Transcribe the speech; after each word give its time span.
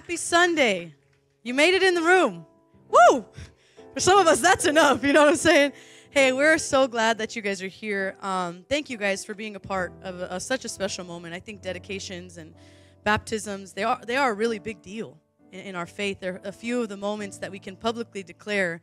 Happy 0.00 0.16
Sunday. 0.16 0.94
You 1.42 1.52
made 1.52 1.74
it 1.74 1.82
in 1.82 1.94
the 1.94 2.00
room. 2.00 2.46
Woo! 2.88 3.22
For 3.92 4.00
some 4.00 4.18
of 4.18 4.26
us, 4.26 4.40
that's 4.40 4.64
enough. 4.64 5.04
You 5.04 5.12
know 5.12 5.20
what 5.20 5.28
I'm 5.28 5.36
saying? 5.36 5.72
Hey, 6.08 6.32
we're 6.32 6.56
so 6.56 6.88
glad 6.88 7.18
that 7.18 7.36
you 7.36 7.42
guys 7.42 7.62
are 7.62 7.68
here. 7.68 8.16
Um, 8.22 8.64
thank 8.66 8.88
you 8.88 8.96
guys 8.96 9.26
for 9.26 9.34
being 9.34 9.56
a 9.56 9.60
part 9.60 9.92
of 10.02 10.20
a, 10.20 10.40
such 10.40 10.64
a 10.64 10.70
special 10.70 11.04
moment. 11.04 11.34
I 11.34 11.38
think 11.38 11.60
dedications 11.60 12.38
and 12.38 12.54
baptisms, 13.04 13.74
they 13.74 13.84
are, 13.84 14.00
they 14.02 14.16
are 14.16 14.30
a 14.30 14.34
really 14.34 14.58
big 14.58 14.80
deal 14.80 15.18
in, 15.52 15.60
in 15.60 15.74
our 15.74 15.84
faith. 15.84 16.18
They're 16.18 16.40
a 16.44 16.50
few 16.50 16.80
of 16.80 16.88
the 16.88 16.96
moments 16.96 17.36
that 17.36 17.50
we 17.50 17.58
can 17.58 17.76
publicly 17.76 18.22
declare 18.22 18.80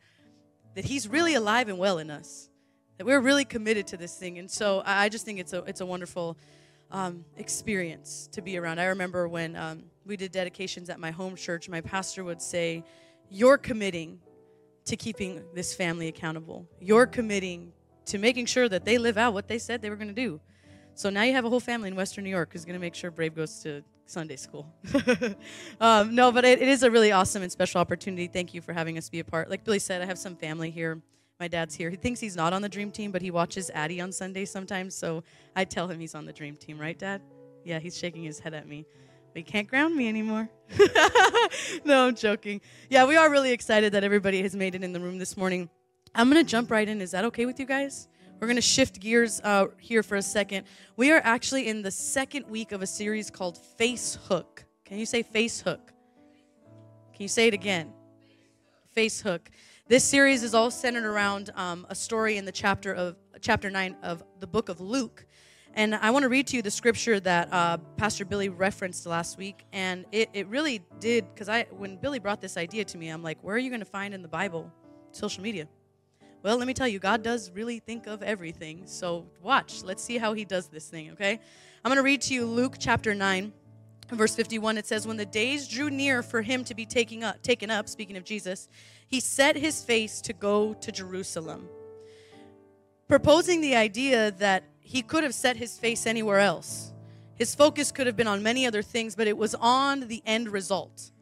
that 0.76 0.84
He's 0.84 1.08
really 1.08 1.34
alive 1.34 1.68
and 1.68 1.78
well 1.78 1.98
in 1.98 2.12
us, 2.12 2.48
that 2.96 3.04
we're 3.04 3.20
really 3.20 3.44
committed 3.44 3.88
to 3.88 3.96
this 3.96 4.14
thing. 4.16 4.38
And 4.38 4.48
so 4.48 4.82
I, 4.86 5.06
I 5.06 5.08
just 5.08 5.24
think 5.24 5.40
it's 5.40 5.52
a, 5.52 5.64
it's 5.64 5.80
a 5.80 5.86
wonderful 5.86 6.38
um, 6.90 7.24
experience 7.36 8.28
to 8.32 8.42
be 8.42 8.58
around. 8.58 8.80
I 8.80 8.86
remember 8.86 9.28
when 9.28 9.56
um, 9.56 9.84
we 10.06 10.16
did 10.16 10.32
dedications 10.32 10.88
at 10.90 10.98
my 10.98 11.10
home 11.10 11.36
church, 11.36 11.68
my 11.68 11.80
pastor 11.80 12.24
would 12.24 12.40
say, 12.40 12.84
You're 13.28 13.58
committing 13.58 14.20
to 14.86 14.96
keeping 14.96 15.42
this 15.54 15.74
family 15.74 16.08
accountable. 16.08 16.66
You're 16.80 17.06
committing 17.06 17.72
to 18.06 18.18
making 18.18 18.46
sure 18.46 18.68
that 18.68 18.84
they 18.84 18.96
live 18.96 19.18
out 19.18 19.34
what 19.34 19.48
they 19.48 19.58
said 19.58 19.82
they 19.82 19.90
were 19.90 19.96
going 19.96 20.08
to 20.08 20.14
do. 20.14 20.40
So 20.94 21.10
now 21.10 21.22
you 21.22 21.32
have 21.34 21.44
a 21.44 21.50
whole 21.50 21.60
family 21.60 21.88
in 21.88 21.94
Western 21.94 22.24
New 22.24 22.30
York 22.30 22.52
who's 22.52 22.64
going 22.64 22.74
to 22.74 22.80
make 22.80 22.94
sure 22.94 23.10
Brave 23.10 23.36
goes 23.36 23.60
to 23.62 23.84
Sunday 24.06 24.36
school. 24.36 24.66
um, 25.80 26.14
no, 26.14 26.32
but 26.32 26.44
it, 26.44 26.62
it 26.62 26.68
is 26.68 26.82
a 26.82 26.90
really 26.90 27.12
awesome 27.12 27.42
and 27.42 27.52
special 27.52 27.80
opportunity. 27.80 28.26
Thank 28.26 28.54
you 28.54 28.62
for 28.62 28.72
having 28.72 28.96
us 28.96 29.10
be 29.10 29.20
a 29.20 29.24
part. 29.24 29.50
Like 29.50 29.62
Billy 29.62 29.78
said, 29.78 30.00
I 30.00 30.06
have 30.06 30.18
some 30.18 30.34
family 30.34 30.70
here. 30.70 31.02
My 31.40 31.46
dad's 31.46 31.74
here. 31.76 31.88
He 31.88 31.96
thinks 31.96 32.18
he's 32.18 32.34
not 32.34 32.52
on 32.52 32.62
the 32.62 32.68
dream 32.68 32.90
team, 32.90 33.12
but 33.12 33.22
he 33.22 33.30
watches 33.30 33.70
Addie 33.72 34.00
on 34.00 34.10
Sunday 34.10 34.44
sometimes. 34.44 34.94
So 34.94 35.22
I 35.54 35.64
tell 35.64 35.86
him 35.86 36.00
he's 36.00 36.16
on 36.16 36.24
the 36.24 36.32
dream 36.32 36.56
team, 36.56 36.80
right, 36.80 36.98
Dad? 36.98 37.22
Yeah, 37.64 37.78
he's 37.78 37.96
shaking 37.96 38.24
his 38.24 38.40
head 38.40 38.54
at 38.54 38.66
me. 38.66 38.86
But 39.32 39.36
he 39.36 39.42
can't 39.44 39.68
ground 39.68 39.94
me 39.94 40.08
anymore. 40.08 40.48
no, 41.84 42.08
I'm 42.08 42.16
joking. 42.16 42.60
Yeah, 42.90 43.06
we 43.06 43.16
are 43.16 43.30
really 43.30 43.52
excited 43.52 43.92
that 43.92 44.02
everybody 44.02 44.42
has 44.42 44.56
made 44.56 44.74
it 44.74 44.82
in 44.82 44.92
the 44.92 44.98
room 44.98 45.18
this 45.18 45.36
morning. 45.36 45.70
I'm 46.12 46.28
going 46.28 46.44
to 46.44 46.50
jump 46.50 46.72
right 46.72 46.88
in. 46.88 47.00
Is 47.00 47.12
that 47.12 47.24
okay 47.26 47.46
with 47.46 47.60
you 47.60 47.66
guys? 47.66 48.08
We're 48.40 48.48
going 48.48 48.56
to 48.56 48.62
shift 48.62 48.98
gears 48.98 49.40
uh, 49.44 49.66
here 49.78 50.02
for 50.02 50.16
a 50.16 50.22
second. 50.22 50.66
We 50.96 51.12
are 51.12 51.20
actually 51.22 51.68
in 51.68 51.82
the 51.82 51.90
second 51.92 52.46
week 52.48 52.72
of 52.72 52.82
a 52.82 52.86
series 52.86 53.30
called 53.30 53.58
Face 53.58 54.18
Hook. 54.28 54.64
Can 54.84 54.98
you 54.98 55.06
say 55.06 55.22
Face 55.22 55.60
Hook? 55.60 55.92
Can 57.12 57.22
you 57.22 57.28
say 57.28 57.46
it 57.46 57.54
again? 57.54 57.92
Face 58.92 59.20
Hook. 59.20 59.50
This 59.86 60.04
series 60.04 60.42
is 60.42 60.54
all 60.54 60.70
centered 60.70 61.04
around 61.04 61.50
um, 61.54 61.86
a 61.88 61.94
story 61.94 62.36
in 62.36 62.44
the 62.44 62.52
chapter 62.52 62.92
of 62.92 63.16
chapter 63.40 63.70
nine 63.70 63.96
of 64.02 64.22
the 64.40 64.46
book 64.46 64.68
of 64.68 64.80
Luke. 64.80 65.24
And 65.74 65.94
I 65.94 66.10
want 66.10 66.24
to 66.24 66.28
read 66.28 66.46
to 66.48 66.56
you 66.56 66.62
the 66.62 66.70
scripture 66.70 67.20
that 67.20 67.52
uh, 67.52 67.76
Pastor 67.96 68.24
Billy 68.24 68.48
referenced 68.48 69.06
last 69.06 69.38
week. 69.38 69.64
And 69.72 70.04
it, 70.10 70.30
it 70.32 70.48
really 70.48 70.82
did, 71.00 71.26
because 71.32 71.48
I 71.48 71.66
when 71.70 71.96
Billy 71.96 72.18
brought 72.18 72.40
this 72.40 72.56
idea 72.56 72.84
to 72.86 72.98
me, 72.98 73.08
I'm 73.08 73.22
like, 73.22 73.38
where 73.42 73.54
are 73.54 73.58
you 73.58 73.70
going 73.70 73.80
to 73.80 73.86
find 73.86 74.14
in 74.14 74.22
the 74.22 74.28
Bible 74.28 74.72
social 75.12 75.42
media? 75.42 75.68
Well, 76.42 76.56
let 76.56 76.66
me 76.66 76.74
tell 76.74 76.88
you, 76.88 76.98
God 76.98 77.22
does 77.22 77.50
really 77.52 77.80
think 77.80 78.06
of 78.06 78.22
everything. 78.22 78.82
So 78.86 79.26
watch. 79.42 79.82
Let's 79.84 80.02
see 80.02 80.18
how 80.18 80.32
he 80.32 80.44
does 80.44 80.68
this 80.68 80.88
thing, 80.88 81.10
okay? 81.12 81.40
I'm 81.84 81.88
going 81.88 81.96
to 81.96 82.02
read 82.02 82.22
to 82.22 82.34
you 82.34 82.46
Luke 82.46 82.76
chapter 82.78 83.14
9, 84.10 84.18
verse 84.18 84.34
51. 84.34 84.78
It 84.78 84.86
says, 84.86 85.06
When 85.06 85.16
the 85.16 85.26
days 85.26 85.68
drew 85.68 85.90
near 85.90 86.22
for 86.22 86.42
him 86.42 86.64
to 86.64 86.74
be 86.74 86.86
taking 86.86 87.24
up, 87.24 87.42
taken 87.42 87.70
up, 87.70 87.88
speaking 87.88 88.16
of 88.16 88.24
Jesus, 88.24 88.68
he 89.06 89.20
set 89.20 89.56
his 89.56 89.82
face 89.82 90.20
to 90.22 90.32
go 90.32 90.74
to 90.74 90.92
Jerusalem, 90.92 91.68
proposing 93.06 93.60
the 93.60 93.76
idea 93.76 94.30
that 94.32 94.64
he 94.80 95.02
could 95.02 95.24
have 95.24 95.34
set 95.34 95.56
his 95.56 95.78
face 95.78 96.06
anywhere 96.06 96.38
else. 96.38 96.92
His 97.34 97.54
focus 97.54 97.92
could 97.92 98.06
have 98.06 98.16
been 98.16 98.26
on 98.26 98.42
many 98.42 98.66
other 98.66 98.82
things, 98.82 99.14
but 99.14 99.28
it 99.28 99.36
was 99.36 99.54
on 99.54 100.08
the 100.08 100.22
end 100.26 100.48
result. 100.48 101.12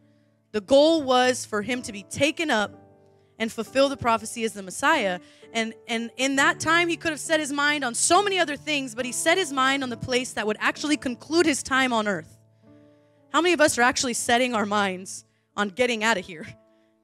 The 0.52 0.60
goal 0.60 1.02
was 1.02 1.44
for 1.44 1.62
him 1.62 1.82
to 1.82 1.92
be 1.92 2.04
taken 2.04 2.50
up 2.50 2.72
and 3.38 3.52
fulfill 3.52 3.88
the 3.88 3.96
prophecy 3.96 4.44
as 4.44 4.54
the 4.54 4.62
Messiah. 4.62 5.20
And, 5.52 5.74
and 5.88 6.10
in 6.16 6.36
that 6.36 6.58
time, 6.58 6.88
he 6.88 6.96
could 6.96 7.10
have 7.10 7.20
set 7.20 7.40
his 7.40 7.52
mind 7.52 7.84
on 7.84 7.94
so 7.94 8.22
many 8.22 8.38
other 8.38 8.56
things, 8.56 8.94
but 8.94 9.04
he 9.04 9.12
set 9.12 9.36
his 9.36 9.52
mind 9.52 9.82
on 9.82 9.90
the 9.90 9.96
place 9.96 10.32
that 10.32 10.46
would 10.46 10.56
actually 10.58 10.96
conclude 10.96 11.44
his 11.44 11.62
time 11.62 11.92
on 11.92 12.08
earth. 12.08 12.35
How 13.36 13.42
many 13.42 13.52
of 13.52 13.60
us 13.60 13.76
are 13.76 13.82
actually 13.82 14.14
setting 14.14 14.54
our 14.54 14.64
minds 14.64 15.26
on 15.58 15.68
getting 15.68 16.02
out 16.02 16.16
of 16.16 16.24
here? 16.24 16.46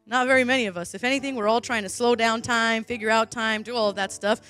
Not 0.06 0.26
very 0.26 0.44
many 0.44 0.65
of 0.65 0.78
us. 0.78 0.94
If 0.94 1.04
anything, 1.04 1.34
we're 1.34 1.47
all 1.47 1.60
trying 1.60 1.82
to 1.82 1.91
slow 1.91 2.15
down 2.15 2.41
time, 2.41 2.84
figure 2.84 3.10
out 3.10 3.31
time, 3.31 3.62
do 3.62 3.76
all 3.76 3.91
of 3.91 3.97
that 3.97 4.12
stuff. 4.12 4.41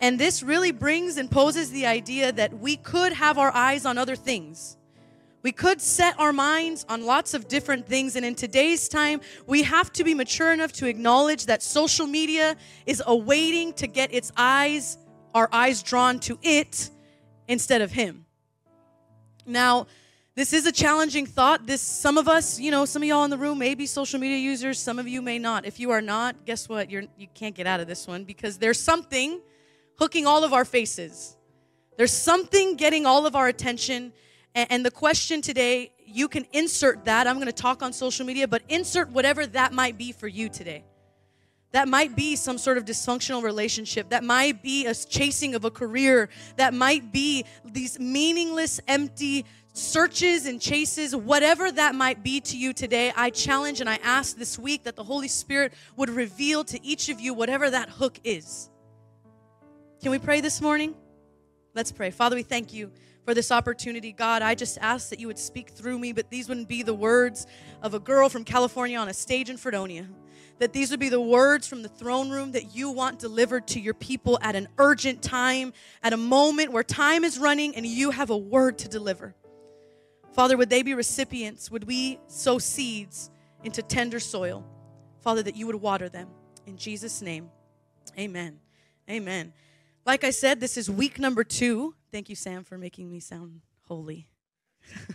And 0.00 0.18
this 0.18 0.42
really 0.42 0.72
brings 0.72 1.18
and 1.18 1.30
poses 1.30 1.70
the 1.70 1.84
idea 1.84 2.32
that 2.32 2.58
we 2.58 2.76
could 2.76 3.12
have 3.12 3.36
our 3.36 3.54
eyes 3.54 3.84
on 3.84 3.98
other 3.98 4.16
things. 4.16 4.78
We 5.42 5.52
could 5.52 5.82
set 5.82 6.18
our 6.18 6.32
minds 6.32 6.86
on 6.88 7.04
lots 7.04 7.34
of 7.34 7.48
different 7.48 7.86
things. 7.86 8.16
And 8.16 8.24
in 8.24 8.34
today's 8.34 8.88
time, 8.88 9.20
we 9.46 9.62
have 9.64 9.92
to 9.92 10.04
be 10.04 10.14
mature 10.14 10.54
enough 10.54 10.72
to 10.72 10.86
acknowledge 10.86 11.44
that 11.44 11.62
social 11.62 12.06
media 12.06 12.56
is 12.86 13.02
awaiting 13.06 13.74
to 13.74 13.86
get 13.86 14.10
its 14.14 14.32
eyes, 14.38 14.96
our 15.34 15.50
eyes 15.52 15.82
drawn 15.82 16.18
to 16.20 16.38
it 16.40 16.88
instead 17.46 17.82
of 17.82 17.92
Him. 17.92 18.24
Now, 19.44 19.86
this 20.36 20.52
is 20.52 20.66
a 20.66 20.72
challenging 20.72 21.24
thought. 21.24 21.66
This 21.66 21.80
some 21.80 22.18
of 22.18 22.28
us, 22.28 22.60
you 22.60 22.70
know, 22.70 22.84
some 22.84 23.02
of 23.02 23.08
y'all 23.08 23.24
in 23.24 23.30
the 23.30 23.38
room 23.38 23.58
may 23.58 23.74
be 23.74 23.86
social 23.86 24.20
media 24.20 24.36
users, 24.36 24.78
some 24.78 24.98
of 24.98 25.08
you 25.08 25.22
may 25.22 25.38
not. 25.38 25.64
If 25.64 25.80
you 25.80 25.90
are 25.90 26.02
not, 26.02 26.44
guess 26.44 26.68
what? 26.68 26.90
You're 26.90 27.04
you 27.16 27.26
can't 27.34 27.54
get 27.54 27.66
out 27.66 27.80
of 27.80 27.88
this 27.88 28.06
one 28.06 28.24
because 28.24 28.58
there's 28.58 28.78
something 28.78 29.40
hooking 29.98 30.26
all 30.26 30.44
of 30.44 30.52
our 30.52 30.66
faces. 30.66 31.36
There's 31.96 32.12
something 32.12 32.76
getting 32.76 33.06
all 33.06 33.26
of 33.26 33.34
our 33.34 33.48
attention. 33.48 34.12
And, 34.54 34.86
the 34.86 34.90
question 34.90 35.42
today, 35.42 35.92
you 36.06 36.28
can 36.28 36.46
insert 36.52 37.04
that. 37.04 37.26
I'm 37.26 37.36
going 37.36 37.46
to 37.46 37.52
talk 37.52 37.82
on 37.82 37.92
social 37.92 38.24
media, 38.24 38.48
but 38.48 38.62
insert 38.70 39.10
whatever 39.10 39.46
that 39.48 39.74
might 39.74 39.98
be 39.98 40.12
for 40.12 40.28
you 40.28 40.48
today. 40.48 40.82
That 41.76 41.88
might 41.88 42.16
be 42.16 42.36
some 42.36 42.56
sort 42.56 42.78
of 42.78 42.86
dysfunctional 42.86 43.42
relationship. 43.42 44.08
That 44.08 44.24
might 44.24 44.62
be 44.62 44.86
a 44.86 44.94
chasing 44.94 45.54
of 45.54 45.66
a 45.66 45.70
career. 45.70 46.30
That 46.56 46.72
might 46.72 47.12
be 47.12 47.44
these 47.66 48.00
meaningless, 48.00 48.80
empty 48.88 49.44
searches 49.74 50.46
and 50.46 50.58
chases, 50.58 51.14
whatever 51.14 51.70
that 51.70 51.94
might 51.94 52.22
be 52.22 52.40
to 52.40 52.56
you 52.56 52.72
today. 52.72 53.12
I 53.14 53.28
challenge 53.28 53.82
and 53.82 53.90
I 53.90 53.98
ask 54.02 54.38
this 54.38 54.58
week 54.58 54.84
that 54.84 54.96
the 54.96 55.04
Holy 55.04 55.28
Spirit 55.28 55.74
would 55.96 56.08
reveal 56.08 56.64
to 56.64 56.82
each 56.82 57.10
of 57.10 57.20
you 57.20 57.34
whatever 57.34 57.68
that 57.68 57.90
hook 57.90 58.20
is. 58.24 58.70
Can 60.00 60.10
we 60.10 60.18
pray 60.18 60.40
this 60.40 60.62
morning? 60.62 60.94
Let's 61.74 61.92
pray. 61.92 62.10
Father, 62.10 62.36
we 62.36 62.42
thank 62.42 62.72
you 62.72 62.90
for 63.26 63.34
this 63.34 63.52
opportunity. 63.52 64.12
God, 64.12 64.40
I 64.40 64.54
just 64.54 64.78
ask 64.80 65.10
that 65.10 65.20
you 65.20 65.26
would 65.26 65.38
speak 65.38 65.68
through 65.68 65.98
me, 65.98 66.14
but 66.14 66.30
these 66.30 66.48
wouldn't 66.48 66.68
be 66.68 66.82
the 66.82 66.94
words 66.94 67.46
of 67.82 67.92
a 67.92 67.98
girl 67.98 68.30
from 68.30 68.44
California 68.44 68.96
on 68.96 69.10
a 69.10 69.14
stage 69.14 69.50
in 69.50 69.58
Fredonia. 69.58 70.06
That 70.58 70.72
these 70.72 70.90
would 70.90 71.00
be 71.00 71.10
the 71.10 71.20
words 71.20 71.66
from 71.66 71.82
the 71.82 71.88
throne 71.88 72.30
room 72.30 72.52
that 72.52 72.74
you 72.74 72.90
want 72.90 73.18
delivered 73.18 73.66
to 73.68 73.80
your 73.80 73.94
people 73.94 74.38
at 74.40 74.56
an 74.56 74.68
urgent 74.78 75.22
time, 75.22 75.72
at 76.02 76.12
a 76.12 76.16
moment 76.16 76.72
where 76.72 76.82
time 76.82 77.24
is 77.24 77.38
running 77.38 77.76
and 77.76 77.84
you 77.84 78.10
have 78.10 78.30
a 78.30 78.36
word 78.36 78.78
to 78.78 78.88
deliver. 78.88 79.34
Father, 80.32 80.56
would 80.56 80.70
they 80.70 80.82
be 80.82 80.94
recipients? 80.94 81.70
Would 81.70 81.84
we 81.84 82.18
sow 82.26 82.58
seeds 82.58 83.30
into 83.64 83.82
tender 83.82 84.20
soil? 84.20 84.64
Father, 85.20 85.42
that 85.42 85.56
you 85.56 85.66
would 85.66 85.76
water 85.76 86.08
them. 86.08 86.28
In 86.66 86.76
Jesus' 86.76 87.20
name, 87.20 87.50
amen. 88.18 88.58
Amen. 89.08 89.52
Like 90.04 90.24
I 90.24 90.30
said, 90.30 90.60
this 90.60 90.76
is 90.76 90.90
week 90.90 91.18
number 91.18 91.42
two. 91.42 91.94
Thank 92.12 92.28
you, 92.28 92.36
Sam, 92.36 92.64
for 92.64 92.78
making 92.78 93.10
me 93.10 93.18
sound 93.20 93.60
holy. 93.88 94.28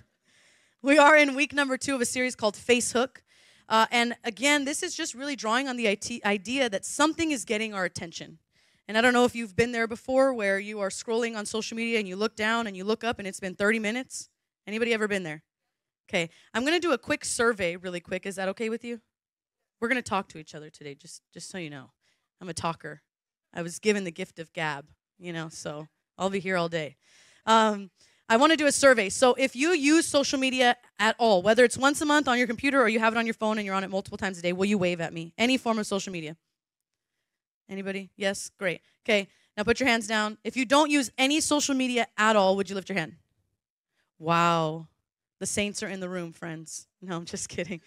we 0.81 0.97
are 0.97 1.16
in 1.16 1.35
week 1.35 1.53
number 1.53 1.78
two 1.78 1.96
of 1.96 2.01
a 2.01 2.06
series 2.06 2.35
called 2.35 2.56
Face 2.56 2.91
Hook. 2.91 3.24
Uh, 3.71 3.85
and 3.89 4.17
again, 4.25 4.65
this 4.65 4.83
is 4.83 4.93
just 4.93 5.15
really 5.15 5.37
drawing 5.37 5.69
on 5.69 5.77
the 5.77 5.87
idea 6.25 6.69
that 6.69 6.83
something 6.83 7.31
is 7.31 7.45
getting 7.45 7.73
our 7.73 7.85
attention. 7.85 8.37
And 8.89 8.97
I 8.97 9.01
don't 9.01 9.13
know 9.13 9.23
if 9.23 9.33
you've 9.33 9.55
been 9.55 9.71
there 9.71 9.87
before 9.87 10.33
where 10.33 10.59
you 10.59 10.81
are 10.81 10.89
scrolling 10.89 11.37
on 11.37 11.45
social 11.45 11.77
media 11.77 11.97
and 11.97 12.05
you 12.05 12.17
look 12.17 12.35
down 12.35 12.67
and 12.67 12.75
you 12.75 12.83
look 12.83 13.05
up 13.05 13.17
and 13.17 13.25
it's 13.25 13.39
been 13.39 13.55
30 13.55 13.79
minutes. 13.79 14.27
Anybody 14.67 14.93
ever 14.93 15.07
been 15.07 15.23
there? 15.23 15.43
Okay, 16.09 16.29
I'm 16.53 16.65
going 16.65 16.73
to 16.73 16.85
do 16.85 16.91
a 16.91 16.97
quick 16.97 17.23
survey 17.23 17.77
really 17.77 18.01
quick. 18.01 18.25
Is 18.25 18.35
that 18.35 18.49
okay 18.49 18.68
with 18.68 18.83
you? 18.83 19.00
We're 19.79 19.88
going 19.88 19.95
to 19.95 20.09
talk 20.09 20.27
to 20.29 20.38
each 20.38 20.53
other 20.53 20.69
today 20.69 20.94
just 20.94 21.21
just 21.33 21.50
so 21.50 21.57
you 21.57 21.69
know. 21.69 21.91
I'm 22.41 22.50
a 22.50 22.53
talker. 22.53 23.01
I 23.53 23.62
was 23.62 23.79
given 23.79 24.03
the 24.03 24.12
gift 24.12 24.38
of 24.38 24.51
gab, 24.51 24.88
you 25.17 25.31
know, 25.31 25.47
so 25.47 25.88
I'll 26.17 26.29
be 26.29 26.41
here 26.41 26.57
all 26.57 26.67
day. 26.67 26.97
Um, 27.45 27.89
I 28.31 28.38
want 28.38 28.51
to 28.51 28.56
do 28.56 28.66
a 28.66 28.72
survey. 28.72 29.10
So 29.10 29.33
if 29.33 29.57
you 29.57 29.72
use 29.74 30.07
social 30.07 30.39
media 30.39 30.78
at 30.98 31.18
all, 31.19 31.42
whether 31.42 31.66
it's 31.66 31.78
once 31.78 32.00
a 32.00 32.06
month 32.06 32.30
on 32.30 32.38
your 32.38 32.48
computer 32.48 32.81
or 32.81 32.88
you 32.88 32.98
have 32.98 33.13
it 33.13 33.18
on 33.18 33.25
your 33.25 33.33
phone 33.33 33.57
and 33.57 33.66
you're 33.66 33.75
on 33.75 33.83
it 33.83 33.89
multiple 33.89 34.18
times 34.18 34.39
a 34.39 34.42
day, 34.42 34.54
will 34.54 34.68
you 34.68 34.78
wave 34.78 35.01
at 35.01 35.12
me? 35.12 35.33
Any 35.38 35.57
form 35.57 35.78
of 35.80 35.86
social 35.86 36.13
media? 36.13 36.38
Anybody? 37.68 38.10
Yes? 38.16 38.50
Great. 38.57 38.80
Okay. 39.04 39.28
Now 39.57 39.63
put 39.63 39.81
your 39.81 39.89
hands 39.89 40.07
down. 40.07 40.38
If 40.45 40.56
you 40.56 40.63
don't 40.63 40.89
use 40.89 41.12
any 41.18 41.42
social 41.42 41.75
media 41.75 42.07
at 42.18 42.38
all, 42.38 42.56
would 42.56 42.69
you 42.69 42.75
lift 42.75 42.88
your 42.88 42.98
hand? 42.98 43.18
Wow. 44.18 44.88
The 45.39 45.45
saints 45.45 45.84
are 45.84 45.89
in 45.89 46.00
the 46.00 46.07
room, 46.07 46.31
friends. 46.31 46.88
No, 47.01 47.18
I'm 47.18 47.25
just 47.25 47.50
kidding. 47.56 47.81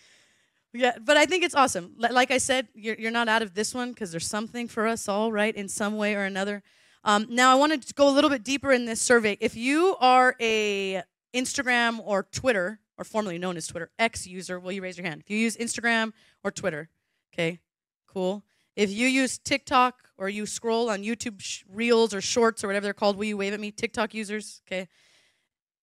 Yeah, 0.75 0.99
but 1.01 1.17
I 1.17 1.25
think 1.25 1.43
it's 1.43 1.55
awesome. 1.55 1.95
Like 1.97 2.31
I 2.31 2.37
said, 2.37 2.69
you're, 2.75 2.97
you're 2.97 3.11
not 3.11 3.29
out 3.29 3.41
of 3.41 3.55
this 3.55 3.73
one 3.73 3.93
because 3.93 4.11
there's 4.11 4.27
something 4.27 4.69
for 4.69 4.87
us 4.87 5.09
all, 5.09 5.33
right, 5.33 5.57
in 5.57 5.71
some 5.71 5.97
way 5.97 6.15
or 6.15 6.25
another. 6.25 6.63
Um, 7.05 7.27
now, 7.29 7.53
I 7.53 7.55
wanted 7.55 7.83
to 7.83 7.95
go 7.95 8.09
a 8.09 8.13
little 8.13 8.31
bit 8.31 8.43
deeper 8.43 8.73
in 8.73 8.87
this 8.87 9.01
survey. 9.01 9.37
If 9.39 9.57
you 9.57 9.95
are 10.01 10.35
a 10.41 11.03
Instagram 11.35 12.01
or 12.03 12.23
Twitter 12.23 12.81
or 12.97 13.05
formerly 13.05 13.37
known 13.37 13.59
as 13.59 13.67
Twitter, 13.67 13.91
X 13.99 14.27
user, 14.27 14.59
will 14.59 14.73
you 14.73 14.83
raise 14.83 14.97
your 14.97 15.07
hand? 15.07 15.21
If 15.21 15.31
you 15.31 15.37
use 15.37 15.57
Instagram 15.59 16.13
or 16.43 16.51
Twitter, 16.51 16.89
okay, 17.33 17.61
cool. 18.07 18.43
If 18.75 18.91
you 18.91 19.07
use 19.07 19.39
TikTok 19.39 20.09
or 20.17 20.31
you 20.31 20.47
scroll 20.47 20.89
on 20.89 21.03
YouTube 21.03 21.41
sh- 21.41 21.65
Reels 21.69 22.15
or 22.15 22.23
Shorts 22.23 22.65
or 22.65 22.69
whatever 22.69 22.85
they're 22.85 22.95
called, 22.95 23.17
will 23.17 23.25
you 23.25 23.37
wave 23.37 23.53
at 23.53 23.61
me? 23.61 23.71
TikTok 23.71 24.15
users, 24.15 24.63
okay. 24.67 24.89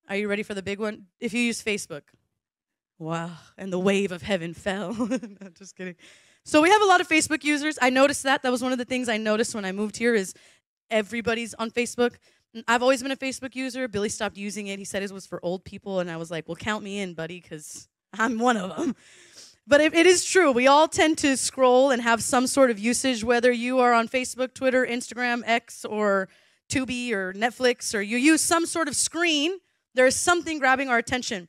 Are 0.09 0.15
you 0.15 0.27
ready 0.27 0.43
for 0.43 0.55
the 0.55 0.63
big 0.63 0.79
one? 0.79 1.05
If 1.19 1.33
you 1.33 1.41
use 1.41 1.63
Facebook, 1.63 2.01
wow, 2.97 3.31
and 3.57 3.71
the 3.71 3.79
wave 3.79 4.11
of 4.11 4.23
heaven 4.23 4.53
fell. 4.53 4.93
just 5.57 5.75
kidding. 5.75 5.95
So 6.43 6.61
we 6.61 6.69
have 6.69 6.81
a 6.81 6.85
lot 6.85 6.99
of 6.99 7.07
Facebook 7.07 7.43
users. 7.43 7.77
I 7.81 7.91
noticed 7.91 8.23
that. 8.23 8.41
That 8.41 8.51
was 8.51 8.63
one 8.63 8.71
of 8.71 8.79
the 8.79 8.85
things 8.85 9.07
I 9.07 9.17
noticed 9.17 9.53
when 9.53 9.63
I 9.63 9.71
moved 9.71 9.97
here 9.97 10.15
is 10.15 10.33
everybody's 10.91 11.53
on 11.55 11.71
Facebook. 11.71 12.15
I've 12.67 12.81
always 12.81 13.01
been 13.01 13.11
a 13.11 13.17
Facebook 13.17 13.55
user. 13.55 13.87
Billy 13.87 14.09
stopped 14.09 14.37
using 14.37 14.67
it. 14.67 14.77
He 14.77 14.85
said 14.85 15.01
it 15.01 15.11
was 15.11 15.25
for 15.25 15.43
old 15.43 15.63
people, 15.63 15.99
and 15.99 16.11
I 16.11 16.17
was 16.17 16.29
like, 16.29 16.47
"Well, 16.47 16.57
count 16.57 16.83
me 16.83 16.99
in, 16.99 17.13
buddy, 17.13 17.39
because 17.39 17.87
I'm 18.13 18.37
one 18.37 18.57
of 18.57 18.75
them." 18.75 18.95
But 19.67 19.79
it, 19.79 19.93
is 19.93 20.25
true. 20.25 20.51
We 20.51 20.67
all 20.67 20.87
tend 20.87 21.17
to 21.19 21.37
scroll 21.37 21.91
and 21.91 22.01
have 22.01 22.21
some 22.23 22.47
sort 22.47 22.71
of 22.71 22.79
usage, 22.79 23.23
whether 23.23 23.51
you 23.51 23.79
are 23.79 23.93
on 23.93 24.07
Facebook, 24.07 24.53
Twitter, 24.53 24.85
Instagram, 24.85 25.43
X, 25.45 25.85
or 25.85 26.27
Tubi 26.67 27.11
or 27.11 27.31
Netflix, 27.33 27.93
or 27.93 28.01
you 28.01 28.17
use 28.17 28.41
some 28.41 28.65
sort 28.65 28.87
of 28.87 28.95
screen. 28.95 29.59
There 29.93 30.07
is 30.07 30.15
something 30.15 30.59
grabbing 30.59 30.89
our 30.89 30.97
attention. 30.97 31.47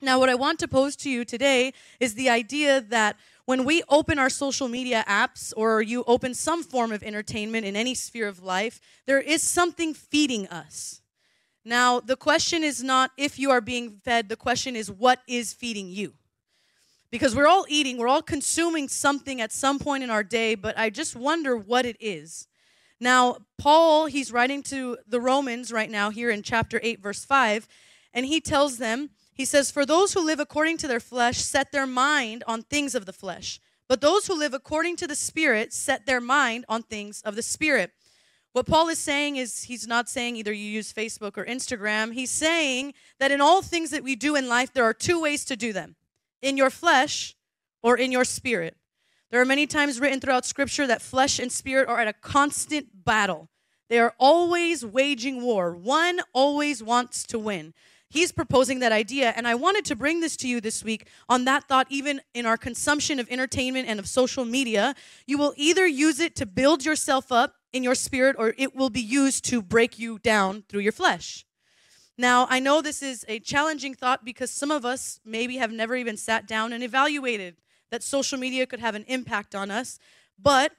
Now, 0.00 0.18
what 0.18 0.30
I 0.30 0.34
want 0.34 0.58
to 0.60 0.68
pose 0.68 0.96
to 0.96 1.10
you 1.10 1.24
today 1.24 1.72
is 2.00 2.14
the 2.14 2.30
idea 2.30 2.80
that 2.80 3.16
when 3.50 3.64
we 3.64 3.82
open 3.88 4.16
our 4.16 4.30
social 4.30 4.68
media 4.68 5.04
apps 5.08 5.52
or 5.56 5.82
you 5.82 6.04
open 6.06 6.34
some 6.34 6.62
form 6.62 6.92
of 6.92 7.02
entertainment 7.02 7.66
in 7.66 7.74
any 7.74 7.96
sphere 7.96 8.28
of 8.28 8.44
life, 8.44 8.80
there 9.06 9.18
is 9.18 9.42
something 9.42 9.92
feeding 9.92 10.46
us. 10.46 11.02
Now, 11.64 11.98
the 11.98 12.14
question 12.14 12.62
is 12.62 12.80
not 12.80 13.10
if 13.16 13.40
you 13.40 13.50
are 13.50 13.60
being 13.60 13.98
fed, 14.04 14.28
the 14.28 14.36
question 14.36 14.76
is 14.76 14.88
what 14.88 15.18
is 15.26 15.52
feeding 15.52 15.88
you? 15.88 16.12
Because 17.10 17.34
we're 17.34 17.48
all 17.48 17.66
eating, 17.68 17.98
we're 17.98 18.06
all 18.06 18.22
consuming 18.22 18.86
something 18.86 19.40
at 19.40 19.50
some 19.50 19.80
point 19.80 20.04
in 20.04 20.10
our 20.10 20.22
day, 20.22 20.54
but 20.54 20.78
I 20.78 20.88
just 20.88 21.16
wonder 21.16 21.56
what 21.56 21.84
it 21.84 21.96
is. 21.98 22.46
Now, 23.00 23.38
Paul, 23.58 24.06
he's 24.06 24.30
writing 24.30 24.62
to 24.74 24.96
the 25.08 25.20
Romans 25.20 25.72
right 25.72 25.90
now 25.90 26.10
here 26.10 26.30
in 26.30 26.44
chapter 26.44 26.78
8, 26.84 27.00
verse 27.00 27.24
5, 27.24 27.66
and 28.14 28.26
he 28.26 28.40
tells 28.40 28.78
them, 28.78 29.10
he 29.32 29.44
says, 29.44 29.70
For 29.70 29.86
those 29.86 30.12
who 30.12 30.24
live 30.24 30.40
according 30.40 30.78
to 30.78 30.88
their 30.88 31.00
flesh 31.00 31.38
set 31.38 31.72
their 31.72 31.86
mind 31.86 32.44
on 32.46 32.62
things 32.62 32.94
of 32.94 33.06
the 33.06 33.12
flesh, 33.12 33.60
but 33.88 34.00
those 34.00 34.26
who 34.26 34.38
live 34.38 34.54
according 34.54 34.96
to 34.96 35.06
the 35.06 35.14
Spirit 35.14 35.72
set 35.72 36.06
their 36.06 36.20
mind 36.20 36.64
on 36.68 36.82
things 36.82 37.22
of 37.22 37.36
the 37.36 37.42
Spirit. 37.42 37.92
What 38.52 38.66
Paul 38.66 38.88
is 38.88 38.98
saying 38.98 39.36
is 39.36 39.64
he's 39.64 39.86
not 39.86 40.08
saying 40.08 40.36
either 40.36 40.52
you 40.52 40.64
use 40.64 40.92
Facebook 40.92 41.38
or 41.38 41.44
Instagram. 41.44 42.12
He's 42.12 42.30
saying 42.30 42.94
that 43.20 43.30
in 43.30 43.40
all 43.40 43.62
things 43.62 43.90
that 43.90 44.02
we 44.02 44.16
do 44.16 44.34
in 44.34 44.48
life, 44.48 44.72
there 44.72 44.84
are 44.84 44.94
two 44.94 45.20
ways 45.20 45.44
to 45.46 45.56
do 45.56 45.72
them 45.72 45.94
in 46.42 46.56
your 46.56 46.70
flesh 46.70 47.36
or 47.82 47.96
in 47.96 48.10
your 48.10 48.24
spirit. 48.24 48.76
There 49.30 49.40
are 49.40 49.44
many 49.46 49.66
times 49.68 50.00
written 50.00 50.18
throughout 50.20 50.44
Scripture 50.44 50.86
that 50.88 51.00
flesh 51.00 51.38
and 51.38 51.52
spirit 51.52 51.88
are 51.88 52.00
at 52.00 52.08
a 52.08 52.12
constant 52.12 53.04
battle. 53.04 53.48
They 53.88 54.00
are 54.00 54.14
always 54.18 54.84
waging 54.84 55.42
war. 55.42 55.74
One 55.74 56.20
always 56.32 56.82
wants 56.82 57.22
to 57.24 57.38
win. 57.38 57.74
He's 58.10 58.32
proposing 58.32 58.80
that 58.80 58.90
idea, 58.90 59.32
and 59.36 59.46
I 59.46 59.54
wanted 59.54 59.84
to 59.84 59.94
bring 59.94 60.18
this 60.18 60.36
to 60.38 60.48
you 60.48 60.60
this 60.60 60.82
week 60.82 61.06
on 61.28 61.44
that 61.44 61.68
thought, 61.68 61.86
even 61.90 62.20
in 62.34 62.44
our 62.44 62.56
consumption 62.56 63.20
of 63.20 63.30
entertainment 63.30 63.88
and 63.88 64.00
of 64.00 64.08
social 64.08 64.44
media. 64.44 64.96
You 65.28 65.38
will 65.38 65.54
either 65.56 65.86
use 65.86 66.18
it 66.18 66.34
to 66.36 66.46
build 66.46 66.84
yourself 66.84 67.30
up 67.30 67.54
in 67.72 67.84
your 67.84 67.94
spirit, 67.94 68.34
or 68.36 68.52
it 68.58 68.74
will 68.74 68.90
be 68.90 69.00
used 69.00 69.44
to 69.46 69.62
break 69.62 69.96
you 69.96 70.18
down 70.18 70.64
through 70.68 70.80
your 70.80 70.90
flesh. 70.90 71.46
Now, 72.18 72.48
I 72.50 72.58
know 72.58 72.82
this 72.82 73.00
is 73.00 73.24
a 73.28 73.38
challenging 73.38 73.94
thought 73.94 74.24
because 74.24 74.50
some 74.50 74.72
of 74.72 74.84
us 74.84 75.20
maybe 75.24 75.58
have 75.58 75.70
never 75.70 75.94
even 75.94 76.16
sat 76.16 76.48
down 76.48 76.72
and 76.72 76.82
evaluated 76.82 77.58
that 77.92 78.02
social 78.02 78.38
media 78.38 78.66
could 78.66 78.80
have 78.80 78.96
an 78.96 79.04
impact 79.06 79.54
on 79.54 79.70
us, 79.70 80.00
but 80.36 80.72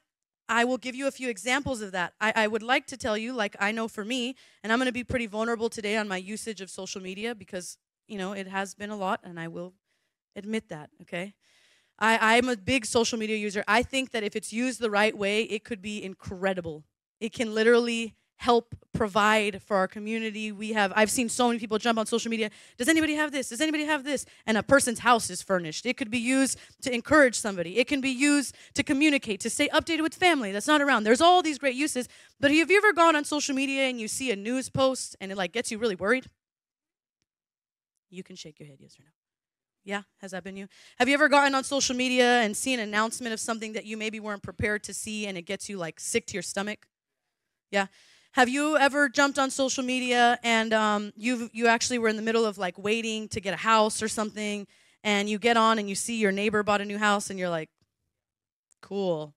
I 0.49 0.65
will 0.65 0.77
give 0.77 0.95
you 0.95 1.07
a 1.07 1.11
few 1.11 1.29
examples 1.29 1.81
of 1.81 1.91
that. 1.93 2.13
I, 2.19 2.33
I 2.35 2.47
would 2.47 2.63
like 2.63 2.85
to 2.87 2.97
tell 2.97 3.17
you, 3.17 3.33
like 3.33 3.55
I 3.59 3.71
know 3.71 3.87
for 3.87 4.03
me, 4.03 4.35
and 4.63 4.71
I'm 4.71 4.79
going 4.79 4.87
to 4.87 4.91
be 4.91 5.03
pretty 5.03 5.27
vulnerable 5.27 5.69
today 5.69 5.97
on 5.97 6.07
my 6.07 6.17
usage 6.17 6.61
of 6.61 6.69
social 6.69 7.01
media 7.01 7.33
because, 7.33 7.77
you 8.07 8.17
know, 8.17 8.33
it 8.33 8.47
has 8.47 8.75
been 8.75 8.89
a 8.89 8.97
lot, 8.97 9.21
and 9.23 9.39
I 9.39 9.47
will 9.47 9.73
admit 10.35 10.69
that, 10.69 10.89
okay? 11.01 11.33
I, 11.99 12.37
I'm 12.37 12.49
a 12.49 12.57
big 12.57 12.85
social 12.85 13.17
media 13.17 13.37
user. 13.37 13.63
I 13.67 13.83
think 13.83 14.11
that 14.11 14.23
if 14.23 14.35
it's 14.35 14.51
used 14.51 14.79
the 14.79 14.89
right 14.89 15.17
way, 15.17 15.43
it 15.43 15.63
could 15.63 15.81
be 15.81 16.03
incredible. 16.03 16.83
It 17.19 17.31
can 17.31 17.53
literally 17.53 18.15
help 18.41 18.73
provide 18.91 19.61
for 19.61 19.77
our 19.77 19.87
community. 19.87 20.51
We 20.51 20.73
have 20.73 20.91
I've 20.95 21.11
seen 21.11 21.29
so 21.29 21.47
many 21.47 21.59
people 21.59 21.77
jump 21.77 21.99
on 21.99 22.07
social 22.07 22.31
media. 22.31 22.49
Does 22.75 22.87
anybody 22.87 23.13
have 23.13 23.31
this? 23.31 23.49
Does 23.49 23.61
anybody 23.61 23.85
have 23.85 24.03
this? 24.03 24.25
And 24.47 24.57
a 24.57 24.63
person's 24.63 24.97
house 24.97 25.29
is 25.29 25.43
furnished. 25.43 25.85
It 25.85 25.95
could 25.95 26.09
be 26.09 26.17
used 26.17 26.57
to 26.81 26.91
encourage 26.91 27.35
somebody. 27.35 27.77
It 27.77 27.87
can 27.87 28.01
be 28.01 28.09
used 28.09 28.55
to 28.73 28.81
communicate, 28.81 29.41
to 29.41 29.49
stay 29.51 29.67
updated 29.69 30.01
with 30.01 30.15
family 30.15 30.51
that's 30.51 30.65
not 30.65 30.81
around. 30.81 31.03
There's 31.03 31.21
all 31.21 31.43
these 31.43 31.59
great 31.59 31.75
uses. 31.75 32.09
But 32.39 32.49
have 32.49 32.71
you 32.71 32.77
ever 32.77 32.93
gone 32.93 33.15
on 33.15 33.25
social 33.25 33.53
media 33.53 33.83
and 33.83 34.01
you 34.01 34.07
see 34.07 34.31
a 34.31 34.35
news 34.35 34.69
post 34.69 35.15
and 35.21 35.31
it 35.31 35.37
like 35.37 35.51
gets 35.51 35.69
you 35.69 35.77
really 35.77 35.95
worried? 35.95 36.25
You 38.09 38.23
can 38.23 38.35
shake 38.35 38.59
your 38.59 38.67
head 38.67 38.77
yes 38.79 38.97
or 38.99 39.03
no. 39.03 39.11
Yeah, 39.83 40.01
has 40.17 40.31
that 40.31 40.43
been 40.43 40.57
you? 40.57 40.67
Have 40.97 41.07
you 41.07 41.13
ever 41.13 41.29
gotten 41.29 41.53
on 41.53 41.63
social 41.63 41.95
media 41.95 42.41
and 42.41 42.57
seen 42.57 42.79
an 42.79 42.89
announcement 42.89 43.33
of 43.33 43.39
something 43.39 43.73
that 43.73 43.85
you 43.85 43.97
maybe 43.97 44.19
weren't 44.19 44.41
prepared 44.41 44.83
to 44.85 44.95
see 44.95 45.27
and 45.27 45.37
it 45.37 45.43
gets 45.43 45.69
you 45.69 45.77
like 45.77 45.99
sick 45.99 46.25
to 46.27 46.33
your 46.33 46.43
stomach? 46.43 46.87
Yeah. 47.69 47.85
Have 48.33 48.47
you 48.47 48.77
ever 48.77 49.09
jumped 49.09 49.37
on 49.37 49.51
social 49.51 49.83
media 49.83 50.39
and 50.41 50.73
um, 50.73 51.11
you 51.17 51.49
you 51.51 51.67
actually 51.67 51.99
were 51.99 52.07
in 52.07 52.15
the 52.15 52.21
middle 52.21 52.45
of 52.45 52.57
like 52.57 52.77
waiting 52.77 53.27
to 53.29 53.41
get 53.41 53.53
a 53.53 53.57
house 53.57 54.01
or 54.01 54.07
something, 54.07 54.67
and 55.03 55.29
you 55.29 55.37
get 55.37 55.57
on 55.57 55.79
and 55.79 55.89
you 55.89 55.95
see 55.95 56.17
your 56.17 56.31
neighbor 56.31 56.63
bought 56.63 56.79
a 56.79 56.85
new 56.85 56.97
house 56.97 57.29
and 57.29 57.37
you're 57.37 57.49
like, 57.49 57.69
cool. 58.81 59.33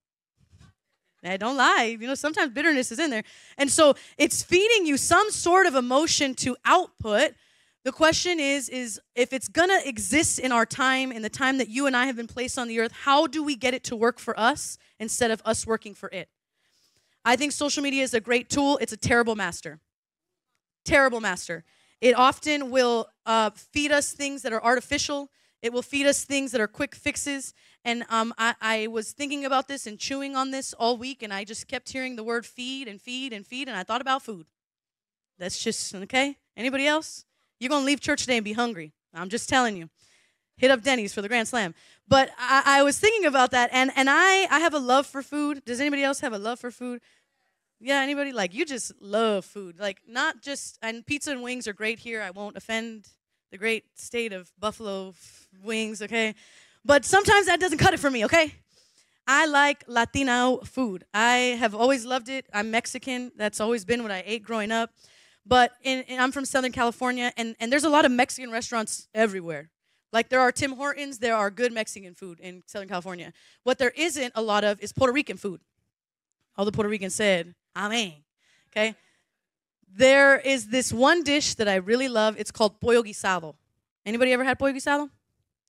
I 1.24 1.38
don't 1.38 1.56
lie. 1.56 1.96
You 1.98 2.06
know, 2.06 2.14
sometimes 2.14 2.52
bitterness 2.52 2.92
is 2.92 2.98
in 2.98 3.10
there. 3.10 3.24
And 3.56 3.70
so 3.70 3.94
it's 4.18 4.42
feeding 4.42 4.86
you 4.86 4.96
some 4.96 5.30
sort 5.30 5.66
of 5.66 5.74
emotion 5.74 6.34
to 6.36 6.56
output. 6.64 7.32
The 7.82 7.92
question 7.92 8.38
is 8.38 8.68
is 8.68 9.00
if 9.16 9.32
it's 9.32 9.48
to 9.48 9.80
exist 9.84 10.38
in 10.38 10.52
our 10.52 10.66
time 10.66 11.10
in 11.10 11.22
the 11.22 11.28
time 11.28 11.58
that 11.58 11.68
you 11.68 11.86
and 11.86 11.96
I 11.96 12.06
have 12.06 12.16
been 12.16 12.28
placed 12.28 12.58
on 12.58 12.68
the 12.68 12.78
earth, 12.78 12.92
how 12.92 13.26
do 13.26 13.42
we 13.42 13.56
get 13.56 13.74
it 13.74 13.82
to 13.84 13.96
work 13.96 14.20
for 14.20 14.38
us 14.38 14.78
instead 15.00 15.32
of 15.32 15.42
us 15.44 15.66
working 15.66 15.94
for 15.94 16.10
it? 16.12 16.28
I 17.24 17.36
think 17.36 17.52
social 17.52 17.82
media 17.82 18.02
is 18.02 18.14
a 18.14 18.20
great 18.20 18.50
tool. 18.50 18.78
It's 18.80 18.92
a 18.92 18.96
terrible 18.96 19.34
master. 19.34 19.80
Terrible 20.84 21.20
master. 21.20 21.64
It 22.00 22.14
often 22.16 22.70
will 22.70 23.08
uh, 23.24 23.50
feed 23.50 23.90
us 23.90 24.12
things 24.12 24.42
that 24.42 24.52
are 24.52 24.62
artificial. 24.62 25.30
It 25.62 25.72
will 25.72 25.82
feed 25.82 26.06
us 26.06 26.24
things 26.24 26.52
that 26.52 26.60
are 26.60 26.66
quick 26.66 26.94
fixes. 26.94 27.54
And 27.84 28.04
um, 28.10 28.34
I, 28.36 28.54
I 28.60 28.86
was 28.88 29.12
thinking 29.12 29.46
about 29.46 29.68
this 29.68 29.86
and 29.86 29.98
chewing 29.98 30.36
on 30.36 30.50
this 30.50 30.74
all 30.74 30.98
week, 30.98 31.22
and 31.22 31.32
I 31.32 31.44
just 31.44 31.66
kept 31.66 31.90
hearing 31.90 32.16
the 32.16 32.24
word 32.24 32.44
feed 32.44 32.88
and 32.88 33.00
feed 33.00 33.32
and 33.32 33.46
feed, 33.46 33.68
and 33.68 33.76
I 33.76 33.82
thought 33.82 34.02
about 34.02 34.22
food. 34.22 34.46
That's 35.38 35.62
just, 35.62 35.94
okay? 35.94 36.36
Anybody 36.56 36.86
else? 36.86 37.24
You're 37.58 37.70
going 37.70 37.82
to 37.82 37.86
leave 37.86 38.00
church 38.00 38.22
today 38.22 38.36
and 38.36 38.44
be 38.44 38.52
hungry. 38.52 38.92
I'm 39.14 39.30
just 39.30 39.48
telling 39.48 39.76
you. 39.76 39.88
Hit 40.56 40.70
up 40.70 40.82
Denny's 40.82 41.12
for 41.12 41.22
the 41.22 41.28
Grand 41.28 41.48
Slam. 41.48 41.74
But 42.06 42.30
I, 42.38 42.78
I 42.78 42.82
was 42.82 42.98
thinking 42.98 43.26
about 43.26 43.50
that, 43.52 43.70
and, 43.72 43.90
and 43.96 44.08
I, 44.10 44.46
I 44.50 44.60
have 44.60 44.74
a 44.74 44.78
love 44.78 45.06
for 45.06 45.22
food. 45.22 45.64
Does 45.64 45.80
anybody 45.80 46.02
else 46.02 46.20
have 46.20 46.32
a 46.32 46.38
love 46.38 46.60
for 46.60 46.70
food? 46.70 47.00
Yeah, 47.80 48.00
anybody 48.00 48.32
like 48.32 48.54
you 48.54 48.64
just 48.64 48.92
love 49.00 49.44
food. 49.44 49.78
Like 49.78 49.98
not 50.06 50.42
just 50.42 50.78
and 50.80 51.04
pizza 51.04 51.32
and 51.32 51.42
wings 51.42 51.68
are 51.68 51.72
great 51.72 51.98
here. 51.98 52.22
I 52.22 52.30
won't 52.30 52.56
offend 52.56 53.08
the 53.50 53.58
great 53.58 53.84
state 53.94 54.32
of 54.32 54.50
Buffalo 54.58 55.14
wings, 55.62 56.00
okay? 56.00 56.34
But 56.84 57.04
sometimes 57.04 57.46
that 57.46 57.60
doesn't 57.60 57.78
cut 57.78 57.94
it 57.94 58.00
for 58.00 58.10
me, 58.10 58.24
okay? 58.24 58.54
I 59.26 59.46
like 59.46 59.84
Latino 59.86 60.58
food. 60.64 61.04
I 61.14 61.56
have 61.58 61.74
always 61.74 62.04
loved 62.04 62.28
it. 62.28 62.46
I'm 62.52 62.70
Mexican. 62.70 63.32
That's 63.36 63.60
always 63.60 63.84
been 63.84 64.02
what 64.02 64.12
I 64.12 64.22
ate 64.26 64.44
growing 64.44 64.70
up. 64.70 64.90
But 65.46 65.72
in, 65.82 66.02
in, 66.02 66.20
I'm 66.20 66.32
from 66.32 66.44
Southern 66.44 66.72
California, 66.72 67.32
and, 67.36 67.54
and 67.60 67.70
there's 67.72 67.84
a 67.84 67.88
lot 67.88 68.04
of 68.04 68.12
Mexican 68.12 68.50
restaurants 68.50 69.08
everywhere. 69.14 69.70
Like 70.14 70.28
there 70.28 70.38
are 70.38 70.52
Tim 70.52 70.76
Hortons, 70.76 71.18
there 71.18 71.34
are 71.34 71.50
good 71.50 71.72
Mexican 71.72 72.14
food 72.14 72.38
in 72.38 72.62
Southern 72.66 72.88
California. 72.88 73.32
What 73.64 73.78
there 73.78 73.92
isn't 73.96 74.32
a 74.36 74.40
lot 74.40 74.62
of 74.62 74.80
is 74.80 74.92
Puerto 74.92 75.12
Rican 75.12 75.36
food. 75.36 75.60
All 76.56 76.64
the 76.64 76.70
Puerto 76.70 76.88
Ricans 76.88 77.16
said, 77.16 77.56
Amen. 77.76 78.12
Okay? 78.70 78.94
There 79.92 80.38
is 80.38 80.68
this 80.68 80.92
one 80.92 81.24
dish 81.24 81.54
that 81.56 81.66
I 81.66 81.74
really 81.74 82.08
love. 82.08 82.36
It's 82.38 82.52
called 82.52 82.80
pollo 82.80 83.02
guisado. 83.02 83.56
Anybody 84.06 84.32
ever 84.32 84.44
had 84.44 84.56
pollo 84.56 84.72
guisado? 84.72 85.10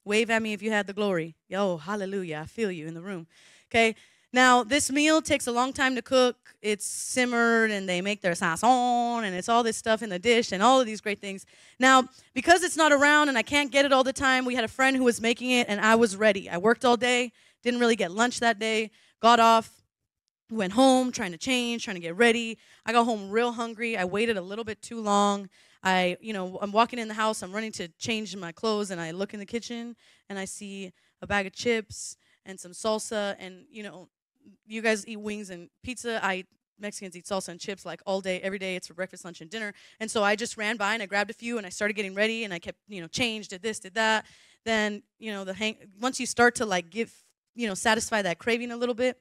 Wave 0.04 0.30
at 0.30 0.44
me 0.44 0.54
if 0.54 0.62
you 0.62 0.70
had 0.70 0.86
the 0.86 0.94
glory. 0.94 1.34
Yo, 1.48 1.78
hallelujah. 1.78 2.42
I 2.44 2.46
feel 2.46 2.70
you 2.70 2.86
in 2.86 2.94
the 2.94 3.02
room. 3.02 3.26
Okay? 3.72 3.96
Now, 4.36 4.66
this 4.66 4.92
meal 4.92 5.22
takes 5.22 5.48
a 5.48 5.52
long 5.54 5.72
time 5.72 5.96
to 5.96 6.02
cook. 6.02 6.36
It's 6.62 6.86
simmered 6.86 7.72
and 7.72 7.88
they 7.88 8.02
make 8.02 8.20
their 8.20 8.34
sazon 8.34 9.24
and 9.24 9.34
it's 9.34 9.48
all 9.48 9.64
this 9.64 9.78
stuff 9.78 10.04
in 10.04 10.10
the 10.10 10.20
dish 10.20 10.52
and 10.52 10.62
all 10.62 10.82
of 10.82 10.86
these 10.86 11.00
great 11.00 11.22
things. 11.22 11.46
Now, 11.80 12.10
because 12.34 12.62
it's 12.62 12.76
not 12.76 12.92
around 12.92 13.30
and 13.30 13.38
I 13.38 13.44
can't 13.44 13.72
get 13.72 13.86
it 13.86 13.94
all 13.94 14.04
the 14.04 14.12
time, 14.12 14.44
we 14.44 14.54
had 14.54 14.66
a 14.66 14.68
friend 14.68 14.98
who 14.98 15.06
was 15.06 15.22
making 15.22 15.52
it 15.52 15.70
and 15.70 15.80
I 15.80 15.96
was 15.96 16.18
ready. 16.18 16.50
I 16.50 16.58
worked 16.58 16.84
all 16.84 16.98
day, 16.98 17.32
didn't 17.64 17.80
really 17.80 17.96
get 17.96 18.12
lunch 18.12 18.42
that 18.42 18.60
day, 18.60 18.92
got 19.22 19.40
off, 19.40 19.72
went 20.52 20.74
home 20.74 21.14
trying 21.14 21.32
to 21.32 21.38
change, 21.38 21.86
trying 21.86 21.96
to 21.96 22.02
get 22.02 22.18
ready. 22.18 22.58
I 22.86 22.92
got 22.92 23.06
home 23.06 23.30
real 23.30 23.54
hungry. 23.54 23.96
I 23.96 24.04
waited 24.04 24.36
a 24.36 24.42
little 24.42 24.66
bit 24.66 24.82
too 24.82 25.00
long. 25.00 25.48
I, 25.82 26.18
you 26.20 26.34
know, 26.34 26.60
I'm 26.62 26.74
walking 26.74 27.00
in 27.00 27.08
the 27.08 27.14
house, 27.14 27.42
I'm 27.42 27.54
running 27.54 27.72
to 27.74 27.88
change 28.00 28.36
my 28.36 28.52
clothes, 28.52 28.92
and 28.92 29.00
I 29.00 29.12
look 29.12 29.34
in 29.34 29.40
the 29.40 29.46
kitchen 29.46 29.96
and 30.28 30.38
I 30.38 30.44
see 30.44 30.92
a 31.22 31.26
bag 31.26 31.46
of 31.46 31.54
chips 31.54 32.18
and 32.46 32.60
some 32.60 32.74
salsa. 32.74 33.38
And, 33.40 33.64
you 33.70 33.82
know, 33.82 34.10
you 34.68 34.82
guys 34.82 35.08
eat 35.08 35.20
wings 35.20 35.50
and 35.50 35.70
pizza. 35.84 36.20
I 36.24 36.46
Mexicans 36.80 37.16
eat 37.16 37.26
salsa 37.26 37.50
and 37.50 37.60
chips 37.60 37.86
like 37.86 38.02
all 38.06 38.22
day, 38.22 38.40
every 38.42 38.60
day. 38.60 38.76
It's 38.76 38.88
for 38.88 38.94
breakfast, 38.94 39.26
lunch, 39.26 39.42
and 39.42 39.50
dinner. 39.50 39.74
And 40.00 40.10
so 40.10 40.24
I 40.24 40.36
just 40.36 40.58
ran 40.58 40.78
by 40.78 40.94
and 40.94 41.02
I 41.02 41.06
grabbed 41.06 41.30
a 41.30 41.34
few 41.34 41.58
and 41.58 41.66
I 41.66 41.70
started 41.70 41.94
getting 41.94 42.14
ready 42.14 42.44
and 42.44 42.54
I 42.54 42.60
kept, 42.60 42.80
you 42.88 43.02
know, 43.02 43.08
changed, 43.08 43.52
did 43.52 43.62
this, 43.62 43.80
did 43.80 43.94
that. 43.96 44.26
Then, 44.66 45.04
you 45.20 45.32
know, 45.32 45.44
the 45.44 45.54
hang 45.54 45.78
once 46.02 46.20
you 46.20 46.26
start 46.26 46.56
to 46.56 46.66
like 46.66 46.90
give, 46.90 47.14
you 47.54 47.68
know, 47.68 47.76
satisfy 47.76 48.22
that 48.24 48.40
craving 48.40 48.72
a 48.72 48.78
little 48.78 48.96
bit, 48.96 49.20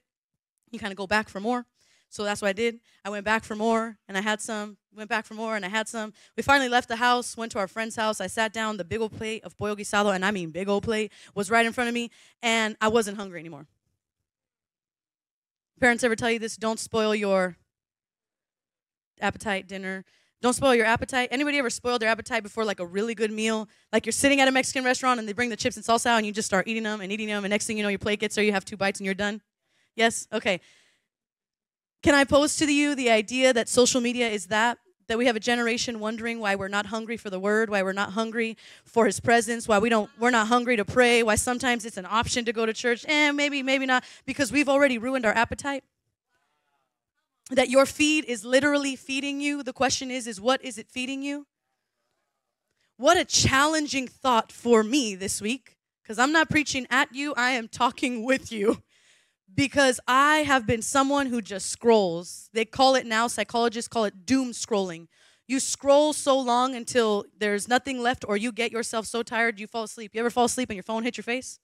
you 0.71 0.79
kind 0.79 0.91
of 0.91 0.97
go 0.97 1.07
back 1.07 1.29
for 1.29 1.39
more. 1.39 1.65
So 2.09 2.23
that's 2.23 2.41
what 2.41 2.49
I 2.49 2.53
did. 2.53 2.79
I 3.03 3.09
went 3.09 3.25
back 3.25 3.43
for 3.43 3.55
more 3.55 3.97
and 4.07 4.17
I 4.17 4.21
had 4.21 4.41
some, 4.41 4.77
went 4.95 5.09
back 5.09 5.25
for 5.25 5.33
more 5.33 5.55
and 5.55 5.65
I 5.65 5.69
had 5.69 5.87
some. 5.87 6.13
We 6.37 6.43
finally 6.43 6.69
left 6.69 6.87
the 6.87 6.95
house, 6.95 7.35
went 7.35 7.51
to 7.53 7.59
our 7.59 7.67
friend's 7.67 7.95
house. 7.95 8.21
I 8.21 8.27
sat 8.27 8.53
down, 8.53 8.77
the 8.77 8.85
big 8.85 9.01
old 9.01 9.15
plate 9.15 9.43
of 9.43 9.57
pollo 9.57 9.75
guisado, 9.75 10.13
and 10.15 10.25
I 10.25 10.31
mean 10.31 10.51
big 10.51 10.69
old 10.69 10.83
plate, 10.83 11.11
was 11.33 11.51
right 11.51 11.65
in 11.65 11.73
front 11.73 11.89
of 11.89 11.93
me, 11.93 12.11
and 12.41 12.75
I 12.79 12.87
wasn't 12.87 13.17
hungry 13.17 13.39
anymore. 13.39 13.67
Parents 15.79 16.03
ever 16.03 16.15
tell 16.15 16.31
you 16.31 16.39
this? 16.39 16.55
Don't 16.57 16.79
spoil 16.79 17.13
your 17.13 17.57
appetite 19.19 19.67
dinner. 19.67 20.05
Don't 20.41 20.53
spoil 20.53 20.75
your 20.75 20.85
appetite. 20.85 21.29
Anybody 21.31 21.57
ever 21.57 21.69
spoiled 21.69 22.01
their 22.01 22.09
appetite 22.09 22.43
before 22.43 22.65
like 22.65 22.79
a 22.79 22.85
really 22.85 23.15
good 23.15 23.31
meal? 23.31 23.67
Like 23.91 24.05
you're 24.05 24.13
sitting 24.13 24.41
at 24.41 24.47
a 24.47 24.51
Mexican 24.51 24.83
restaurant 24.83 25.19
and 25.19 25.27
they 25.27 25.33
bring 25.33 25.49
the 25.49 25.55
chips 25.55 25.75
and 25.75 25.85
salsa 25.85 26.07
out 26.07 26.17
and 26.17 26.25
you 26.25 26.31
just 26.31 26.45
start 26.45 26.67
eating 26.67 26.83
them 26.83 27.01
and 27.01 27.11
eating 27.11 27.27
them 27.27 27.43
and 27.43 27.51
next 27.51 27.65
thing 27.65 27.77
you 27.77 27.83
know 27.83 27.89
your 27.89 27.99
plate 27.99 28.19
gets 28.19 28.35
there, 28.35 28.43
you 28.43 28.51
have 28.51 28.65
two 28.65 28.77
bites 28.77 28.99
and 28.99 29.05
you're 29.05 29.15
done. 29.15 29.41
Yes? 29.95 30.27
Okay. 30.31 30.61
Can 32.03 32.13
I 32.13 32.23
pose 32.23 32.55
to 32.57 32.71
you 32.71 32.93
the 32.93 33.09
idea 33.09 33.53
that 33.53 33.67
social 33.67 34.01
media 34.01 34.29
is 34.29 34.47
that? 34.47 34.77
That 35.07 35.17
we 35.17 35.27
have 35.27 35.35
a 35.35 35.39
generation 35.39 35.99
wondering 35.99 36.39
why 36.39 36.55
we're 36.55 36.67
not 36.67 36.87
hungry 36.87 37.15
for 37.15 37.29
the 37.29 37.39
word, 37.39 37.69
why 37.69 37.83
we're 37.83 37.93
not 37.93 38.13
hungry 38.13 38.57
for 38.83 39.05
his 39.05 39.19
presence, 39.19 39.67
why 39.67 39.77
we 39.77 39.89
don't 39.89 40.09
we're 40.19 40.31
not 40.31 40.47
hungry 40.47 40.75
to 40.77 40.85
pray, 40.85 41.21
why 41.21 41.35
sometimes 41.35 41.85
it's 41.85 41.97
an 41.97 42.07
option 42.07 42.45
to 42.45 42.53
go 42.53 42.65
to 42.65 42.73
church, 42.73 43.05
and 43.05 43.29
eh, 43.29 43.31
maybe, 43.31 43.61
maybe 43.61 43.85
not, 43.85 44.03
because 44.25 44.51
we've 44.51 44.69
already 44.69 44.97
ruined 44.97 45.25
our 45.25 45.33
appetite 45.33 45.83
that 47.51 47.69
your 47.69 47.85
feed 47.85 48.25
is 48.25 48.43
literally 48.43 48.95
feeding 48.95 49.39
you. 49.39 49.61
The 49.61 49.73
question 49.73 50.09
is 50.09 50.27
is 50.27 50.41
what 50.41 50.63
is 50.63 50.77
it 50.77 50.89
feeding 50.89 51.21
you? 51.21 51.45
What 52.97 53.17
a 53.17 53.25
challenging 53.25 54.07
thought 54.07 54.51
for 54.51 54.83
me 54.83 55.15
this 55.15 55.41
week 55.41 55.75
because 56.01 56.19
I'm 56.19 56.31
not 56.31 56.49
preaching 56.49 56.85
at 56.89 57.13
you, 57.13 57.33
I 57.35 57.51
am 57.51 57.67
talking 57.67 58.23
with 58.23 58.51
you. 58.51 58.83
Because 59.55 60.01
I 60.07 60.37
have 60.39 60.67
been 60.67 60.81
someone 60.81 61.27
who 61.27 61.41
just 61.41 61.71
scrolls. 61.71 62.49
They 62.53 62.65
call 62.65 62.95
it 62.95 63.05
now, 63.05 63.27
psychologists 63.27 63.87
call 63.87 64.03
it 64.03 64.25
doom 64.25 64.51
scrolling. 64.51 65.07
You 65.47 65.59
scroll 65.59 66.11
so 66.11 66.37
long 66.37 66.75
until 66.75 67.25
there's 67.37 67.67
nothing 67.67 68.01
left, 68.01 68.25
or 68.27 68.35
you 68.35 68.51
get 68.51 68.71
yourself 68.71 69.05
so 69.05 69.23
tired 69.23 69.59
you 69.59 69.67
fall 69.67 69.83
asleep. 69.83 70.11
You 70.13 70.19
ever 70.19 70.29
fall 70.29 70.45
asleep 70.45 70.69
and 70.69 70.75
your 70.75 70.83
phone 70.83 71.03
hit 71.03 71.17
your 71.17 71.23
face? 71.23 71.59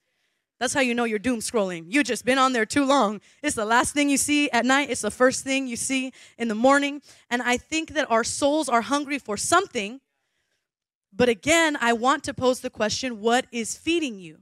That's 0.60 0.76
how 0.76 0.82
you 0.82 0.94
know 0.94 1.06
you're 1.06 1.18
doom 1.18 1.40
scrolling. 1.40 1.86
You 1.88 2.04
just 2.04 2.24
been 2.24 2.38
on 2.38 2.54
there 2.54 2.68
too 2.68 2.86
long. 2.86 3.20
It's 3.42 3.56
the 3.56 3.66
last 3.66 3.96
thing 3.96 4.12
you 4.12 4.18
see 4.18 4.48
at 4.52 4.64
night, 4.64 4.92
it's 4.92 5.02
the 5.02 5.10
first 5.10 5.44
thing 5.44 5.66
you 5.66 5.76
see 5.76 6.14
in 6.38 6.50
the 6.50 6.56
morning. 6.56 7.02
And 7.32 7.42
I 7.42 7.58
think 7.58 7.96
that 7.96 8.10
our 8.12 8.24
souls 8.24 8.70
are 8.70 8.82
hungry 8.82 9.18
for 9.18 9.38
something. 9.38 10.02
But 11.12 11.30
again, 11.30 11.78
I 11.82 11.94
want 11.94 12.24
to 12.26 12.34
pose 12.36 12.60
the 12.60 12.70
question 12.70 13.22
what 13.22 13.48
is 13.52 13.76
feeding 13.76 14.20
you? 14.20 14.38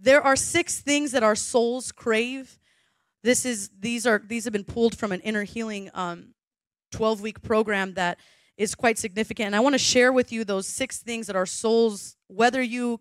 There 0.00 0.22
are 0.22 0.36
six 0.36 0.80
things 0.80 1.12
that 1.12 1.22
our 1.22 1.36
souls 1.36 1.92
crave. 1.92 2.58
This 3.22 3.44
is 3.44 3.70
these 3.78 4.06
are 4.06 4.22
these 4.26 4.44
have 4.44 4.52
been 4.52 4.64
pulled 4.64 4.96
from 4.96 5.12
an 5.12 5.20
inner 5.20 5.44
healing 5.44 5.90
um, 5.92 6.34
12 6.92 7.20
week 7.20 7.42
program 7.42 7.94
that 7.94 8.18
is 8.56 8.74
quite 8.74 8.98
significant. 8.98 9.46
And 9.46 9.56
I 9.56 9.60
want 9.60 9.74
to 9.74 9.78
share 9.78 10.12
with 10.12 10.32
you 10.32 10.44
those 10.44 10.66
six 10.66 10.98
things 10.98 11.26
that 11.26 11.36
our 11.36 11.46
souls, 11.46 12.16
whether 12.28 12.62
you 12.62 12.98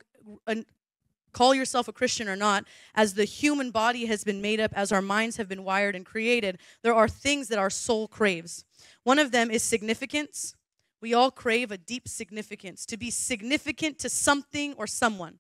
call 1.32 1.54
yourself 1.54 1.88
a 1.88 1.94
Christian 1.94 2.28
or 2.28 2.36
not, 2.36 2.66
as 2.96 3.14
the 3.14 3.26
human 3.26 3.72
body 3.72 4.06
has 4.06 4.24
been 4.24 4.42
made 4.42 4.60
up, 4.60 4.72
as 4.74 4.92
our 4.92 5.02
minds 5.02 5.38
have 5.38 5.48
been 5.48 5.64
wired 5.64 5.96
and 5.96 6.06
created, 6.06 6.60
there 6.82 6.94
are 6.94 7.08
things 7.08 7.48
that 7.48 7.60
our 7.60 7.70
soul 7.70 8.08
craves. 8.08 8.66
One 9.04 9.20
of 9.20 9.32
them 9.32 9.52
is 9.52 9.64
significance. 9.64 10.56
We 11.02 11.14
all 11.14 11.32
crave 11.32 11.72
a 11.72 11.78
deep 11.78 12.08
significance, 12.08 12.86
to 12.88 12.98
be 12.98 13.10
significant 13.10 14.00
to 14.00 14.10
something 14.10 14.74
or 14.74 14.88
someone. 14.88 15.40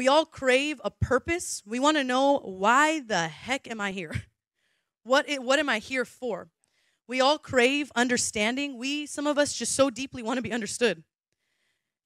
We 0.00 0.08
all 0.08 0.24
crave 0.24 0.80
a 0.82 0.90
purpose. 0.90 1.62
We 1.66 1.78
want 1.78 1.98
to 1.98 2.04
know 2.04 2.38
why 2.38 3.00
the 3.00 3.28
heck 3.28 3.70
am 3.70 3.82
I 3.82 3.92
here? 3.92 4.14
What, 5.02 5.26
what 5.28 5.58
am 5.58 5.68
I 5.68 5.78
here 5.78 6.06
for? 6.06 6.48
We 7.06 7.20
all 7.20 7.36
crave 7.36 7.92
understanding. 7.94 8.78
We, 8.78 9.04
some 9.04 9.26
of 9.26 9.36
us, 9.36 9.52
just 9.54 9.74
so 9.74 9.90
deeply 9.90 10.22
want 10.22 10.38
to 10.38 10.42
be 10.42 10.52
understood. 10.52 11.02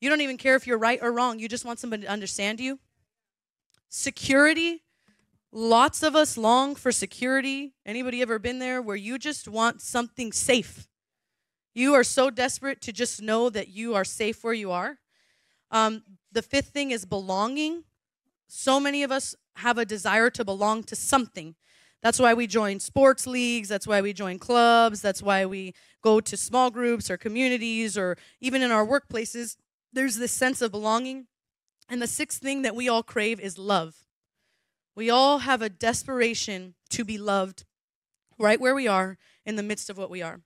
You 0.00 0.10
don't 0.10 0.22
even 0.22 0.38
care 0.38 0.56
if 0.56 0.66
you're 0.66 0.78
right 0.78 0.98
or 1.00 1.12
wrong. 1.12 1.38
You 1.38 1.48
just 1.48 1.64
want 1.64 1.78
somebody 1.78 2.02
to 2.02 2.08
understand 2.08 2.58
you. 2.58 2.80
Security. 3.88 4.82
Lots 5.52 6.02
of 6.02 6.16
us 6.16 6.36
long 6.36 6.74
for 6.74 6.90
security. 6.90 7.74
Anybody 7.86 8.22
ever 8.22 8.40
been 8.40 8.58
there 8.58 8.82
where 8.82 8.96
you 8.96 9.18
just 9.18 9.46
want 9.46 9.82
something 9.82 10.32
safe? 10.32 10.88
You 11.74 11.94
are 11.94 12.04
so 12.04 12.28
desperate 12.28 12.80
to 12.82 12.92
just 12.92 13.22
know 13.22 13.50
that 13.50 13.68
you 13.68 13.94
are 13.94 14.04
safe 14.04 14.42
where 14.42 14.52
you 14.52 14.72
are. 14.72 14.98
Um, 15.74 16.02
the 16.32 16.40
fifth 16.40 16.68
thing 16.68 16.90
is 16.90 17.04
belonging. 17.04 17.84
So 18.48 18.80
many 18.80 19.02
of 19.02 19.12
us 19.12 19.34
have 19.56 19.76
a 19.76 19.84
desire 19.84 20.30
to 20.30 20.44
belong 20.44 20.84
to 20.84 20.96
something. 20.96 21.54
That's 22.02 22.18
why 22.18 22.32
we 22.32 22.46
join 22.46 22.80
sports 22.80 23.26
leagues. 23.26 23.68
That's 23.68 23.86
why 23.86 24.00
we 24.00 24.14
join 24.14 24.38
clubs. 24.38 25.02
That's 25.02 25.22
why 25.22 25.44
we 25.44 25.74
go 26.02 26.20
to 26.20 26.36
small 26.36 26.70
groups 26.70 27.10
or 27.10 27.18
communities 27.18 27.98
or 27.98 28.16
even 28.40 28.62
in 28.62 28.70
our 28.70 28.86
workplaces 28.86 29.56
there's 29.94 30.16
this 30.16 30.32
sense 30.32 30.60
of 30.60 30.72
belonging. 30.72 31.26
And 31.88 32.02
the 32.02 32.06
sixth 32.06 32.42
thing 32.42 32.62
that 32.62 32.76
we 32.76 32.88
all 32.88 33.02
crave 33.02 33.40
is 33.40 33.58
love. 33.58 33.94
We 34.96 35.10
all 35.10 35.38
have 35.38 35.62
a 35.62 35.68
desperation 35.68 36.74
to 36.90 37.04
be 37.04 37.18
loved 37.18 37.64
right 38.38 38.60
where 38.60 38.74
we 38.74 38.86
are 38.86 39.18
in 39.46 39.56
the 39.56 39.62
midst 39.62 39.90
of 39.90 39.98
what 39.98 40.10
we 40.10 40.22
are. 40.22 40.40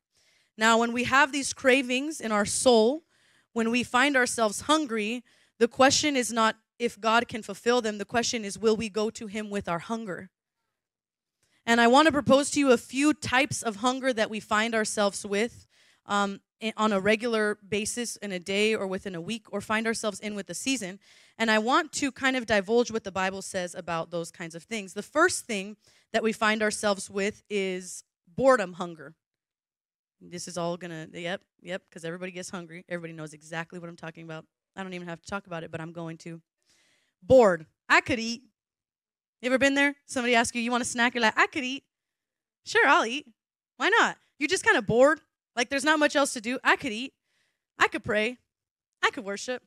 Now, 0.57 0.79
when 0.79 0.93
we 0.93 1.05
have 1.05 1.33
these 1.33 1.53
cravings 1.53 2.21
in 2.21 2.33
our 2.33 2.45
soul, 2.45 3.05
when 3.52 3.71
we 3.71 3.83
find 3.83 4.17
ourselves 4.17 4.62
hungry, 4.62 5.25
the 5.59 5.69
question 5.69 6.17
is 6.17 6.33
not 6.33 6.57
if 6.78 7.00
God 7.00 7.26
can 7.26 7.43
fulfill 7.43 7.81
them, 7.81 7.99
the 7.99 8.05
question 8.05 8.45
is 8.45 8.59
will 8.59 8.76
we 8.76 8.88
go 8.88 9.11
to 9.11 9.26
Him 9.26 9.50
with 9.50 9.69
our 9.69 9.81
hunger? 9.81 10.31
And 11.67 11.81
I 11.81 11.87
want 11.87 12.07
to 12.07 12.12
propose 12.12 12.50
to 12.52 12.61
you 12.61 12.73
a 12.73 12.78
few 12.78 13.12
types 13.12 13.62
of 13.62 13.76
hunger 13.76 14.12
that 14.12 14.31
we 14.31 14.40
find 14.40 14.75
ourselves 14.75 15.26
with. 15.26 15.67
Um, 16.07 16.40
on 16.76 16.93
a 16.93 17.00
regular 17.00 17.59
basis 17.69 18.17
in 18.17 18.33
a 18.33 18.38
day 18.38 18.75
or 18.75 18.87
within 18.87 19.14
a 19.14 19.21
week 19.21 19.47
or 19.52 19.61
find 19.61 19.87
ourselves 19.87 20.19
in 20.21 20.35
with 20.35 20.50
a 20.50 20.55
season. 20.55 20.99
And 21.38 21.50
I 21.50 21.59
want 21.59 21.93
to 21.95 22.11
kind 22.11 22.37
of 22.37 22.47
divulge 22.47 22.90
what 22.90 23.05
the 23.05 23.12
Bible 23.12 23.43
says 23.43 23.75
about 23.75 24.11
those 24.11 24.31
kinds 24.31 24.55
of 24.55 24.64
things. 24.64 24.95
The 24.95 25.02
first 25.02 25.47
thing 25.47 25.76
that 26.12 26.23
we 26.23 26.33
find 26.33 26.62
ourselves 26.62 27.09
with 27.09 27.43
is 27.49 28.02
boredom 28.26 28.75
hunger. 28.75 29.14
This 30.21 30.49
is 30.49 30.59
all 30.59 30.77
gonna, 30.77 31.09
yep, 31.13 31.43
yep, 31.61 31.83
because 31.89 32.05
everybody 32.05 32.33
gets 32.33 32.51
hungry. 32.51 32.85
Everybody 32.89 33.13
knows 33.13 33.33
exactly 33.33 33.79
what 33.79 33.89
I'm 33.89 33.97
talking 33.97 34.25
about. 34.25 34.45
I 34.77 34.83
don't 34.83 34.95
even 34.95 35.09
have 35.09 35.21
to 35.21 35.27
talk 35.27 35.47
about 35.47 35.65
it, 35.65 35.71
but 35.71 35.81
I'm 35.81 35.93
going 35.93 36.19
to. 36.19 36.41
Bored. 37.23 37.67
I 37.89 38.01
could 38.01 38.19
eat. 38.19 38.43
You 39.41 39.47
ever 39.47 39.59
been 39.59 39.75
there? 39.75 39.95
Somebody 40.07 40.35
asks 40.35 40.55
you, 40.55 40.63
you 40.63 40.71
want 40.71 40.83
a 40.83 40.87
snack? 40.87 41.15
You're 41.15 41.23
like, 41.23 41.39
I 41.39 41.47
could 41.47 41.65
eat. 41.65 41.85
Sure, 42.65 42.87
I'll 42.87 43.07
eat. 43.07 43.27
Why 43.77 43.89
not? 43.89 44.19
You're 44.39 44.49
just 44.49 44.65
kind 44.65 44.77
of 44.77 44.87
bored 44.87 45.21
like 45.59 45.71
there's 45.71 45.85
not 45.85 45.99
much 45.99 46.15
else 46.15 46.33
to 46.35 46.41
do. 46.41 46.59
I 46.63 46.77
could 46.77 46.93
eat. 46.93 47.13
I 47.79 47.89
could 47.89 48.05
pray. 48.05 48.39
I 49.03 49.11
could 49.11 49.25
worship. 49.25 49.63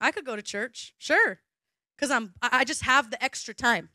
I 0.00 0.10
could 0.10 0.24
go 0.24 0.36
to 0.36 0.42
church. 0.42 0.94
Sure. 0.96 1.40
Because 1.94 2.10
I'm 2.10 2.32
I 2.40 2.64
just 2.64 2.82
have 2.82 3.10
the 3.10 3.22
extra 3.22 3.52
time. 3.52 3.90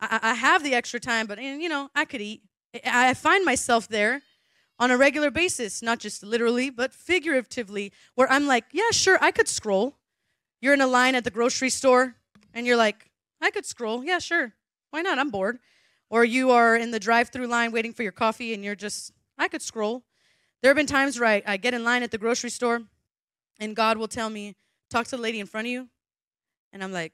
I, 0.00 0.18
I 0.22 0.34
have 0.34 0.64
the 0.64 0.74
extra 0.74 0.98
time, 0.98 1.26
but 1.26 1.40
you 1.40 1.68
know, 1.68 1.88
I 1.94 2.04
could 2.04 2.20
eat. 2.20 2.42
I 2.84 3.14
find 3.14 3.44
myself 3.44 3.88
there 3.88 4.22
on 4.78 4.90
a 4.90 4.96
regular 4.96 5.30
basis, 5.30 5.82
not 5.82 6.00
just 6.00 6.22
literally, 6.22 6.70
but 6.70 6.92
figuratively, 6.92 7.92
where 8.14 8.30
I'm 8.30 8.46
like, 8.46 8.64
yeah, 8.72 8.90
sure, 8.90 9.18
I 9.20 9.30
could 9.30 9.48
scroll. 9.48 9.94
You're 10.60 10.74
in 10.74 10.80
a 10.80 10.86
line 10.86 11.14
at 11.14 11.24
the 11.24 11.30
grocery 11.30 11.70
store 11.70 12.16
and 12.52 12.66
you're 12.66 12.76
like, 12.76 13.10
I 13.40 13.50
could 13.50 13.66
scroll. 13.66 14.04
Yeah, 14.04 14.18
sure. 14.18 14.52
Why 14.90 15.02
not? 15.02 15.18
I'm 15.18 15.30
bored. 15.30 15.58
Or 16.10 16.24
you 16.24 16.50
are 16.50 16.76
in 16.76 16.90
the 16.90 17.00
drive 17.00 17.28
through 17.28 17.46
line 17.46 17.72
waiting 17.72 17.92
for 17.92 18.02
your 18.02 18.12
coffee 18.12 18.54
and 18.54 18.64
you're 18.64 18.74
just 18.74 19.12
I 19.38 19.48
could 19.48 19.62
scroll. 19.62 20.04
There 20.62 20.70
have 20.70 20.76
been 20.76 20.86
times 20.86 21.18
where 21.18 21.28
I, 21.28 21.42
I 21.46 21.56
get 21.56 21.74
in 21.74 21.84
line 21.84 22.02
at 22.02 22.10
the 22.10 22.18
grocery 22.18 22.50
store 22.50 22.82
and 23.60 23.76
God 23.76 23.98
will 23.98 24.08
tell 24.08 24.30
me, 24.30 24.54
talk 24.90 25.06
to 25.06 25.16
the 25.16 25.22
lady 25.22 25.40
in 25.40 25.46
front 25.46 25.66
of 25.66 25.72
you. 25.72 25.88
And 26.72 26.82
I'm 26.82 26.92
like, 26.92 27.12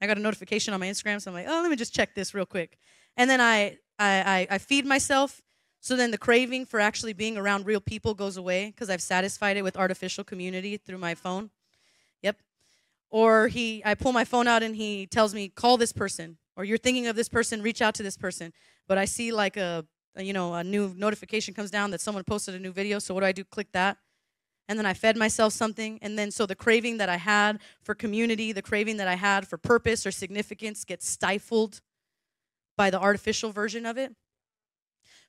I 0.00 0.06
got 0.06 0.18
a 0.18 0.20
notification 0.20 0.74
on 0.74 0.80
my 0.80 0.86
Instagram, 0.86 1.20
so 1.20 1.30
I'm 1.30 1.34
like, 1.34 1.46
oh, 1.48 1.60
let 1.60 1.70
me 1.70 1.76
just 1.76 1.94
check 1.94 2.14
this 2.14 2.34
real 2.34 2.46
quick. 2.46 2.78
And 3.18 3.28
then 3.28 3.40
I, 3.40 3.76
I, 3.98 4.46
I, 4.48 4.54
I 4.54 4.58
feed 4.58 4.86
myself. 4.86 5.42
So 5.80 5.94
then 5.96 6.10
the 6.10 6.18
craving 6.18 6.64
for 6.64 6.80
actually 6.80 7.12
being 7.12 7.36
around 7.36 7.66
real 7.66 7.80
people 7.80 8.14
goes 8.14 8.38
away 8.38 8.66
because 8.66 8.88
I've 8.88 9.02
satisfied 9.02 9.58
it 9.58 9.62
with 9.62 9.76
artificial 9.76 10.24
community 10.24 10.78
through 10.78 10.98
my 10.98 11.14
phone. 11.14 11.50
Yep. 12.22 12.38
Or 13.10 13.48
he, 13.48 13.82
I 13.84 13.94
pull 13.94 14.12
my 14.12 14.24
phone 14.24 14.48
out 14.48 14.62
and 14.62 14.74
he 14.74 15.06
tells 15.06 15.34
me, 15.34 15.48
call 15.48 15.76
this 15.76 15.92
person. 15.92 16.38
Or 16.56 16.64
you're 16.64 16.78
thinking 16.78 17.06
of 17.06 17.16
this 17.16 17.28
person, 17.28 17.60
reach 17.60 17.82
out 17.82 17.94
to 17.96 18.02
this 18.02 18.16
person. 18.16 18.52
But 18.86 18.96
I 18.96 19.04
see 19.04 19.30
like 19.32 19.56
a 19.58 19.84
uh, 20.18 20.22
you 20.22 20.32
know, 20.32 20.54
a 20.54 20.64
new 20.64 20.92
notification 20.96 21.54
comes 21.54 21.70
down 21.70 21.90
that 21.90 22.00
someone 22.00 22.24
posted 22.24 22.54
a 22.54 22.58
new 22.58 22.72
video. 22.72 22.98
So 22.98 23.14
what 23.14 23.20
do 23.20 23.26
I 23.26 23.32
do? 23.32 23.44
Click 23.44 23.70
that. 23.72 23.98
And 24.68 24.78
then 24.78 24.84
I 24.84 24.94
fed 24.94 25.16
myself 25.16 25.52
something. 25.52 25.98
And 26.02 26.18
then 26.18 26.30
so 26.30 26.44
the 26.44 26.54
craving 26.54 26.98
that 26.98 27.08
I 27.08 27.16
had 27.16 27.60
for 27.82 27.94
community, 27.94 28.52
the 28.52 28.62
craving 28.62 28.98
that 28.98 29.08
I 29.08 29.14
had 29.14 29.46
for 29.46 29.56
purpose 29.56 30.06
or 30.06 30.10
significance 30.10 30.84
gets 30.84 31.08
stifled 31.08 31.80
by 32.78 32.88
the 32.88 32.98
artificial 32.98 33.50
version 33.50 33.84
of 33.84 33.98
it. 33.98 34.14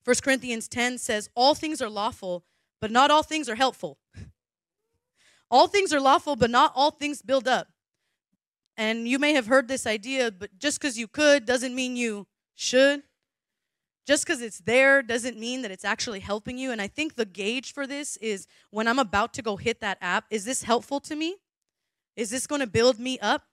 1 0.05 0.15
Corinthians 0.23 0.69
10 0.69 0.99
says, 0.99 1.29
All 1.35 1.55
things 1.55 1.81
are 1.81 1.89
lawful, 1.89 2.45
but 2.79 2.91
not 2.91 3.11
all 3.11 3.23
things 3.23 3.49
are 3.49 3.55
helpful. 3.55 3.97
all 5.51 5.67
things 5.67 5.91
are 5.91 5.99
lawful, 5.99 6.37
but 6.37 6.49
not 6.49 6.71
all 6.75 6.91
things 6.91 7.21
build 7.21 7.47
up. 7.47 7.67
And 8.77 9.07
you 9.07 9.19
may 9.19 9.33
have 9.33 9.47
heard 9.47 9.67
this 9.67 9.85
idea, 9.85 10.31
but 10.31 10.57
just 10.57 10.79
because 10.79 10.97
you 10.97 11.07
could 11.07 11.45
doesn't 11.45 11.75
mean 11.75 11.97
you 11.97 12.27
should. 12.55 13.03
Just 14.07 14.25
because 14.25 14.41
it's 14.41 14.59
there 14.59 15.01
doesn't 15.01 15.37
mean 15.37 15.63
that 15.63 15.71
it's 15.71 15.83
actually 15.83 16.21
helping 16.21 16.57
you. 16.57 16.71
And 16.71 16.81
I 16.81 16.87
think 16.87 17.15
the 17.15 17.25
gauge 17.25 17.73
for 17.73 17.85
this 17.85 18.15
is 18.17 18.47
when 18.71 18.87
I'm 18.87 18.99
about 18.99 19.33
to 19.33 19.41
go 19.41 19.57
hit 19.57 19.81
that 19.81 19.97
app, 20.01 20.25
is 20.29 20.45
this 20.45 20.63
helpful 20.63 20.99
to 21.01 21.15
me? 21.15 21.35
Is 22.15 22.29
this 22.29 22.47
going 22.47 22.61
to 22.61 22.67
build 22.67 22.99
me 22.99 23.19
up? 23.19 23.43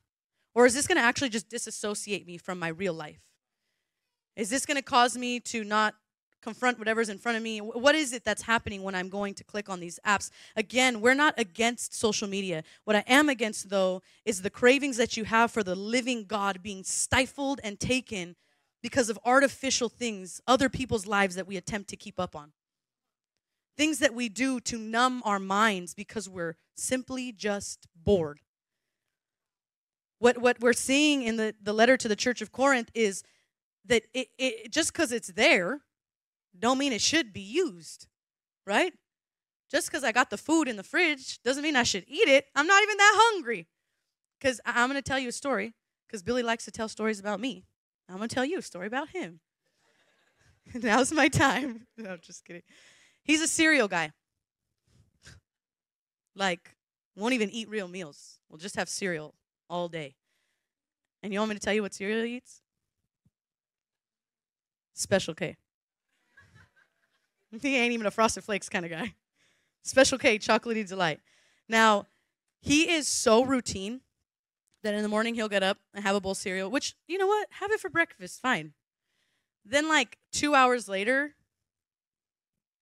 Or 0.54 0.64
is 0.64 0.74
this 0.74 0.86
going 0.86 0.96
to 0.96 1.04
actually 1.04 1.28
just 1.28 1.48
disassociate 1.48 2.26
me 2.26 2.38
from 2.38 2.58
my 2.58 2.68
real 2.68 2.94
life? 2.94 3.20
Is 4.36 4.50
this 4.50 4.66
going 4.66 4.76
to 4.76 4.82
cause 4.82 5.16
me 5.16 5.40
to 5.40 5.64
not 5.64 5.94
confront 6.42 6.78
whatever's 6.78 7.08
in 7.08 7.18
front 7.18 7.36
of 7.36 7.42
me? 7.42 7.58
What 7.58 7.94
is 7.94 8.12
it 8.12 8.22
that's 8.22 8.42
happening 8.42 8.82
when 8.82 8.94
I'm 8.94 9.08
going 9.08 9.34
to 9.34 9.44
click 9.44 9.68
on 9.68 9.80
these 9.80 9.98
apps? 10.06 10.30
Again, 10.54 11.00
we're 11.00 11.14
not 11.14 11.34
against 11.38 11.94
social 11.94 12.28
media. 12.28 12.62
What 12.84 12.94
I 12.94 13.04
am 13.08 13.28
against, 13.28 13.70
though, 13.70 14.02
is 14.24 14.42
the 14.42 14.50
cravings 14.50 14.96
that 14.98 15.16
you 15.16 15.24
have 15.24 15.50
for 15.50 15.64
the 15.64 15.74
living 15.74 16.24
God 16.24 16.62
being 16.62 16.84
stifled 16.84 17.60
and 17.64 17.80
taken 17.80 18.36
because 18.82 19.10
of 19.10 19.18
artificial 19.24 19.88
things, 19.88 20.40
other 20.46 20.68
people's 20.68 21.06
lives 21.06 21.34
that 21.34 21.48
we 21.48 21.56
attempt 21.56 21.90
to 21.90 21.96
keep 21.96 22.20
up 22.20 22.36
on. 22.36 22.52
Things 23.76 23.98
that 23.98 24.14
we 24.14 24.28
do 24.28 24.60
to 24.60 24.78
numb 24.78 25.22
our 25.24 25.40
minds 25.40 25.94
because 25.94 26.28
we're 26.28 26.56
simply 26.76 27.32
just 27.32 27.88
bored. 27.96 28.40
What, 30.18 30.38
what 30.38 30.60
we're 30.60 30.72
seeing 30.72 31.22
in 31.22 31.36
the, 31.36 31.54
the 31.60 31.72
letter 31.72 31.96
to 31.96 32.08
the 32.08 32.16
church 32.16 32.40
of 32.40 32.52
Corinth 32.52 32.90
is 32.94 33.22
that 33.86 34.04
it, 34.14 34.28
it 34.38 34.72
just 34.72 34.92
because 34.92 35.12
it's 35.12 35.28
there 35.28 35.80
don't 36.58 36.78
mean 36.78 36.92
it 36.92 37.00
should 37.00 37.32
be 37.32 37.40
used, 37.40 38.06
right? 38.66 38.92
Just 39.70 39.88
because 39.88 40.04
I 40.04 40.12
got 40.12 40.30
the 40.30 40.38
food 40.38 40.68
in 40.68 40.76
the 40.76 40.82
fridge 40.82 41.42
doesn't 41.42 41.62
mean 41.62 41.76
I 41.76 41.82
should 41.82 42.04
eat 42.06 42.28
it. 42.28 42.46
I'm 42.54 42.66
not 42.66 42.82
even 42.82 42.96
that 42.96 43.14
hungry. 43.16 43.66
Because 44.38 44.60
I'm 44.64 44.88
going 44.88 45.02
to 45.02 45.08
tell 45.08 45.18
you 45.18 45.28
a 45.28 45.32
story, 45.32 45.74
because 46.06 46.22
Billy 46.22 46.42
likes 46.42 46.66
to 46.66 46.70
tell 46.70 46.88
stories 46.88 47.18
about 47.18 47.40
me. 47.40 47.64
I'm 48.08 48.16
going 48.16 48.28
to 48.28 48.34
tell 48.34 48.44
you 48.44 48.58
a 48.58 48.62
story 48.62 48.86
about 48.86 49.08
him. 49.10 49.40
Now's 50.74 51.12
my 51.12 51.28
time. 51.28 51.86
No, 51.96 52.10
I'm 52.10 52.20
just 52.20 52.44
kidding. 52.44 52.62
He's 53.22 53.40
a 53.40 53.48
cereal 53.48 53.88
guy. 53.88 54.12
Like, 56.34 56.76
won't 57.16 57.32
even 57.32 57.48
eat 57.50 57.68
real 57.70 57.88
meals. 57.88 58.40
We'll 58.50 58.58
just 58.58 58.76
have 58.76 58.90
cereal 58.90 59.34
all 59.70 59.88
day. 59.88 60.16
And 61.22 61.32
you 61.32 61.38
want 61.38 61.48
me 61.48 61.54
to 61.54 61.60
tell 61.60 61.72
you 61.72 61.80
what 61.80 61.94
cereal 61.94 62.24
he 62.24 62.36
eats? 62.36 62.60
Special 64.96 65.34
K. 65.34 65.56
he 67.62 67.76
ain't 67.76 67.92
even 67.92 68.06
a 68.06 68.10
Frosted 68.10 68.44
Flakes 68.44 68.68
kind 68.68 68.84
of 68.84 68.90
guy. 68.90 69.14
Special 69.84 70.18
K, 70.18 70.38
chocolatey 70.38 70.88
delight. 70.88 71.20
Now, 71.68 72.06
he 72.60 72.90
is 72.90 73.06
so 73.06 73.44
routine 73.44 74.00
that 74.82 74.94
in 74.94 75.02
the 75.02 75.08
morning 75.08 75.34
he'll 75.34 75.48
get 75.48 75.62
up 75.62 75.78
and 75.94 76.02
have 76.02 76.16
a 76.16 76.20
bowl 76.20 76.32
of 76.32 76.38
cereal, 76.38 76.70
which, 76.70 76.96
you 77.06 77.18
know 77.18 77.26
what? 77.26 77.46
Have 77.60 77.70
it 77.70 77.78
for 77.78 77.90
breakfast, 77.90 78.40
fine. 78.40 78.72
Then, 79.64 79.86
like 79.88 80.16
two 80.32 80.54
hours 80.54 80.88
later, 80.88 81.34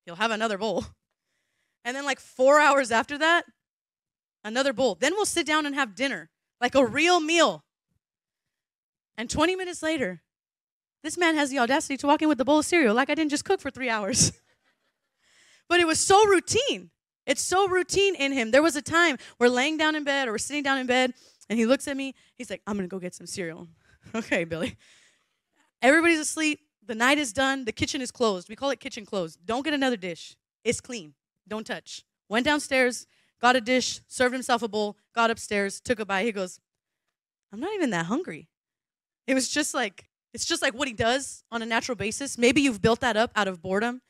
he'll 0.06 0.16
have 0.16 0.30
another 0.30 0.56
bowl. 0.56 0.84
And 1.84 1.96
then, 1.96 2.04
like 2.04 2.20
four 2.20 2.60
hours 2.60 2.90
after 2.92 3.18
that, 3.18 3.44
another 4.44 4.72
bowl. 4.72 4.94
Then 4.94 5.14
we'll 5.14 5.26
sit 5.26 5.46
down 5.46 5.66
and 5.66 5.74
have 5.74 5.94
dinner, 5.94 6.30
like 6.60 6.74
a 6.74 6.86
real 6.86 7.20
meal. 7.20 7.64
And 9.18 9.28
20 9.28 9.56
minutes 9.56 9.82
later, 9.82 10.22
this 11.04 11.18
man 11.18 11.36
has 11.36 11.50
the 11.50 11.58
audacity 11.58 11.98
to 11.98 12.06
walk 12.06 12.22
in 12.22 12.28
with 12.28 12.40
a 12.40 12.44
bowl 12.44 12.60
of 12.60 12.64
cereal 12.64 12.94
like 12.94 13.10
I 13.10 13.14
didn't 13.14 13.30
just 13.30 13.44
cook 13.44 13.60
for 13.60 13.70
three 13.70 13.90
hours. 13.90 14.32
but 15.68 15.78
it 15.78 15.86
was 15.86 16.00
so 16.00 16.26
routine. 16.26 16.90
It's 17.26 17.42
so 17.42 17.68
routine 17.68 18.14
in 18.14 18.32
him. 18.32 18.50
There 18.50 18.62
was 18.62 18.74
a 18.74 18.82
time 18.82 19.18
we're 19.38 19.48
laying 19.48 19.76
down 19.76 19.94
in 19.94 20.02
bed 20.02 20.28
or 20.28 20.32
we're 20.32 20.38
sitting 20.38 20.62
down 20.62 20.78
in 20.78 20.86
bed 20.86 21.12
and 21.50 21.58
he 21.58 21.66
looks 21.66 21.86
at 21.88 21.96
me. 21.96 22.14
He's 22.36 22.48
like, 22.48 22.62
I'm 22.66 22.74
going 22.74 22.88
to 22.88 22.90
go 22.90 22.98
get 22.98 23.14
some 23.14 23.26
cereal. 23.26 23.68
okay, 24.14 24.44
Billy. 24.44 24.76
Everybody's 25.82 26.18
asleep. 26.18 26.60
The 26.86 26.94
night 26.94 27.18
is 27.18 27.34
done. 27.34 27.66
The 27.66 27.72
kitchen 27.72 28.00
is 28.00 28.10
closed. 28.10 28.48
We 28.48 28.56
call 28.56 28.70
it 28.70 28.80
kitchen 28.80 29.04
closed. 29.04 29.38
Don't 29.44 29.62
get 29.62 29.74
another 29.74 29.98
dish. 29.98 30.36
It's 30.64 30.80
clean. 30.80 31.12
Don't 31.46 31.66
touch. 31.66 32.02
Went 32.30 32.46
downstairs, 32.46 33.06
got 33.42 33.56
a 33.56 33.60
dish, 33.60 34.00
served 34.08 34.32
himself 34.32 34.62
a 34.62 34.68
bowl, 34.68 34.96
got 35.14 35.30
upstairs, 35.30 35.80
took 35.80 36.00
a 36.00 36.06
bite. 36.06 36.24
He 36.24 36.32
goes, 36.32 36.60
I'm 37.52 37.60
not 37.60 37.74
even 37.74 37.90
that 37.90 38.06
hungry. 38.06 38.48
It 39.26 39.34
was 39.34 39.50
just 39.50 39.74
like, 39.74 40.08
it's 40.34 40.44
just 40.44 40.60
like 40.60 40.74
what 40.74 40.88
he 40.88 40.94
does 40.94 41.44
on 41.52 41.62
a 41.62 41.66
natural 41.66 41.94
basis. 41.94 42.36
Maybe 42.36 42.60
you've 42.60 42.82
built 42.82 43.00
that 43.00 43.16
up 43.16 43.30
out 43.36 43.48
of 43.48 43.62
boredom. 43.62 44.02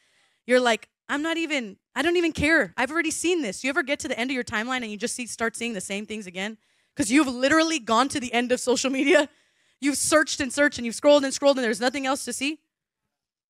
You're 0.47 0.59
like, 0.61 0.89
I'm 1.09 1.23
not 1.23 1.37
even, 1.37 1.77
I 1.95 2.01
don't 2.01 2.17
even 2.17 2.33
care. 2.33 2.73
I've 2.79 2.91
already 2.91 3.11
seen 3.11 3.43
this. 3.43 3.63
You 3.63 3.69
ever 3.69 3.83
get 3.83 3.99
to 4.01 4.09
the 4.09 4.19
end 4.19 4.31
of 4.31 4.35
your 4.35 4.43
timeline 4.43 4.79
and 4.79 4.91
you 4.91 4.97
just 4.97 5.15
see, 5.15 5.27
start 5.27 5.55
seeing 5.55 5.75
the 5.75 5.83
same 5.83 6.07
things 6.07 6.27
again? 6.27 6.57
Because 6.97 7.13
you've 7.13 7.29
literally 7.29 7.79
gone 7.79 8.09
to 8.09 8.19
the 8.19 8.33
end 8.33 8.53
of 8.53 8.61
social 8.61 8.91
media. 8.91 9.29
You've 9.81 9.99
searched 9.99 10.41
and 10.41 10.51
searched 10.51 10.79
and 10.79 10.87
you've 10.87 10.95
scrolled 10.95 11.25
and 11.25 11.35
scrolled 11.35 11.59
and 11.59 11.65
there's 11.65 11.81
nothing 11.81 12.07
else 12.07 12.25
to 12.25 12.33
see. 12.33 12.59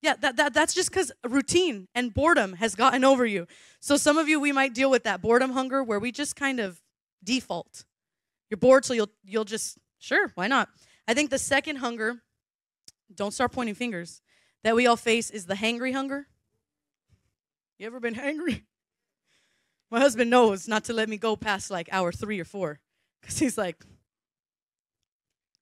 Yeah, 0.02 0.14
that, 0.20 0.36
that, 0.36 0.52
that's 0.52 0.74
just 0.74 0.90
because 0.90 1.12
routine 1.26 1.86
and 1.94 2.12
boredom 2.12 2.54
has 2.54 2.74
gotten 2.74 3.04
over 3.04 3.24
you. 3.24 3.46
So 3.80 3.96
some 3.96 4.18
of 4.18 4.28
you, 4.28 4.40
we 4.40 4.50
might 4.50 4.74
deal 4.74 4.90
with 4.90 5.04
that 5.04 5.22
boredom 5.22 5.52
hunger 5.52 5.82
where 5.82 6.00
we 6.00 6.10
just 6.10 6.34
kind 6.34 6.58
of 6.58 6.82
default. 7.22 7.84
You're 8.50 8.58
bored, 8.58 8.84
so 8.84 8.94
you'll, 8.94 9.10
you'll 9.24 9.44
just, 9.44 9.78
sure, 9.98 10.32
why 10.34 10.48
not? 10.48 10.68
I 11.06 11.14
think 11.14 11.30
the 11.30 11.38
second 11.38 11.76
hunger 11.76 12.20
don't 13.12 13.32
start 13.32 13.52
pointing 13.52 13.74
fingers, 13.74 14.22
that 14.62 14.76
we 14.76 14.86
all 14.86 14.96
face 14.96 15.30
is 15.30 15.46
the 15.46 15.54
hangry 15.54 15.92
hunger. 15.92 16.28
You 17.78 17.86
ever 17.86 18.00
been 18.00 18.14
hangry? 18.14 18.62
My 19.90 20.00
husband 20.00 20.30
knows 20.30 20.66
not 20.68 20.84
to 20.84 20.92
let 20.92 21.08
me 21.08 21.16
go 21.16 21.36
past 21.36 21.70
like 21.70 21.88
hour 21.92 22.12
three 22.12 22.40
or 22.40 22.44
four 22.44 22.80
because 23.20 23.38
he's 23.38 23.58
like, 23.58 23.84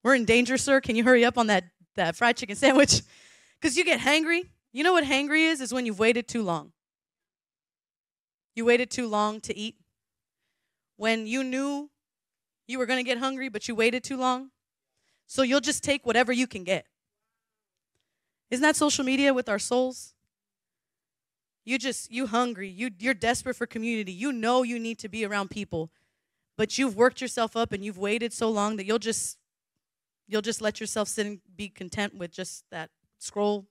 We're 0.02 0.14
in 0.14 0.24
danger, 0.24 0.56
sir. 0.56 0.80
Can 0.80 0.96
you 0.96 1.04
hurry 1.04 1.24
up 1.24 1.38
on 1.38 1.48
that, 1.48 1.64
that 1.96 2.16
fried 2.16 2.36
chicken 2.36 2.56
sandwich? 2.56 3.02
Because 3.60 3.76
you 3.76 3.84
get 3.84 4.00
hangry. 4.00 4.48
You 4.72 4.82
know 4.82 4.92
what 4.92 5.04
hangry 5.04 5.48
is? 5.48 5.60
Is 5.60 5.72
when 5.72 5.86
you've 5.86 6.00
waited 6.00 6.26
too 6.26 6.42
long. 6.42 6.72
You 8.56 8.64
waited 8.64 8.90
too 8.90 9.06
long 9.06 9.40
to 9.42 9.56
eat. 9.56 9.76
When 10.96 11.28
you 11.28 11.44
knew 11.44 11.88
you 12.66 12.78
were 12.78 12.86
going 12.86 12.98
to 12.98 13.08
get 13.08 13.18
hungry, 13.18 13.48
but 13.48 13.68
you 13.68 13.76
waited 13.76 14.02
too 14.02 14.16
long. 14.16 14.50
So 15.28 15.42
you'll 15.42 15.60
just 15.60 15.84
take 15.84 16.04
whatever 16.04 16.32
you 16.32 16.48
can 16.48 16.64
get. 16.64 16.86
Isn't 18.52 18.62
that 18.64 18.76
social 18.76 19.02
media 19.02 19.32
with 19.32 19.48
our 19.48 19.58
souls? 19.58 20.12
You 21.64 21.78
just 21.78 22.10
you 22.10 22.26
hungry. 22.26 22.68
You 22.68 22.90
you're 22.98 23.14
desperate 23.14 23.56
for 23.56 23.66
community. 23.66 24.12
You 24.12 24.30
know 24.30 24.62
you 24.62 24.78
need 24.78 24.98
to 24.98 25.08
be 25.08 25.24
around 25.24 25.48
people. 25.48 25.90
But 26.58 26.76
you've 26.76 26.94
worked 26.94 27.22
yourself 27.22 27.56
up 27.56 27.72
and 27.72 27.82
you've 27.82 27.96
waited 27.96 28.30
so 28.34 28.50
long 28.50 28.76
that 28.76 28.84
you'll 28.84 28.98
just 28.98 29.38
you'll 30.28 30.42
just 30.42 30.60
let 30.60 30.80
yourself 30.80 31.08
sit 31.08 31.24
and 31.24 31.40
be 31.56 31.70
content 31.70 32.14
with 32.14 32.30
just 32.30 32.64
that 32.70 32.90
scroll. 33.18 33.64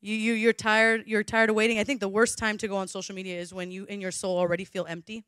You 0.00 0.14
you 0.16 0.32
you're 0.32 0.54
tired, 0.54 1.02
you're 1.06 1.22
tired 1.22 1.50
of 1.50 1.56
waiting. 1.56 1.78
I 1.78 1.84
think 1.84 2.00
the 2.00 2.08
worst 2.08 2.38
time 2.38 2.56
to 2.58 2.68
go 2.68 2.76
on 2.76 2.88
social 2.88 3.14
media 3.14 3.38
is 3.38 3.52
when 3.52 3.70
you 3.70 3.84
in 3.84 4.00
your 4.00 4.12
soul 4.12 4.38
already 4.38 4.64
feel 4.64 4.86
empty. 4.88 5.24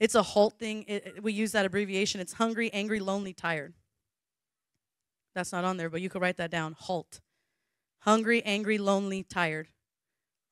It's 0.00 0.14
a 0.14 0.22
halt 0.22 0.58
thing. 0.58 0.86
It, 0.88 1.22
we 1.22 1.34
use 1.34 1.52
that 1.52 1.66
abbreviation. 1.66 2.22
It's 2.22 2.32
hungry, 2.32 2.72
angry, 2.72 3.00
lonely, 3.00 3.34
tired. 3.34 3.74
That's 5.34 5.52
not 5.52 5.64
on 5.64 5.76
there, 5.76 5.90
but 5.90 6.00
you 6.00 6.08
could 6.08 6.22
write 6.22 6.36
that 6.36 6.50
down. 6.50 6.74
Halt. 6.78 7.20
Hungry, 8.00 8.42
angry, 8.44 8.78
lonely, 8.78 9.22
tired. 9.22 9.68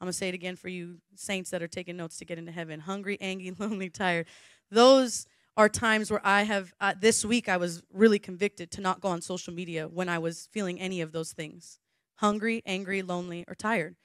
I'm 0.01 0.07
going 0.07 0.13
to 0.13 0.19
say 0.19 0.29
it 0.29 0.35
again 0.35 0.57
for 0.57 0.69
you 0.69 0.99
saints 1.15 1.51
that 1.51 1.63
are 1.63 1.69
taking 1.69 1.97
notes 1.97 2.17
to 2.19 2.25
get 2.25 2.39
into 2.39 2.53
heaven. 2.53 2.81
Hungry, 2.81 3.19
angry, 3.21 3.55
lonely, 3.59 3.91
tired. 3.91 4.27
Those 4.71 5.27
are 5.57 5.69
times 5.69 6.11
where 6.11 6.25
I 6.25 6.45
have, 6.45 6.73
uh, 6.81 6.95
this 6.99 7.25
week, 7.25 7.49
I 7.49 7.59
was 7.59 7.83
really 7.93 8.19
convicted 8.19 8.71
to 8.73 8.81
not 8.81 9.01
go 9.01 9.09
on 9.09 9.21
social 9.21 9.53
media 9.53 9.89
when 9.89 10.09
I 10.09 10.19
was 10.19 10.49
feeling 10.53 10.81
any 10.81 11.01
of 11.01 11.13
those 11.13 11.33
things 11.33 11.79
hungry, 12.17 12.63
angry, 12.67 13.01
lonely, 13.01 13.45
or 13.49 13.55
tired. 13.55 13.97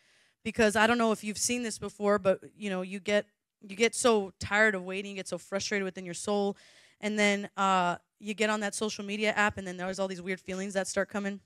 Because 0.44 0.76
I 0.76 0.88
don't 0.88 0.98
know 0.98 1.12
if 1.12 1.24
you've 1.24 1.38
seen 1.38 1.64
this 1.64 1.78
before, 1.78 2.18
but 2.18 2.40
you 2.58 2.70
know, 2.70 2.82
you 2.82 3.00
get 3.00 3.26
you 3.62 3.76
get 3.76 3.96
so 3.96 4.32
tired 4.40 4.76
of 4.76 4.84
waiting, 4.84 5.12
you 5.12 5.18
get 5.18 5.28
so 5.28 5.38
frustrated 5.38 5.84
within 5.84 6.06
your 6.06 6.14
soul, 6.14 6.56
and 7.02 7.18
then 7.18 7.50
uh, 7.58 7.98
you 8.26 8.34
get 8.34 8.50
on 8.50 8.60
that 8.62 8.74
social 8.74 9.06
media 9.06 9.32
app 9.32 9.58
and 9.58 9.68
then 9.68 9.78
there's 9.78 10.00
all 10.00 10.08
these 10.08 10.22
weird 10.22 10.42
feelings 10.42 10.74
that 10.74 10.88
start 10.88 11.10
coming. 11.10 11.40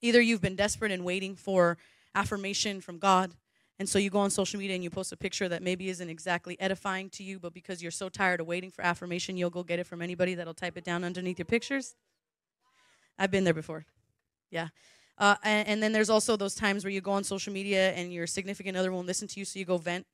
Either 0.00 0.20
you've 0.20 0.42
been 0.42 0.56
desperate 0.56 0.92
and 0.92 1.04
waiting 1.04 1.34
for 1.34 1.78
affirmation 2.14 2.80
from 2.80 2.98
God, 2.98 3.32
and 3.78 3.88
so 3.88 3.98
you 3.98 4.10
go 4.10 4.18
on 4.18 4.30
social 4.30 4.60
media 4.60 4.74
and 4.74 4.84
you 4.84 4.90
post 4.90 5.12
a 5.12 5.16
picture 5.16 5.48
that 5.48 5.62
maybe 5.62 5.88
isn't 5.88 6.08
exactly 6.08 6.60
edifying 6.60 7.08
to 7.10 7.22
you, 7.22 7.38
but 7.38 7.54
because 7.54 7.82
you're 7.82 7.90
so 7.90 8.08
tired 8.08 8.40
of 8.40 8.46
waiting 8.46 8.70
for 8.70 8.84
affirmation, 8.84 9.36
you'll 9.36 9.50
go 9.50 9.62
get 9.62 9.78
it 9.78 9.86
from 9.86 10.02
anybody 10.02 10.34
that'll 10.34 10.54
type 10.54 10.76
it 10.76 10.84
down 10.84 11.02
underneath 11.02 11.38
your 11.38 11.46
pictures. 11.46 11.94
I've 13.18 13.30
been 13.30 13.44
there 13.44 13.54
before. 13.54 13.86
Yeah. 14.50 14.68
Uh, 15.18 15.36
and, 15.42 15.68
and 15.68 15.82
then 15.82 15.92
there's 15.92 16.10
also 16.10 16.36
those 16.36 16.54
times 16.54 16.84
where 16.84 16.92
you 16.92 17.00
go 17.00 17.12
on 17.12 17.24
social 17.24 17.52
media 17.52 17.92
and 17.92 18.12
your 18.12 18.26
significant 18.26 18.76
other 18.76 18.92
won't 18.92 19.06
listen 19.06 19.26
to 19.28 19.40
you, 19.40 19.44
so 19.44 19.58
you 19.58 19.64
go 19.64 19.78
vent 19.78 20.06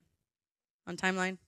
on 0.87 0.97
timeline. 0.97 1.39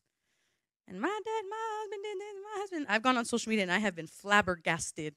And 0.89 1.01
my 1.01 1.09
dad, 1.09 1.45
my 1.49 1.57
husband 1.79 2.03
did 2.03 2.19
this, 2.19 2.35
my 2.43 2.61
husband. 2.61 2.87
I've 2.89 3.03
gone 3.03 3.17
on 3.17 3.25
social 3.25 3.51
media 3.51 3.63
and 3.63 3.73
I 3.73 3.79
have 3.79 3.95
been 3.95 4.07
flabbergasted 4.07 5.15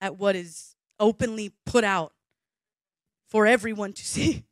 at 0.00 0.18
what 0.18 0.36
is 0.36 0.74
openly 0.98 1.52
put 1.64 1.84
out 1.84 2.12
for 3.28 3.46
everyone 3.46 3.92
to 3.94 4.04
see. 4.06 4.44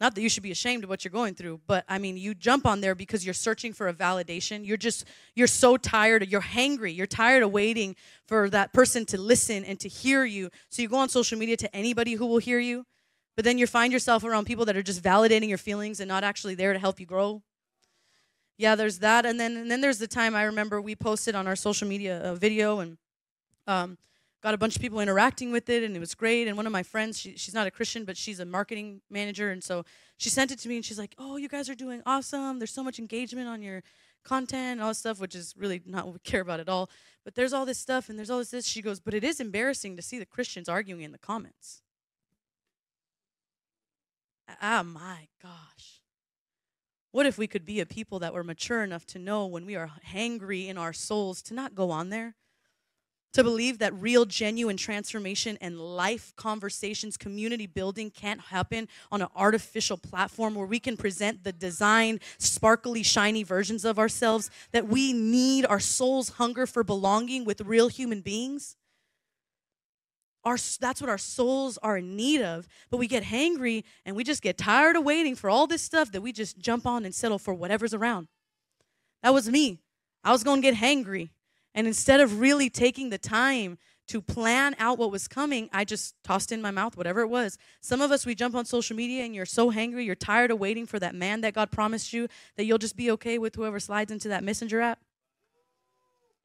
Not 0.00 0.14
that 0.14 0.22
you 0.22 0.30
should 0.30 0.42
be 0.42 0.50
ashamed 0.50 0.82
of 0.82 0.88
what 0.88 1.04
you're 1.04 1.12
going 1.12 1.34
through, 1.34 1.60
but 1.66 1.84
I 1.86 1.98
mean, 1.98 2.16
you 2.16 2.34
jump 2.34 2.66
on 2.66 2.80
there 2.80 2.94
because 2.94 3.22
you're 3.22 3.34
searching 3.34 3.74
for 3.74 3.86
a 3.86 3.92
validation. 3.92 4.66
You're 4.66 4.78
just, 4.78 5.04
you're 5.34 5.46
so 5.46 5.76
tired, 5.76 6.26
you're 6.26 6.40
hangry, 6.40 6.96
you're 6.96 7.06
tired 7.06 7.42
of 7.42 7.52
waiting 7.52 7.96
for 8.26 8.48
that 8.48 8.72
person 8.72 9.04
to 9.06 9.20
listen 9.20 9.62
and 9.62 9.78
to 9.80 9.88
hear 9.88 10.24
you. 10.24 10.48
So 10.70 10.80
you 10.80 10.88
go 10.88 10.96
on 10.96 11.10
social 11.10 11.38
media 11.38 11.58
to 11.58 11.76
anybody 11.76 12.14
who 12.14 12.24
will 12.24 12.38
hear 12.38 12.58
you, 12.58 12.86
but 13.36 13.44
then 13.44 13.58
you 13.58 13.66
find 13.66 13.92
yourself 13.92 14.24
around 14.24 14.46
people 14.46 14.64
that 14.64 14.76
are 14.76 14.82
just 14.82 15.02
validating 15.02 15.50
your 15.50 15.58
feelings 15.58 16.00
and 16.00 16.08
not 16.08 16.24
actually 16.24 16.54
there 16.54 16.72
to 16.72 16.78
help 16.78 16.98
you 16.98 17.04
grow. 17.04 17.42
Yeah, 18.60 18.74
there's 18.74 18.98
that. 18.98 19.24
And 19.24 19.40
then, 19.40 19.56
and 19.56 19.70
then 19.70 19.80
there's 19.80 19.96
the 19.96 20.06
time 20.06 20.34
I 20.34 20.42
remember 20.42 20.82
we 20.82 20.94
posted 20.94 21.34
on 21.34 21.46
our 21.46 21.56
social 21.56 21.88
media 21.88 22.20
a 22.22 22.34
video 22.34 22.80
and, 22.80 22.98
um, 23.66 23.96
got 24.42 24.52
a 24.52 24.58
bunch 24.58 24.76
of 24.76 24.82
people 24.82 25.00
interacting 25.00 25.50
with 25.50 25.70
it 25.70 25.82
and 25.82 25.96
it 25.96 25.98
was 25.98 26.14
great 26.14 26.46
and 26.46 26.58
one 26.58 26.66
of 26.66 26.72
my 26.72 26.82
friends 26.82 27.18
she, 27.18 27.36
she's 27.36 27.52
not 27.52 27.66
a 27.66 27.70
christian 27.70 28.06
but 28.06 28.16
she's 28.16 28.40
a 28.40 28.44
marketing 28.46 29.02
manager 29.10 29.50
and 29.50 29.62
so 29.62 29.84
she 30.16 30.30
sent 30.30 30.50
it 30.50 30.58
to 30.58 30.66
me 30.66 30.76
and 30.76 30.84
she's 30.84 30.98
like 30.98 31.14
oh 31.18 31.36
you 31.36 31.48
guys 31.48 31.70
are 31.70 31.74
doing 31.74 32.02
awesome. 32.04 32.58
There's 32.58 32.72
so 32.72 32.84
much 32.84 32.98
engagement 32.98 33.48
on 33.48 33.62
your 33.62 33.82
content 34.24 34.72
and 34.72 34.82
all 34.82 34.88
this 34.88 34.98
stuff 34.98 35.20
which 35.20 35.34
is 35.34 35.54
really 35.56 35.80
not 35.86 36.04
what 36.04 36.12
we 36.14 36.18
care 36.24 36.42
about 36.42 36.60
at 36.60 36.68
all. 36.68 36.90
But 37.24 37.36
there's 37.36 37.54
all 37.54 37.64
this 37.64 37.78
stuff 37.78 38.10
and 38.10 38.18
there's 38.18 38.30
all 38.30 38.44
this, 38.44 38.66
she 38.66 38.82
goes 38.82 39.00
but 39.00 39.14
it 39.14 39.24
is 39.24 39.40
embarrassing 39.40 39.96
to 39.96 40.02
see 40.02 40.18
the 40.18 40.26
christians 40.26 40.68
arguing 40.68 41.00
in 41.00 41.12
the 41.12 41.18
comments. 41.18 41.80
Ah 44.60 44.82
my 44.82 45.28
gosh 45.42 45.99
what 47.12 47.26
if 47.26 47.38
we 47.38 47.46
could 47.46 47.64
be 47.64 47.80
a 47.80 47.86
people 47.86 48.18
that 48.20 48.32
were 48.32 48.44
mature 48.44 48.82
enough 48.82 49.06
to 49.06 49.18
know 49.18 49.46
when 49.46 49.66
we 49.66 49.76
are 49.76 49.90
hangry 50.12 50.68
in 50.68 50.78
our 50.78 50.92
souls 50.92 51.42
to 51.42 51.54
not 51.54 51.74
go 51.74 51.90
on 51.90 52.10
there 52.10 52.34
to 53.32 53.44
believe 53.44 53.78
that 53.78 53.94
real, 53.94 54.24
genuine 54.24 54.76
transformation 54.76 55.56
and 55.60 55.78
life 55.78 56.32
conversations, 56.36 57.16
community 57.16 57.66
building 57.66 58.10
can't 58.10 58.40
happen 58.40 58.88
on 59.12 59.22
an 59.22 59.28
artificial 59.36 59.96
platform 59.96 60.54
where 60.54 60.66
we 60.66 60.80
can 60.80 60.96
present 60.96 61.44
the 61.44 61.52
designed, 61.52 62.20
sparkly, 62.38 63.02
shiny 63.02 63.42
versions 63.42 63.84
of 63.84 63.98
ourselves, 63.98 64.50
that 64.72 64.88
we 64.88 65.12
need 65.12 65.64
our 65.66 65.80
soul's 65.80 66.30
hunger 66.30 66.66
for 66.66 66.82
belonging 66.82 67.44
with 67.44 67.60
real 67.60 67.88
human 67.88 68.20
beings. 68.20 68.76
Our, 70.44 70.56
that's 70.80 71.00
what 71.00 71.10
our 71.10 71.18
souls 71.18 71.78
are 71.82 71.98
in 71.98 72.16
need 72.16 72.40
of. 72.40 72.66
But 72.90 72.96
we 72.96 73.06
get 73.06 73.24
hangry 73.24 73.84
and 74.06 74.16
we 74.16 74.24
just 74.24 74.42
get 74.42 74.56
tired 74.56 74.96
of 74.96 75.04
waiting 75.04 75.34
for 75.34 75.50
all 75.50 75.66
this 75.66 75.82
stuff 75.82 76.12
that 76.12 76.22
we 76.22 76.32
just 76.32 76.58
jump 76.58 76.86
on 76.86 77.04
and 77.04 77.14
settle 77.14 77.38
for 77.38 77.52
whatever's 77.52 77.94
around. 77.94 78.28
That 79.22 79.34
was 79.34 79.50
me. 79.50 79.80
I 80.24 80.32
was 80.32 80.42
going 80.42 80.62
to 80.62 80.70
get 80.70 80.74
hangry. 80.76 81.30
And 81.74 81.86
instead 81.86 82.20
of 82.20 82.40
really 82.40 82.70
taking 82.70 83.10
the 83.10 83.18
time 83.18 83.78
to 84.08 84.20
plan 84.20 84.74
out 84.78 84.98
what 84.98 85.12
was 85.12 85.28
coming, 85.28 85.70
I 85.72 85.84
just 85.84 86.16
tossed 86.24 86.50
in 86.50 86.60
my 86.60 86.72
mouth 86.72 86.96
whatever 86.96 87.20
it 87.20 87.28
was. 87.28 87.56
Some 87.80 88.00
of 88.00 88.10
us, 88.10 88.26
we 88.26 88.34
jump 88.34 88.56
on 88.56 88.64
social 88.64 88.96
media 88.96 89.24
and 89.24 89.34
you're 89.34 89.46
so 89.46 89.70
hangry, 89.70 90.04
you're 90.04 90.16
tired 90.16 90.50
of 90.50 90.58
waiting 90.58 90.84
for 90.84 90.98
that 90.98 91.14
man 91.14 91.42
that 91.42 91.54
God 91.54 91.70
promised 91.70 92.12
you 92.12 92.26
that 92.56 92.64
you'll 92.64 92.78
just 92.78 92.96
be 92.96 93.10
okay 93.12 93.38
with 93.38 93.54
whoever 93.54 93.78
slides 93.78 94.10
into 94.10 94.28
that 94.28 94.42
messenger 94.42 94.80
app. 94.80 94.98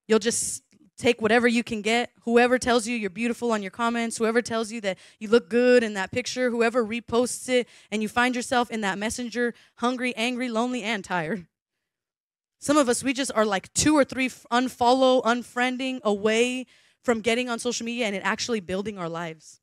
You'll 0.07 0.19
just 0.19 0.61
take 0.97 1.21
whatever 1.21 1.47
you 1.47 1.63
can 1.63 1.81
get. 1.81 2.11
Whoever 2.21 2.57
tells 2.57 2.87
you 2.87 2.95
you're 2.95 3.09
beautiful 3.09 3.51
on 3.51 3.61
your 3.61 3.71
comments, 3.71 4.17
whoever 4.17 4.41
tells 4.41 4.71
you 4.71 4.81
that 4.81 4.97
you 5.19 5.27
look 5.27 5.49
good 5.49 5.83
in 5.83 5.93
that 5.95 6.11
picture, 6.11 6.49
whoever 6.49 6.85
reposts 6.85 7.49
it, 7.49 7.67
and 7.91 8.01
you 8.01 8.07
find 8.07 8.35
yourself 8.35 8.71
in 8.71 8.81
that 8.81 8.97
messenger 8.97 9.53
hungry, 9.75 10.15
angry, 10.15 10.49
lonely, 10.49 10.83
and 10.83 11.03
tired. 11.03 11.47
Some 12.59 12.77
of 12.77 12.89
us, 12.89 13.03
we 13.03 13.13
just 13.13 13.31
are 13.35 13.45
like 13.45 13.71
two 13.73 13.95
or 13.95 14.03
three 14.03 14.29
unfollow, 14.29 15.23
unfriending 15.23 16.01
away 16.03 16.65
from 17.03 17.21
getting 17.21 17.49
on 17.49 17.59
social 17.59 17.85
media 17.85 18.05
and 18.05 18.15
it 18.15 18.23
actually 18.23 18.59
building 18.59 18.97
our 18.97 19.09
lives. 19.09 19.61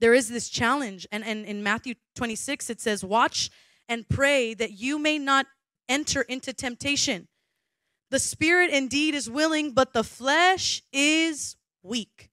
There 0.00 0.14
is 0.14 0.28
this 0.28 0.48
challenge, 0.48 1.06
and, 1.12 1.24
and 1.24 1.44
in 1.44 1.62
Matthew 1.62 1.94
26, 2.14 2.70
it 2.70 2.80
says, 2.80 3.04
Watch 3.04 3.50
and 3.88 4.08
pray 4.08 4.54
that 4.54 4.72
you 4.72 4.98
may 4.98 5.18
not 5.18 5.46
enter 5.88 6.22
into 6.22 6.52
temptation. 6.52 7.28
The 8.10 8.18
spirit 8.18 8.70
indeed 8.70 9.14
is 9.14 9.30
willing, 9.30 9.72
but 9.72 9.92
the 9.92 10.04
flesh 10.04 10.82
is 10.92 11.56
weak. 11.82 12.30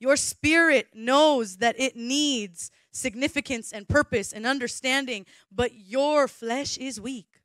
Your 0.00 0.16
spirit 0.16 0.88
knows 0.94 1.58
that 1.58 1.78
it 1.78 1.94
needs 1.94 2.72
significance 2.90 3.72
and 3.72 3.88
purpose 3.88 4.32
and 4.32 4.44
understanding, 4.44 5.24
but 5.50 5.72
your 5.74 6.26
flesh 6.26 6.76
is 6.76 7.00
weak. 7.00 7.42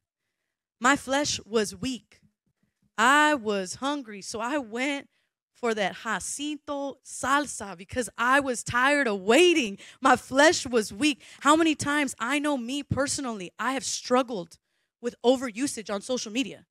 My 0.79 0.95
flesh 0.95 1.39
was 1.45 1.75
weak. 1.75 2.19
I 2.97 3.35
was 3.35 3.75
hungry, 3.75 4.23
so 4.23 4.39
I 4.39 4.57
went 4.57 5.07
for 5.53 5.75
that 5.75 5.97
jacinto 6.03 6.97
salsa 7.05 7.77
because 7.77 8.09
I 8.17 8.39
was 8.39 8.63
tired 8.63 9.07
of 9.07 9.21
waiting. 9.21 9.77
My 10.01 10.15
flesh 10.15 10.65
was 10.65 10.91
weak. 10.91 11.21
How 11.41 11.55
many 11.55 11.75
times 11.75 12.15
I 12.19 12.39
know 12.39 12.57
me 12.57 12.81
personally, 12.81 13.51
I 13.59 13.73
have 13.73 13.83
struggled 13.83 14.57
with 15.01 15.15
overusage 15.25 15.93
on 15.93 16.01
social 16.01 16.31
media. 16.31 16.65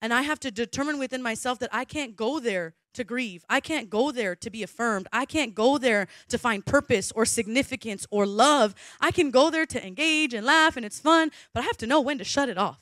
And 0.00 0.14
I 0.14 0.22
have 0.22 0.38
to 0.40 0.50
determine 0.50 0.98
within 0.98 1.22
myself 1.22 1.58
that 1.58 1.70
I 1.72 1.84
can't 1.84 2.14
go 2.14 2.38
there 2.38 2.74
to 2.94 3.04
grieve. 3.04 3.44
I 3.48 3.60
can't 3.60 3.90
go 3.90 4.10
there 4.10 4.36
to 4.36 4.50
be 4.50 4.62
affirmed. 4.62 5.08
I 5.12 5.24
can't 5.24 5.54
go 5.54 5.78
there 5.78 6.06
to 6.28 6.38
find 6.38 6.64
purpose 6.64 7.12
or 7.12 7.24
significance 7.24 8.06
or 8.10 8.26
love. 8.26 8.74
I 9.00 9.10
can 9.10 9.30
go 9.30 9.50
there 9.50 9.66
to 9.66 9.86
engage 9.86 10.34
and 10.34 10.46
laugh 10.46 10.76
and 10.76 10.86
it's 10.86 11.00
fun, 11.00 11.30
but 11.52 11.60
I 11.62 11.66
have 11.66 11.76
to 11.78 11.86
know 11.86 12.00
when 12.00 12.18
to 12.18 12.24
shut 12.24 12.48
it 12.48 12.58
off. 12.58 12.80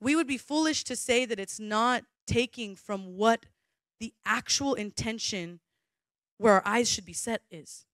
We 0.00 0.14
would 0.16 0.26
be 0.26 0.38
foolish 0.38 0.84
to 0.84 0.96
say 0.96 1.24
that 1.24 1.40
it's 1.40 1.58
not 1.58 2.04
taking 2.26 2.76
from 2.76 3.16
what 3.16 3.46
the 4.00 4.12
actual 4.26 4.74
intention 4.74 5.60
where 6.38 6.54
our 6.54 6.62
eyes 6.66 6.90
should 6.90 7.06
be 7.06 7.12
set 7.12 7.42
is. 7.50 7.86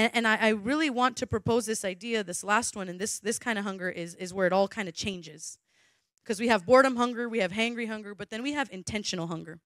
And, 0.00 0.10
and 0.14 0.26
I, 0.26 0.36
I 0.36 0.48
really 0.48 0.88
want 0.88 1.18
to 1.18 1.26
propose 1.26 1.66
this 1.66 1.84
idea, 1.84 2.24
this 2.24 2.42
last 2.42 2.74
one, 2.74 2.88
and 2.88 2.98
this, 2.98 3.18
this 3.18 3.38
kind 3.38 3.58
of 3.58 3.66
hunger 3.66 3.90
is, 3.90 4.14
is 4.14 4.32
where 4.32 4.46
it 4.46 4.52
all 4.52 4.66
kind 4.66 4.88
of 4.88 4.94
changes. 4.94 5.58
Because 6.24 6.40
we 6.40 6.48
have 6.48 6.64
boredom 6.64 6.96
hunger, 6.96 7.28
we 7.28 7.40
have 7.40 7.52
hangry 7.52 7.86
hunger, 7.86 8.14
but 8.14 8.30
then 8.30 8.42
we 8.42 8.52
have 8.54 8.70
intentional 8.72 9.26
hunger. 9.26 9.60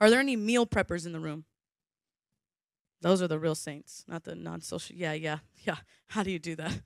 Are 0.00 0.08
there 0.08 0.20
any 0.20 0.36
meal 0.36 0.66
preppers 0.66 1.04
in 1.04 1.12
the 1.12 1.20
room? 1.20 1.44
Those 3.02 3.20
are 3.20 3.28
the 3.28 3.38
real 3.38 3.54
saints, 3.54 4.04
not 4.08 4.24
the 4.24 4.34
non-social. 4.34 4.96
Yeah, 4.96 5.12
yeah, 5.12 5.38
yeah. 5.64 5.76
How 6.08 6.22
do 6.22 6.30
you 6.30 6.38
do 6.38 6.56
that? 6.56 6.80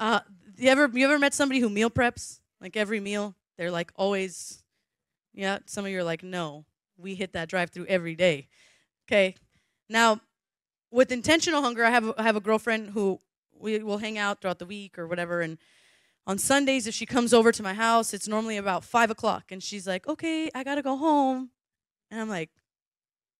Uh, 0.00 0.20
you 0.56 0.70
ever 0.70 0.90
you 0.92 1.04
ever 1.04 1.20
met 1.20 1.34
somebody 1.34 1.60
who 1.60 1.68
meal 1.68 1.90
preps 1.90 2.40
like 2.60 2.76
every 2.76 2.98
meal? 2.98 3.36
They're 3.56 3.70
like 3.70 3.92
always. 3.94 4.64
Yeah, 5.32 5.60
some 5.66 5.84
of 5.84 5.92
you 5.92 6.00
are 6.00 6.04
like, 6.04 6.24
no, 6.24 6.66
we 6.98 7.14
hit 7.14 7.32
that 7.34 7.48
drive-through 7.48 7.86
every 7.86 8.16
day. 8.16 8.48
Okay, 9.06 9.36
now 9.88 10.20
with 10.92 11.10
intentional 11.10 11.62
hunger, 11.62 11.84
I 11.84 11.90
have 11.90 12.12
I 12.18 12.22
have 12.22 12.36
a 12.36 12.40
girlfriend 12.40 12.90
who 12.90 13.18
we 13.58 13.78
will 13.82 13.98
hang 13.98 14.18
out 14.18 14.40
throughout 14.40 14.58
the 14.60 14.66
week 14.66 14.98
or 14.98 15.08
whatever, 15.08 15.40
and 15.40 15.58
on 16.26 16.38
Sundays, 16.38 16.86
if 16.86 16.94
she 16.94 17.06
comes 17.06 17.34
over 17.34 17.52
to 17.52 17.62
my 17.62 17.74
house, 17.74 18.14
it's 18.14 18.28
normally 18.28 18.56
about 18.58 18.84
five 18.84 19.10
o'clock, 19.10 19.50
and 19.50 19.62
she's 19.62 19.86
like, 19.88 20.06
"Okay, 20.06 20.50
I 20.54 20.64
gotta 20.64 20.82
go 20.82 20.96
home," 20.96 21.50
and 22.10 22.20
I'm 22.20 22.28
like, 22.28 22.50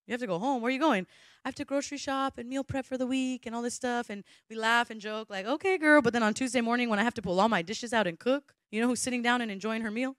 "You 0.06 0.12
have 0.12 0.20
to 0.20 0.26
go 0.26 0.38
home? 0.38 0.62
Where 0.62 0.70
are 0.70 0.72
you 0.72 0.80
going?" 0.80 1.06
I 1.44 1.48
have 1.48 1.54
to 1.56 1.64
grocery 1.64 1.98
shop 1.98 2.38
and 2.38 2.48
meal 2.48 2.64
prep 2.64 2.86
for 2.86 2.96
the 2.98 3.06
week 3.06 3.46
and 3.46 3.54
all 3.54 3.62
this 3.62 3.74
stuff, 3.74 4.10
and 4.10 4.24
we 4.48 4.56
laugh 4.56 4.90
and 4.90 5.00
joke 5.00 5.30
like, 5.30 5.46
"Okay, 5.46 5.78
girl," 5.78 6.02
but 6.02 6.12
then 6.12 6.22
on 6.22 6.34
Tuesday 6.34 6.60
morning 6.60 6.88
when 6.88 6.98
I 6.98 7.04
have 7.04 7.14
to 7.14 7.22
pull 7.22 7.40
all 7.40 7.48
my 7.48 7.62
dishes 7.62 7.92
out 7.92 8.06
and 8.06 8.18
cook, 8.18 8.54
you 8.70 8.80
know 8.80 8.88
who's 8.88 9.00
sitting 9.02 9.22
down 9.22 9.40
and 9.42 9.50
enjoying 9.50 9.82
her 9.82 9.90
meal? 9.90 10.16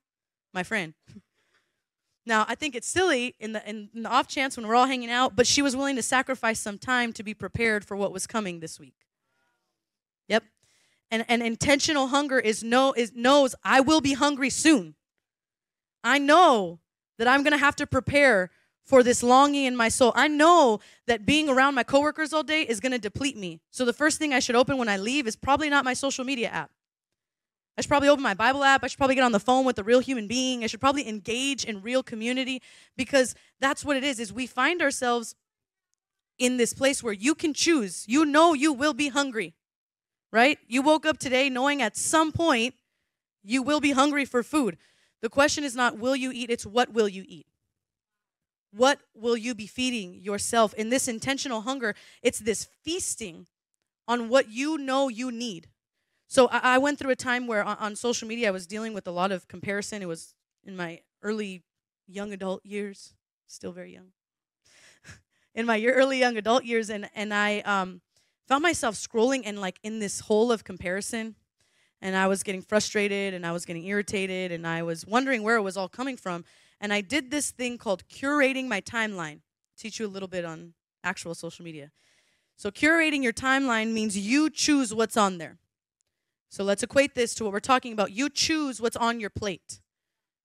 My 0.53 0.63
friend. 0.63 0.93
Now, 2.25 2.45
I 2.47 2.55
think 2.55 2.75
it's 2.75 2.87
silly 2.87 3.35
in 3.39 3.51
the, 3.51 3.69
in 3.69 3.89
the 3.93 4.09
off 4.09 4.27
chance 4.27 4.55
when 4.55 4.65
we're 4.65 4.75
all 4.75 4.85
hanging 4.85 5.11
out, 5.11 5.35
but 5.35 5.45
she 5.45 5.61
was 5.61 5.75
willing 5.75 5.97
to 5.97 6.01
sacrifice 6.01 6.59
some 6.59 6.77
time 6.77 7.11
to 7.13 7.23
be 7.23 7.33
prepared 7.33 7.83
for 7.83 7.97
what 7.97 8.13
was 8.13 8.25
coming 8.25 8.59
this 8.59 8.79
week. 8.79 8.95
Yep. 10.29 10.43
And, 11.11 11.25
and 11.27 11.43
intentional 11.43 12.07
hunger 12.07 12.39
is 12.39 12.63
know 12.63 12.93
is 12.93 13.11
knows 13.13 13.55
I 13.63 13.81
will 13.81 14.01
be 14.01 14.13
hungry 14.13 14.49
soon. 14.49 14.95
I 16.03 16.17
know 16.17 16.79
that 17.17 17.27
I'm 17.27 17.43
gonna 17.43 17.57
have 17.57 17.75
to 17.77 17.85
prepare 17.85 18.51
for 18.83 19.03
this 19.03 19.21
longing 19.21 19.65
in 19.65 19.75
my 19.75 19.89
soul. 19.89 20.11
I 20.15 20.27
know 20.27 20.79
that 21.07 21.25
being 21.25 21.49
around 21.49 21.75
my 21.75 21.83
coworkers 21.83 22.33
all 22.33 22.43
day 22.43 22.61
is 22.63 22.79
gonna 22.79 22.99
deplete 22.99 23.37
me. 23.37 23.59
So 23.69 23.85
the 23.85 23.93
first 23.93 24.17
thing 24.17 24.33
I 24.33 24.39
should 24.39 24.55
open 24.55 24.77
when 24.77 24.89
I 24.89 24.97
leave 24.97 25.27
is 25.27 25.35
probably 25.35 25.69
not 25.69 25.85
my 25.85 25.93
social 25.93 26.23
media 26.23 26.47
app. 26.49 26.71
I 27.77 27.81
should 27.81 27.89
probably 27.89 28.09
open 28.09 28.23
my 28.23 28.35
Bible 28.35 28.63
app. 28.63 28.83
I 28.83 28.87
should 28.87 28.97
probably 28.97 29.15
get 29.15 29.23
on 29.23 29.31
the 29.31 29.39
phone 29.39 29.65
with 29.65 29.79
a 29.79 29.83
real 29.83 29.99
human 29.99 30.27
being. 30.27 30.63
I 30.63 30.67
should 30.67 30.79
probably 30.79 31.07
engage 31.07 31.65
in 31.65 31.81
real 31.81 32.03
community 32.03 32.61
because 32.95 33.35
that's 33.59 33.83
what 33.83 33.97
it 33.97 34.03
is 34.03 34.19
is 34.19 34.31
we 34.31 34.45
find 34.45 34.81
ourselves 34.81 35.35
in 36.37 36.57
this 36.57 36.73
place 36.73 37.01
where 37.01 37.13
you 37.13 37.33
can 37.33 37.53
choose. 37.53 38.05
You 38.07 38.25
know 38.25 38.53
you 38.53 38.73
will 38.73 38.93
be 38.93 39.09
hungry 39.09 39.55
right? 40.33 40.57
You 40.67 40.81
woke 40.81 41.05
up 41.05 41.19
today 41.19 41.49
knowing 41.49 41.81
at 41.81 41.95
some 41.95 42.33
point 42.33 42.73
you 43.43 43.61
will 43.61 43.79
be 43.79 43.91
hungry 43.91 44.25
for 44.25 44.43
food. 44.43 44.77
The 45.21 45.29
question 45.29 45.63
is 45.63 45.75
not 45.75 45.97
will 45.97 46.15
you 46.15 46.31
eat, 46.33 46.49
it's 46.49 46.65
what 46.65 46.91
will 46.91 47.07
you 47.07 47.23
eat? 47.25 47.45
What 48.75 48.99
will 49.13 49.37
you 49.37 49.53
be 49.53 49.67
feeding 49.67 50.15
yourself 50.15 50.73
in 50.73 50.89
this 50.89 51.07
intentional 51.07 51.61
hunger? 51.61 51.93
It's 52.23 52.39
this 52.39 52.67
feasting 52.81 53.45
on 54.07 54.27
what 54.27 54.49
you 54.49 54.79
know 54.79 55.07
you 55.07 55.31
need. 55.31 55.67
So 56.33 56.47
I, 56.47 56.61
I 56.63 56.77
went 56.79 56.97
through 56.97 57.11
a 57.11 57.15
time 57.15 57.45
where 57.45 57.63
on, 57.63 57.77
on 57.77 57.95
social 57.95 58.27
media 58.27 58.47
I 58.47 58.51
was 58.51 58.65
dealing 58.65 58.95
with 58.95 59.05
a 59.05 59.11
lot 59.11 59.31
of 59.31 59.47
comparison. 59.47 60.01
It 60.01 60.07
was 60.07 60.33
in 60.65 60.75
my 60.75 61.01
early 61.21 61.61
young 62.07 62.33
adult 62.33 62.65
years, 62.65 63.13
still 63.45 63.71
very 63.71 63.93
young. 63.93 64.13
in 65.53 65.67
my 65.67 65.79
early 65.85 66.17
young 66.17 66.35
adult 66.35 66.65
years, 66.65 66.89
and 66.89 67.07
and 67.13 67.35
I 67.35 67.59
um, 67.59 68.01
found 68.47 68.63
myself 68.63 68.95
scrolling 68.95 69.43
and 69.45 69.61
like 69.61 69.77
in 69.83 69.99
this 69.99 70.21
hole 70.21 70.51
of 70.51 70.63
comparison, 70.63 71.35
and 72.01 72.15
I 72.15 72.25
was 72.25 72.41
getting 72.41 72.63
frustrated 72.63 73.35
and 73.35 73.45
I 73.45 73.51
was 73.51 73.63
getting 73.63 73.85
irritated 73.85 74.51
and 74.51 74.65
I 74.65 74.81
was 74.81 75.05
wondering 75.05 75.43
where 75.43 75.57
it 75.57 75.61
was 75.61 75.77
all 75.77 75.87
coming 75.87 76.17
from. 76.17 76.45
And 76.81 76.91
I 76.91 77.01
did 77.01 77.29
this 77.29 77.51
thing 77.51 77.77
called 77.77 78.07
curating 78.07 78.67
my 78.67 78.81
timeline. 78.81 79.41
Teach 79.77 79.99
you 79.99 80.07
a 80.07 80.13
little 80.15 80.27
bit 80.27 80.45
on 80.45 80.73
actual 81.03 81.35
social 81.35 81.63
media. 81.63 81.91
So 82.55 82.71
curating 82.71 83.21
your 83.21 83.33
timeline 83.33 83.93
means 83.93 84.17
you 84.17 84.49
choose 84.49 84.95
what's 84.95 85.15
on 85.15 85.37
there. 85.37 85.59
So 86.53 86.63
let's 86.63 86.83
equate 86.83 87.15
this 87.15 87.33
to 87.35 87.43
what 87.43 87.51
we're 87.51 87.59
talking 87.59 87.93
about. 87.93 88.11
You 88.11 88.29
choose 88.29 88.79
what's 88.79 88.95
on 88.95 89.19
your 89.19 89.31
plate. 89.31 89.81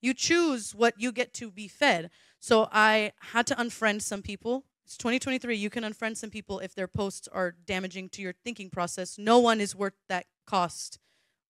You 0.00 0.14
choose 0.14 0.74
what 0.74 0.94
you 0.96 1.12
get 1.12 1.34
to 1.34 1.50
be 1.50 1.68
fed. 1.68 2.08
So 2.40 2.66
I 2.72 3.12
had 3.20 3.46
to 3.48 3.54
unfriend 3.54 4.00
some 4.00 4.22
people. 4.22 4.64
It's 4.86 4.96
2023. 4.96 5.54
You 5.54 5.68
can 5.68 5.84
unfriend 5.84 6.16
some 6.16 6.30
people 6.30 6.60
if 6.60 6.74
their 6.74 6.88
posts 6.88 7.28
are 7.28 7.54
damaging 7.66 8.08
to 8.10 8.22
your 8.22 8.32
thinking 8.42 8.70
process. 8.70 9.18
No 9.18 9.38
one 9.38 9.60
is 9.60 9.76
worth 9.76 9.92
that 10.08 10.24
cost 10.46 10.98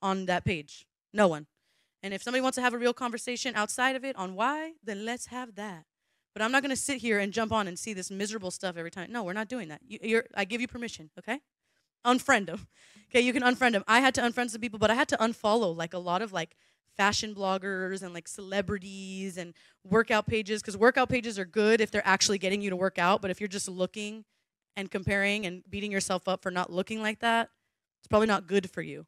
on 0.03 0.27
that 0.27 0.45
page. 0.45 0.89
No 1.15 1.29
one. 1.29 1.47
And 2.03 2.13
if 2.13 2.25
somebody 2.25 2.43
wants 2.43 2.57
to 2.57 2.63
have 2.63 2.75
a 2.75 2.79
real 2.79 2.93
conversation 2.93 3.55
outside 3.55 3.95
of 3.95 4.05
it 4.05 4.17
on 4.17 4.35
why, 4.35 4.73
then 4.83 5.05
let's 5.05 5.27
have 5.27 5.55
that. 5.55 5.85
But 6.33 6.43
I'm 6.43 6.51
not 6.51 6.63
going 6.63 6.71
to 6.71 6.77
sit 6.77 6.99
here 6.99 7.21
and 7.21 7.33
jump 7.33 7.53
on 7.53 7.69
and 7.69 7.79
see 7.79 7.95
this 7.95 8.11
miserable 8.11 8.51
stuff 8.51 8.77
every 8.77 8.91
time. 8.91 9.13
No, 9.13 9.23
we're 9.23 9.35
not 9.35 9.49
doing 9.49 9.69
that. 9.69 9.83
You, 9.87 10.23
I 10.35 10.45
give 10.45 10.61
you 10.61 10.67
permission, 10.67 11.11
okay? 11.17 11.43
unfriend 12.05 12.47
them. 12.47 12.67
Okay, 13.11 13.21
you 13.23 13.33
can 13.33 13.43
unfriend 13.43 13.73
them. 13.73 13.85
I 13.89 14.01
had 14.01 14.15
to 14.17 14.21
unfriend 14.21 14.51
some 14.51 14.61
people, 14.61 14.79
but 14.79 14.91
I 14.91 14.95
had 14.95 15.09
to 15.09 15.17
unfollow 15.17 15.75
like 15.75 15.95
a 15.95 15.99
lot 15.99 16.21
of 16.21 16.33
like 16.33 16.57
fashion 16.97 17.35
bloggers 17.35 18.03
and 18.03 18.13
like 18.13 18.29
celebrities 18.29 19.39
and 19.39 19.55
workout 19.85 20.27
pages 20.27 20.61
because 20.61 20.77
workout 20.77 21.09
pages 21.09 21.39
are 21.39 21.45
good 21.45 21.81
if 21.81 21.91
they're 21.91 22.07
actually 22.07 22.39
getting 22.39 22.61
you 22.61 22.71
to 22.71 22.77
work 22.77 22.99
out, 22.99 23.23
but 23.23 23.31
if 23.31 23.41
you're 23.41 23.49
just 23.49 23.69
looking 23.69 24.25
and 24.77 24.91
comparing 24.91 25.47
and 25.47 25.63
beating 25.71 25.91
yourself 25.91 26.29
up 26.29 26.43
for 26.43 26.51
not 26.51 26.71
looking 26.71 27.01
like 27.01 27.21
that, 27.21 27.51
it's 28.01 28.09
probably 28.09 28.27
not 28.27 28.47
good 28.47 28.71
for 28.71 28.83
you. 28.83 29.07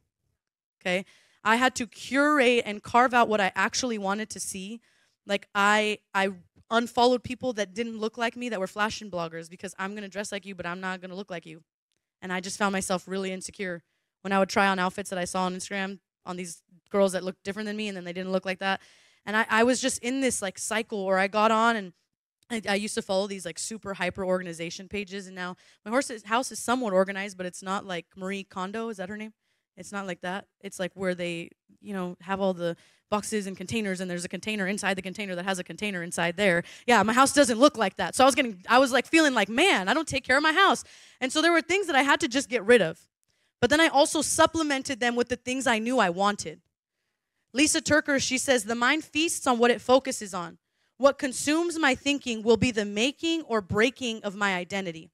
Okay? 0.81 1.05
I 1.43 1.57
had 1.57 1.75
to 1.75 1.87
curate 1.87 2.63
and 2.65 2.81
carve 2.81 3.13
out 3.13 3.27
what 3.27 3.41
I 3.41 3.51
actually 3.55 3.97
wanted 3.97 4.29
to 4.31 4.39
see. 4.39 4.81
Like 5.27 5.47
I 5.53 5.99
I 6.13 6.31
unfollowed 6.71 7.23
people 7.23 7.53
that 7.53 7.73
didn't 7.73 7.99
look 7.99 8.17
like 8.17 8.35
me 8.35 8.49
that 8.49 8.59
were 8.59 8.67
fashion 8.67 9.11
bloggers 9.11 9.49
because 9.49 9.75
I'm 9.77 9.91
going 9.91 10.03
to 10.03 10.09
dress 10.09 10.31
like 10.31 10.45
you 10.45 10.55
but 10.55 10.65
I'm 10.65 10.79
not 10.79 11.01
going 11.01 11.09
to 11.09 11.17
look 11.17 11.29
like 11.29 11.45
you 11.45 11.61
and 12.21 12.31
I 12.31 12.39
just 12.39 12.57
found 12.57 12.73
myself 12.73 13.07
really 13.07 13.31
insecure 13.31 13.83
when 14.21 14.31
I 14.31 14.39
would 14.39 14.49
try 14.49 14.67
on 14.67 14.79
outfits 14.79 15.09
that 15.09 15.19
I 15.19 15.25
saw 15.25 15.43
on 15.43 15.55
Instagram 15.55 15.99
on 16.25 16.37
these 16.37 16.61
girls 16.89 17.13
that 17.13 17.23
looked 17.23 17.43
different 17.43 17.67
than 17.67 17.77
me 17.77 17.87
and 17.87 17.97
then 17.97 18.03
they 18.03 18.13
didn't 18.13 18.31
look 18.31 18.45
like 18.45 18.59
that. 18.59 18.81
And 19.25 19.35
I, 19.35 19.45
I 19.49 19.63
was 19.63 19.81
just 19.81 19.99
in 20.03 20.21
this 20.21 20.41
like 20.41 20.57
cycle 20.57 21.05
where 21.05 21.17
I 21.17 21.27
got 21.27 21.51
on 21.51 21.75
and 21.75 21.93
I, 22.49 22.61
I 22.69 22.75
used 22.75 22.95
to 22.95 23.01
follow 23.01 23.27
these 23.27 23.45
like 23.45 23.57
super 23.57 23.93
hyper 23.95 24.25
organization 24.25 24.87
pages 24.87 25.27
and 25.27 25.35
now 25.35 25.55
my 25.85 25.91
horse's 25.91 26.23
house 26.23 26.51
is 26.51 26.59
somewhat 26.59 26.93
organized, 26.93 27.37
but 27.37 27.45
it's 27.45 27.63
not 27.63 27.85
like 27.85 28.05
Marie 28.15 28.43
Kondo, 28.43 28.89
is 28.89 28.97
that 28.97 29.09
her 29.09 29.17
name? 29.17 29.33
It's 29.77 29.91
not 29.91 30.05
like 30.07 30.21
that. 30.21 30.45
It's 30.59 30.79
like 30.79 30.91
where 30.93 31.15
they, 31.15 31.49
you 31.81 31.93
know, 31.93 32.17
have 32.21 32.39
all 32.39 32.53
the 32.53 32.75
boxes 33.09 33.45
and 33.45 33.57
containers 33.57 33.99
and 33.99 34.09
there's 34.09 34.25
a 34.25 34.29
container 34.29 34.67
inside 34.67 34.95
the 34.95 35.01
container 35.01 35.35
that 35.35 35.43
has 35.43 35.59
a 35.59 35.63
container 35.63 36.01
inside 36.01 36.37
there. 36.37 36.63
Yeah, 36.87 37.03
my 37.03 37.13
house 37.13 37.33
doesn't 37.33 37.59
look 37.59 37.77
like 37.77 37.97
that. 37.97 38.15
So 38.15 38.23
I 38.23 38.25
was 38.25 38.35
getting 38.35 38.63
I 38.69 38.79
was 38.79 38.91
like 38.91 39.05
feeling 39.05 39.33
like, 39.33 39.49
man, 39.49 39.89
I 39.89 39.93
don't 39.93 40.07
take 40.07 40.23
care 40.23 40.37
of 40.37 40.43
my 40.43 40.53
house. 40.53 40.83
And 41.19 41.31
so 41.31 41.41
there 41.41 41.51
were 41.51 41.61
things 41.61 41.87
that 41.87 41.95
I 41.95 42.03
had 42.03 42.19
to 42.21 42.27
just 42.27 42.49
get 42.49 42.63
rid 42.63 42.81
of. 42.81 42.99
But 43.59 43.69
then 43.69 43.79
I 43.79 43.87
also 43.87 44.21
supplemented 44.21 44.99
them 44.99 45.15
with 45.15 45.29
the 45.29 45.35
things 45.35 45.67
I 45.67 45.79
knew 45.79 45.99
I 45.99 46.09
wanted. 46.09 46.61
Lysa 47.55 47.81
TerKeurst, 47.81 48.23
she 48.23 48.37
says, 48.37 48.63
the 48.63 48.75
mind 48.75 49.03
feasts 49.03 49.45
on 49.45 49.59
what 49.59 49.71
it 49.71 49.81
focuses 49.81 50.33
on. 50.33 50.57
What 50.97 51.17
consumes 51.17 51.77
my 51.77 51.95
thinking 51.95 52.43
will 52.43 52.57
be 52.57 52.71
the 52.71 52.85
making 52.85 53.41
or 53.43 53.59
breaking 53.59 54.23
of 54.23 54.35
my 54.35 54.55
identity. 54.55 55.11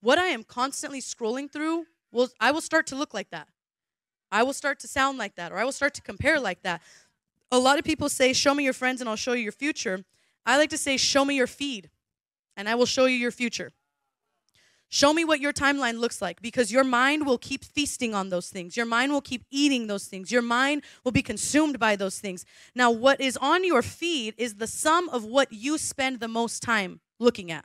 What 0.00 0.18
I 0.18 0.26
am 0.26 0.44
constantly 0.44 1.00
scrolling 1.00 1.50
through 1.52 1.84
will 2.10 2.28
I 2.40 2.50
will 2.52 2.60
start 2.60 2.86
to 2.88 2.96
look 2.96 3.12
like 3.12 3.30
that. 3.30 3.48
I 4.32 4.42
will 4.42 4.54
start 4.54 4.80
to 4.80 4.88
sound 4.88 5.18
like 5.18 5.36
that, 5.36 5.52
or 5.52 5.58
I 5.58 5.64
will 5.64 5.72
start 5.72 5.94
to 5.94 6.02
compare 6.02 6.40
like 6.40 6.62
that. 6.62 6.80
A 7.52 7.58
lot 7.58 7.78
of 7.78 7.84
people 7.84 8.08
say, 8.08 8.32
Show 8.32 8.54
me 8.54 8.64
your 8.64 8.72
friends 8.72 9.00
and 9.00 9.08
I'll 9.08 9.14
show 9.14 9.34
you 9.34 9.42
your 9.42 9.52
future. 9.52 10.04
I 10.44 10.56
like 10.56 10.70
to 10.70 10.78
say, 10.78 10.96
Show 10.96 11.24
me 11.24 11.36
your 11.36 11.46
feed 11.46 11.90
and 12.56 12.68
I 12.68 12.74
will 12.74 12.86
show 12.86 13.04
you 13.04 13.16
your 13.16 13.30
future. 13.30 13.70
Show 14.88 15.14
me 15.14 15.24
what 15.24 15.40
your 15.40 15.54
timeline 15.54 15.98
looks 15.98 16.20
like 16.20 16.42
because 16.42 16.70
your 16.70 16.84
mind 16.84 17.24
will 17.24 17.38
keep 17.38 17.64
feasting 17.64 18.14
on 18.14 18.28
those 18.28 18.50
things. 18.50 18.76
Your 18.76 18.84
mind 18.84 19.10
will 19.10 19.22
keep 19.22 19.44
eating 19.50 19.86
those 19.86 20.04
things. 20.04 20.30
Your 20.30 20.42
mind 20.42 20.82
will 21.02 21.12
be 21.12 21.22
consumed 21.22 21.78
by 21.78 21.96
those 21.96 22.18
things. 22.18 22.44
Now, 22.74 22.90
what 22.90 23.18
is 23.18 23.38
on 23.38 23.64
your 23.64 23.80
feed 23.80 24.34
is 24.36 24.56
the 24.56 24.66
sum 24.66 25.08
of 25.08 25.24
what 25.24 25.50
you 25.50 25.78
spend 25.78 26.20
the 26.20 26.28
most 26.28 26.62
time 26.62 27.00
looking 27.18 27.50
at. 27.50 27.64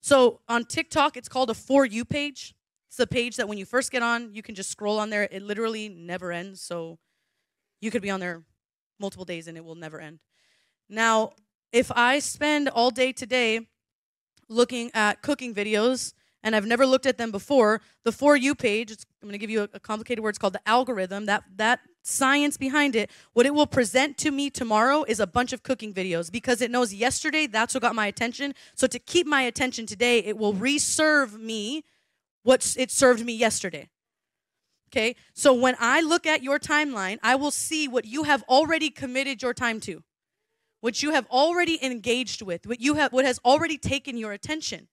So 0.00 0.40
on 0.48 0.64
TikTok, 0.64 1.16
it's 1.16 1.28
called 1.28 1.50
a 1.50 1.54
For 1.54 1.84
You 1.84 2.04
page. 2.04 2.54
It's 2.92 3.00
a 3.00 3.06
page 3.06 3.36
that 3.36 3.48
when 3.48 3.56
you 3.56 3.64
first 3.64 3.90
get 3.90 4.02
on, 4.02 4.34
you 4.34 4.42
can 4.42 4.54
just 4.54 4.70
scroll 4.70 4.98
on 4.98 5.08
there. 5.08 5.26
It 5.30 5.42
literally 5.42 5.88
never 5.88 6.30
ends. 6.30 6.60
So 6.60 6.98
you 7.80 7.90
could 7.90 8.02
be 8.02 8.10
on 8.10 8.20
there 8.20 8.42
multiple 9.00 9.24
days 9.24 9.48
and 9.48 9.56
it 9.56 9.64
will 9.64 9.74
never 9.74 9.98
end. 9.98 10.18
Now, 10.90 11.32
if 11.72 11.90
I 11.90 12.18
spend 12.18 12.68
all 12.68 12.90
day 12.90 13.12
today 13.12 13.66
looking 14.50 14.90
at 14.92 15.22
cooking 15.22 15.54
videos 15.54 16.12
and 16.42 16.54
I've 16.54 16.66
never 16.66 16.84
looked 16.84 17.06
at 17.06 17.16
them 17.16 17.30
before, 17.30 17.80
the 18.04 18.12
For 18.12 18.36
You 18.36 18.54
page, 18.54 18.90
I'm 18.90 18.96
going 19.22 19.32
to 19.32 19.38
give 19.38 19.48
you 19.48 19.62
a, 19.62 19.68
a 19.72 19.80
complicated 19.80 20.22
word, 20.22 20.30
it's 20.30 20.38
called 20.38 20.52
the 20.52 20.68
algorithm, 20.68 21.24
that, 21.24 21.44
that 21.56 21.80
science 22.02 22.58
behind 22.58 22.94
it, 22.94 23.10
what 23.32 23.46
it 23.46 23.54
will 23.54 23.66
present 23.66 24.18
to 24.18 24.30
me 24.30 24.50
tomorrow 24.50 25.02
is 25.08 25.18
a 25.18 25.26
bunch 25.26 25.54
of 25.54 25.62
cooking 25.62 25.94
videos 25.94 26.30
because 26.30 26.60
it 26.60 26.70
knows 26.70 26.92
yesterday 26.92 27.46
that's 27.46 27.72
what 27.72 27.80
got 27.80 27.94
my 27.94 28.06
attention. 28.06 28.54
So 28.74 28.86
to 28.86 28.98
keep 28.98 29.26
my 29.26 29.40
attention 29.40 29.86
today, 29.86 30.18
it 30.18 30.36
will 30.36 30.52
reserve 30.52 31.40
me 31.40 31.84
what 32.42 32.74
it 32.78 32.90
served 32.90 33.24
me 33.24 33.32
yesterday. 33.34 33.88
Okay? 34.90 35.16
So 35.34 35.54
when 35.54 35.74
I 35.80 36.00
look 36.00 36.26
at 36.26 36.42
your 36.42 36.58
timeline, 36.58 37.18
I 37.22 37.34
will 37.34 37.50
see 37.50 37.88
what 37.88 38.04
you 38.04 38.24
have 38.24 38.42
already 38.48 38.90
committed 38.90 39.42
your 39.42 39.54
time 39.54 39.80
to. 39.80 40.02
What 40.80 41.02
you 41.02 41.12
have 41.12 41.26
already 41.30 41.82
engaged 41.82 42.42
with, 42.42 42.66
what 42.66 42.80
you 42.80 42.94
have 42.94 43.12
what 43.12 43.24
has 43.24 43.38
already 43.44 43.78
taken 43.78 44.16
your 44.16 44.32
attention. 44.32 44.88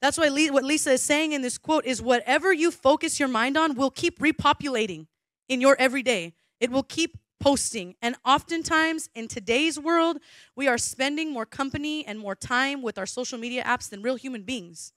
That's 0.00 0.18
why 0.18 0.28
what 0.28 0.64
Lysa 0.64 0.92
is 0.92 1.02
saying 1.02 1.32
in 1.32 1.42
this 1.42 1.58
quote 1.58 1.84
is 1.84 2.02
whatever 2.02 2.52
you 2.52 2.70
focus 2.70 3.18
your 3.18 3.28
mind 3.28 3.56
on 3.56 3.74
will 3.74 3.90
keep 3.90 4.20
repopulating 4.20 5.06
in 5.48 5.60
your 5.60 5.76
everyday. 5.78 6.34
It 6.60 6.70
will 6.70 6.82
keep 6.82 7.16
posting. 7.40 7.94
And 8.02 8.16
oftentimes 8.24 9.08
in 9.14 9.28
today's 9.28 9.78
world, 9.78 10.18
we 10.56 10.68
are 10.68 10.78
spending 10.78 11.32
more 11.32 11.46
company 11.46 12.04
and 12.06 12.18
more 12.18 12.34
time 12.34 12.82
with 12.82 12.98
our 12.98 13.06
social 13.06 13.38
media 13.38 13.62
apps 13.64 13.88
than 13.88 14.02
real 14.02 14.16
human 14.16 14.42
beings. 14.42 14.92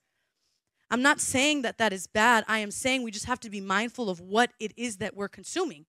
I'm 0.91 1.01
not 1.01 1.21
saying 1.21 1.61
that 1.61 1.77
that 1.77 1.93
is 1.93 2.05
bad. 2.05 2.43
I 2.49 2.59
am 2.59 2.69
saying 2.69 3.01
we 3.01 3.11
just 3.11 3.25
have 3.25 3.39
to 3.39 3.49
be 3.49 3.61
mindful 3.61 4.09
of 4.09 4.19
what 4.19 4.51
it 4.59 4.73
is 4.75 4.97
that 4.97 5.15
we're 5.15 5.29
consuming. 5.29 5.85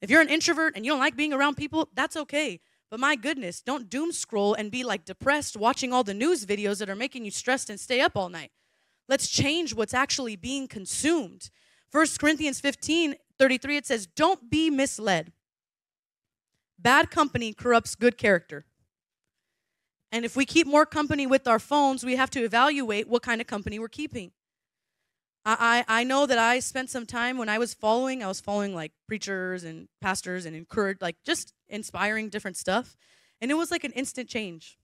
If 0.00 0.08
you're 0.10 0.22
an 0.22 0.30
introvert 0.30 0.74
and 0.74 0.84
you 0.84 0.90
don't 0.90 0.98
like 0.98 1.14
being 1.14 1.34
around 1.34 1.56
people, 1.56 1.90
that's 1.94 2.16
okay. 2.16 2.60
But 2.90 3.00
my 3.00 3.16
goodness, 3.16 3.60
don't 3.60 3.90
doom 3.90 4.12
scroll 4.12 4.54
and 4.54 4.70
be 4.70 4.82
like 4.82 5.04
depressed 5.04 5.58
watching 5.58 5.92
all 5.92 6.04
the 6.04 6.14
news 6.14 6.46
videos 6.46 6.78
that 6.78 6.88
are 6.88 6.96
making 6.96 7.26
you 7.26 7.30
stressed 7.30 7.68
and 7.68 7.78
stay 7.78 8.00
up 8.00 8.16
all 8.16 8.30
night. 8.30 8.50
Let's 9.10 9.28
change 9.28 9.74
what's 9.74 9.92
actually 9.92 10.36
being 10.36 10.68
consumed. 10.68 11.50
1 11.92 12.06
Corinthians 12.18 12.60
15 12.60 13.14
33, 13.38 13.76
it 13.76 13.86
says, 13.86 14.06
Don't 14.06 14.50
be 14.50 14.70
misled. 14.70 15.32
Bad 16.78 17.10
company 17.10 17.52
corrupts 17.52 17.94
good 17.94 18.16
character. 18.16 18.64
And 20.10 20.24
if 20.24 20.36
we 20.36 20.46
keep 20.46 20.66
more 20.66 20.86
company 20.86 21.26
with 21.26 21.46
our 21.46 21.58
phones, 21.58 22.04
we 22.04 22.16
have 22.16 22.30
to 22.30 22.42
evaluate 22.42 23.08
what 23.08 23.22
kind 23.22 23.40
of 23.40 23.46
company 23.46 23.78
we're 23.78 23.88
keeping. 23.88 24.32
I, 25.44 25.84
I, 25.88 26.00
I 26.00 26.04
know 26.04 26.26
that 26.26 26.38
I 26.38 26.60
spent 26.60 26.90
some 26.90 27.06
time 27.06 27.36
when 27.36 27.48
I 27.48 27.58
was 27.58 27.74
following, 27.74 28.22
I 28.22 28.28
was 28.28 28.40
following 28.40 28.74
like 28.74 28.92
preachers 29.06 29.64
and 29.64 29.88
pastors 30.00 30.46
and 30.46 30.56
encouraged, 30.56 31.02
like 31.02 31.16
just 31.24 31.52
inspiring 31.68 32.30
different 32.30 32.56
stuff. 32.56 32.96
And 33.40 33.50
it 33.50 33.54
was 33.54 33.70
like 33.70 33.84
an 33.84 33.92
instant 33.92 34.28
change. 34.28 34.78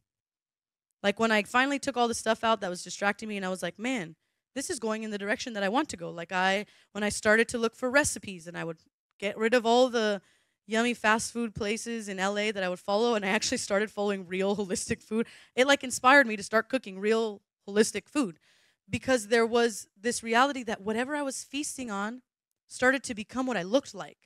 Like 1.02 1.18
when 1.18 1.32
I 1.32 1.42
finally 1.42 1.78
took 1.78 1.96
all 1.96 2.08
the 2.08 2.14
stuff 2.14 2.44
out 2.44 2.60
that 2.60 2.70
was 2.70 2.82
distracting 2.82 3.28
me, 3.28 3.36
and 3.36 3.44
I 3.44 3.50
was 3.50 3.62
like, 3.62 3.78
man, 3.78 4.16
this 4.54 4.70
is 4.70 4.78
going 4.78 5.02
in 5.02 5.10
the 5.10 5.18
direction 5.18 5.52
that 5.54 5.62
I 5.62 5.68
want 5.68 5.88
to 5.90 5.96
go. 5.96 6.10
Like 6.10 6.32
I, 6.32 6.66
when 6.92 7.04
I 7.04 7.08
started 7.08 7.48
to 7.48 7.58
look 7.58 7.76
for 7.76 7.90
recipes, 7.90 8.46
and 8.46 8.56
I 8.56 8.64
would 8.64 8.78
get 9.18 9.36
rid 9.36 9.54
of 9.54 9.66
all 9.66 9.88
the 9.88 10.22
yummy 10.66 10.94
fast 10.94 11.32
food 11.32 11.54
places 11.54 12.08
in 12.08 12.16
LA 12.16 12.52
that 12.52 12.62
I 12.62 12.68
would 12.68 12.80
follow 12.80 13.14
and 13.14 13.24
I 13.24 13.28
actually 13.28 13.58
started 13.58 13.90
following 13.90 14.26
real 14.26 14.56
holistic 14.58 15.02
food. 15.02 15.26
It 15.54 15.66
like 15.66 15.84
inspired 15.84 16.26
me 16.26 16.36
to 16.36 16.42
start 16.42 16.68
cooking 16.68 16.98
real 16.98 17.42
holistic 17.68 18.08
food 18.08 18.38
because 18.88 19.28
there 19.28 19.46
was 19.46 19.88
this 20.00 20.22
reality 20.22 20.62
that 20.64 20.80
whatever 20.80 21.16
I 21.16 21.22
was 21.22 21.44
feasting 21.44 21.90
on 21.90 22.22
started 22.66 23.02
to 23.04 23.14
become 23.14 23.46
what 23.46 23.56
I 23.56 23.62
looked 23.62 23.94
like. 23.94 24.18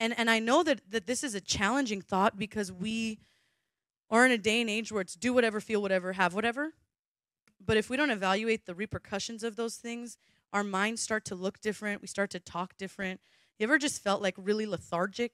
And 0.00 0.16
and 0.18 0.30
I 0.30 0.38
know 0.38 0.62
that 0.62 0.80
that 0.90 1.06
this 1.06 1.24
is 1.24 1.34
a 1.34 1.40
challenging 1.40 2.00
thought 2.00 2.38
because 2.38 2.70
we 2.70 3.18
are 4.10 4.24
in 4.24 4.32
a 4.32 4.38
day 4.38 4.60
and 4.60 4.70
age 4.70 4.90
where 4.90 5.02
it's 5.02 5.14
do 5.14 5.32
whatever, 5.32 5.60
feel 5.60 5.82
whatever, 5.82 6.12
have 6.14 6.34
whatever. 6.34 6.72
But 7.64 7.76
if 7.76 7.90
we 7.90 7.96
don't 7.96 8.10
evaluate 8.10 8.64
the 8.64 8.74
repercussions 8.74 9.42
of 9.42 9.56
those 9.56 9.76
things, 9.76 10.16
our 10.52 10.64
minds 10.64 11.02
start 11.02 11.24
to 11.26 11.34
look 11.34 11.60
different. 11.60 12.00
We 12.00 12.08
start 12.08 12.30
to 12.30 12.40
talk 12.40 12.76
different. 12.78 13.20
You 13.58 13.64
ever 13.64 13.78
just 13.78 14.02
felt 14.02 14.22
like 14.22 14.34
really 14.36 14.66
lethargic 14.66 15.32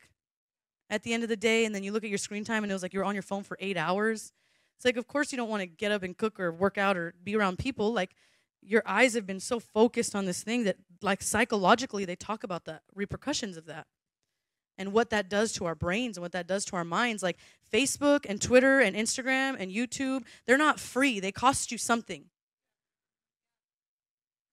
at 0.91 1.03
the 1.03 1.13
end 1.13 1.23
of 1.23 1.29
the 1.29 1.37
day 1.37 1.65
and 1.65 1.75
then 1.75 1.83
you 1.83 1.93
look 1.93 2.05
at 2.05 2.11
your 2.11 2.19
screen 2.19 2.45
time 2.45 2.63
and 2.63 2.71
it 2.71 2.75
was 2.75 2.83
like 2.83 2.93
you're 2.93 3.05
on 3.05 3.15
your 3.15 3.23
phone 3.23 3.43
for 3.43 3.57
eight 3.61 3.77
hours? 3.77 4.33
It's 4.77 4.85
like, 4.85 4.97
of 4.97 5.07
course, 5.07 5.33
you 5.33 5.37
don't 5.37 5.49
want 5.49 5.61
to 5.61 5.67
get 5.67 5.93
up 5.93 6.03
and 6.03 6.17
cook 6.17 6.41
or 6.41 6.51
work 6.51 6.79
out 6.79 6.97
or 6.97 7.15
be 7.23 7.37
around 7.37 7.59
people. 7.59 7.93
Like, 7.93 8.15
your 8.61 8.83
eyes 8.87 9.15
have 9.15 9.27
been 9.27 9.41
so 9.41 9.61
focused 9.61 10.17
on 10.17 10.25
this 10.25 10.43
thing 10.43 10.65
that, 10.65 10.77
like, 11.03 11.23
psychologically, 11.23 12.05
they 12.05 12.17
talk 12.17 12.43
about 12.43 12.65
the 12.65 12.81
repercussions 12.95 13.57
of 13.57 13.67
that 13.67 13.87
and 14.77 14.93
what 14.93 15.11
that 15.11 15.29
does 15.29 15.53
to 15.53 15.65
our 15.67 15.75
brains 15.75 16.17
and 16.17 16.23
what 16.23 16.33
that 16.33 16.47
does 16.47 16.65
to 16.67 16.77
our 16.77 16.85
minds. 16.85 17.23
Like 17.23 17.39
Facebook 17.73 18.27
and 18.29 18.41
Twitter 18.41 18.81
and 18.81 18.97
Instagram 18.97 19.57
and 19.59 19.71
YouTube, 19.71 20.25
they're 20.47 20.59
not 20.59 20.81
free, 20.81 21.21
they 21.21 21.33
cost 21.33 21.71
you 21.71 21.79
something. 21.79 22.27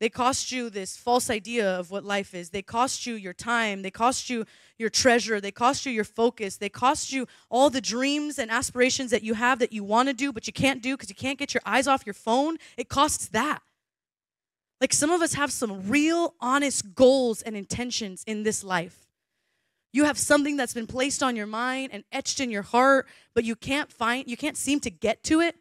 They 0.02 0.10
cost 0.10 0.52
you 0.52 0.72
this 0.72 0.98
false 0.98 1.30
idea 1.30 1.78
of 1.78 1.92
what 1.92 2.04
life 2.04 2.34
is. 2.34 2.50
They 2.50 2.64
cost 2.64 3.06
you 3.06 3.14
your 3.14 3.34
time. 3.34 3.84
They 3.84 3.92
cost 3.92 4.32
you 4.32 4.48
your 4.80 4.90
treasure. 4.90 5.40
They 5.40 5.52
cost 5.52 5.86
you 5.86 5.92
your 5.92 6.06
focus. 6.06 6.58
They 6.58 6.70
cost 6.70 7.14
you 7.14 7.28
all 7.52 7.70
the 7.70 7.82
dreams 7.82 8.40
and 8.40 8.50
aspirations 8.50 9.12
that 9.12 9.22
you 9.22 9.36
have 9.36 9.60
that 9.60 9.72
you 9.72 9.84
want 9.84 10.10
to 10.10 10.16
do, 10.16 10.34
but 10.34 10.48
you 10.48 10.54
can't 10.54 10.82
do 10.82 10.98
because 10.98 11.10
you 11.10 11.16
can't 11.16 11.38
get 11.38 11.54
your 11.54 11.62
eyes 11.68 11.86
off 11.86 12.04
your 12.04 12.16
phone. 12.16 12.58
It 12.78 12.90
costs 12.90 13.28
that. 13.28 13.62
Like 14.82 14.92
some 14.92 15.12
of 15.12 15.22
us 15.22 15.36
have 15.36 15.52
some 15.52 15.88
real, 15.88 16.34
honest 16.42 16.96
goals 16.96 17.44
and 17.44 17.56
intentions 17.56 18.24
in 18.26 18.42
this 18.42 18.64
life. 18.64 19.08
You 19.94 20.06
have 20.06 20.18
something 20.18 20.58
that's 20.58 20.74
been 20.74 20.88
placed 20.88 21.22
on 21.22 21.36
your 21.36 21.46
mind 21.46 21.92
and 21.94 22.04
etched 22.12 22.40
in 22.40 22.50
your 22.50 22.64
heart, 22.64 23.08
but 23.36 23.44
you 23.44 23.56
can't 23.56 23.92
find, 23.92 24.28
you 24.28 24.36
can't 24.36 24.58
seem 24.58 24.80
to 24.80 24.90
get 24.90 25.22
to 25.26 25.42
it. 25.42 25.58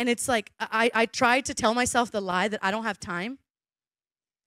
And 0.00 0.08
it's 0.08 0.28
like, 0.28 0.50
I, 0.58 0.90
I 0.94 1.04
tried 1.04 1.44
to 1.44 1.52
tell 1.52 1.74
myself 1.74 2.10
the 2.10 2.22
lie 2.22 2.48
that 2.48 2.60
I 2.62 2.70
don't 2.70 2.84
have 2.84 2.98
time. 2.98 3.38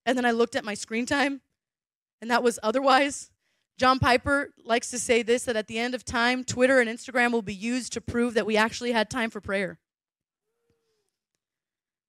And 0.04 0.18
then 0.18 0.26
I 0.26 0.32
looked 0.32 0.56
at 0.56 0.66
my 0.66 0.74
screen 0.74 1.06
time, 1.06 1.42
and 2.24 2.32
that 2.32 2.42
was 2.42 2.58
otherwise. 2.64 3.30
John 3.78 4.00
Piper 4.00 4.50
likes 4.66 4.90
to 4.90 4.98
say 4.98 5.22
this 5.22 5.44
that 5.44 5.56
at 5.56 5.68
the 5.68 5.78
end 5.78 5.94
of 5.94 6.04
time, 6.04 6.44
Twitter 6.44 6.80
and 6.80 6.90
Instagram 6.90 7.32
will 7.32 7.44
be 7.44 7.54
used 7.54 7.94
to 7.94 8.02
prove 8.02 8.34
that 8.34 8.48
we 8.48 8.58
actually 8.58 8.94
had 8.94 9.12
time 9.12 9.30
for 9.30 9.42
prayer. 9.42 9.78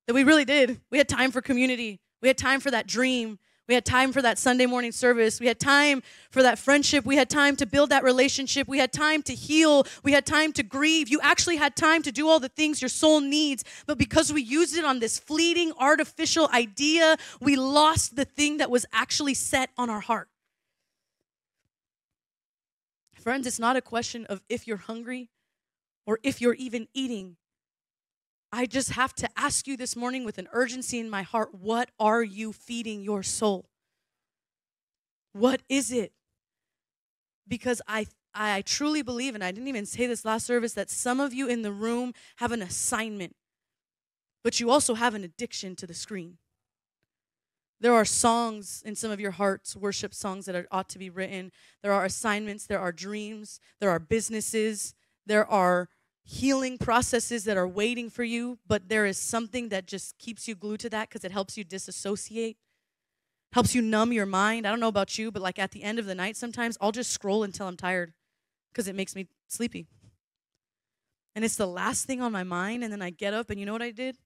That 0.07 0.15
we 0.15 0.25
really 0.25 0.47
did. 0.47 0.81
We 0.91 0.97
had 0.97 1.07
time 1.07 1.31
for 1.31 1.43
community, 1.43 2.01
we 2.23 2.29
had 2.29 2.39
time 2.39 2.61
for 2.61 2.71
that 2.71 2.87
dream, 2.87 3.39
we 3.67 3.75
had 3.75 3.85
time 3.87 4.13
for 4.13 4.21
that 4.21 4.39
Sunday 4.39 4.67
morning 4.67 4.93
service. 4.93 5.41
We 5.41 5.47
had 5.47 5.59
time 5.59 6.03
for 6.31 6.43
that 6.43 6.59
friendship. 6.59 7.07
We 7.07 7.17
had 7.17 7.31
time 7.31 7.57
to 7.57 7.67
build 7.67 7.91
that 7.91 8.05
relationship. 8.05 8.69
We 8.69 8.79
had 8.79 8.93
time 8.93 9.23
to 9.23 9.35
heal. 9.35 9.87
We 10.03 10.13
had 10.13 10.27
time 10.27 10.53
to 10.55 10.63
grieve. 10.63 11.09
You 11.09 11.21
actually 11.23 11.57
had 11.57 11.75
time 11.75 12.03
to 12.03 12.13
do 12.13 12.29
all 12.29 12.39
the 12.39 12.51
things 12.51 12.83
your 12.83 12.91
soul 12.91 13.21
needs. 13.21 13.65
But 13.87 13.97
because 13.97 14.33
we 14.33 14.43
used 14.43 14.77
it 14.77 14.85
on 14.85 14.99
this 14.99 15.19
fleeting, 15.19 15.73
artificial 15.79 16.49
idea, 16.53 17.17
we 17.41 17.57
lost 17.57 18.17
the 18.17 18.27
thing 18.27 18.59
that 18.59 18.71
was 18.71 18.85
actually 18.93 19.35
set 19.35 19.71
on 19.79 19.89
our 19.89 20.01
heart. 20.01 20.29
Friends, 23.19 23.47
it's 23.47 23.59
not 23.59 23.77
a 23.77 23.81
question 23.81 24.27
of 24.27 24.43
if 24.51 24.67
you're 24.67 24.77
hungry 24.77 25.31
or 26.05 26.19
if 26.23 26.43
you're 26.43 26.53
even 26.55 26.89
eating. 26.93 27.37
I 28.57 28.67
just 28.67 28.93
have 28.93 29.13
to 29.15 29.29
ask 29.37 29.67
you 29.67 29.77
this 29.77 29.97
morning 29.97 30.25
with 30.25 30.39
an 30.39 30.47
urgency 30.53 31.01
in 31.01 31.11
my 31.11 31.23
heart 31.23 31.53
what 31.57 31.91
are 31.99 32.23
you 32.23 32.53
feeding 32.53 33.03
your 33.03 33.25
soul? 33.25 33.69
What 35.33 35.63
is 35.69 35.91
it? 35.91 36.13
Because 37.49 37.83
I 37.89 38.07
I 38.33 38.63
truly 38.63 39.03
believe, 39.03 39.35
and 39.35 39.43
I 39.43 39.51
didn't 39.51 39.67
even 39.67 39.87
say 39.87 40.07
this 40.07 40.25
last 40.25 40.47
service, 40.47 40.73
that 40.75 40.89
some 40.89 41.19
of 41.19 41.35
you 41.35 41.49
in 41.49 41.63
the 41.63 41.73
room 41.73 42.15
have 42.37 42.53
an 42.53 42.63
assignment, 42.63 43.35
but 44.45 44.61
you 44.61 44.71
also 44.71 44.95
have 44.95 45.15
an 45.15 45.25
addiction 45.25 45.75
to 45.75 45.87
the 45.87 45.95
screen. 45.95 46.39
There 47.81 47.93
are 47.93 48.05
songs 48.05 48.85
in 48.87 48.95
some 48.95 49.11
of 49.11 49.19
your 49.19 49.33
hearts, 49.33 49.75
worship 49.75 50.15
songs 50.15 50.47
that 50.47 50.55
are, 50.55 50.69
ought 50.71 50.89
to 50.91 50.99
be 51.01 51.11
written. 51.11 51.51
There 51.83 51.93
are 51.93 52.05
assignments, 52.05 52.67
there 52.67 52.81
are 52.81 52.93
dreams, 52.93 53.59
there 53.81 53.91
are 53.91 53.99
businesses, 53.99 54.95
there 55.27 55.47
are 55.47 55.89
healing 56.25 56.79
processes 56.79 57.45
that 57.45 57.57
are 57.57 57.69
waiting 57.69 58.09
for 58.09 58.25
you, 58.25 58.59
but 58.67 58.89
there 58.89 59.05
is 59.05 59.19
something 59.19 59.69
that 59.69 59.87
just 59.87 60.19
keeps 60.19 60.49
you 60.49 60.55
glued 60.55 60.81
to 60.81 60.91
that 60.91 61.09
because 61.09 61.25
it 61.25 61.31
helps 61.31 61.57
you 61.57 61.65
disassociate, 61.65 62.57
helps 63.53 63.75
you 63.75 63.83
numb 63.83 64.13
your 64.13 64.27
mind. 64.27 64.67
I 64.67 64.71
don't 64.71 64.81
know 64.81 64.89
about 64.89 65.19
you, 65.19 65.31
but 65.31 65.43
like 65.43 65.59
at 65.59 65.73
the 65.73 65.83
end 65.83 65.99
of 65.99 66.07
the 66.07 66.15
night, 66.15 66.37
sometimes 66.37 66.79
I'll 66.81 66.93
just 66.93 67.11
scroll 67.11 67.43
until 67.45 67.69
I'm 67.69 67.77
tired 67.77 68.15
because 68.73 68.89
it 68.89 68.95
makes 68.95 69.15
me 69.15 69.29
sleepy. 69.49 69.87
And 71.35 71.45
it's 71.45 71.57
the 71.57 71.67
last 71.67 72.07
thing 72.07 72.23
on 72.23 72.33
my 72.33 72.43
mind, 72.43 72.85
and 72.85 72.93
then 72.93 73.03
I 73.03 73.11
get 73.11 73.35
up, 73.35 73.51
and 73.51 73.59
you 73.59 73.67
know 73.67 73.73
what 73.73 73.83
I 73.83 73.91
did? 73.91 74.17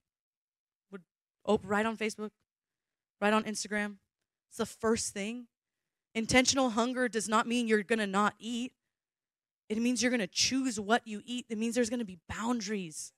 Would 0.92 1.02
oh, 1.46 1.58
right 1.64 1.86
on 1.86 1.96
Facebook, 1.96 2.30
right 3.20 3.32
on 3.32 3.44
Instagram. 3.44 3.96
It's 4.50 4.58
the 4.58 4.66
first 4.66 5.14
thing. 5.14 5.46
Intentional 6.14 6.70
hunger 6.70 7.08
does 7.08 7.28
not 7.28 7.46
mean 7.46 7.66
you're 7.66 7.82
gonna 7.82 8.06
not 8.06 8.34
eat. 8.38 8.72
It 9.68 9.78
means 9.78 10.02
you're 10.02 10.10
going 10.10 10.20
to 10.20 10.26
choose 10.26 10.80
what 10.80 11.06
you 11.06 11.22
eat. 11.24 11.46
It 11.48 11.58
means 11.58 11.74
there's 11.74 11.90
going 11.90 11.98
to 11.98 12.04
be 12.04 12.18
boundaries. 12.28 13.12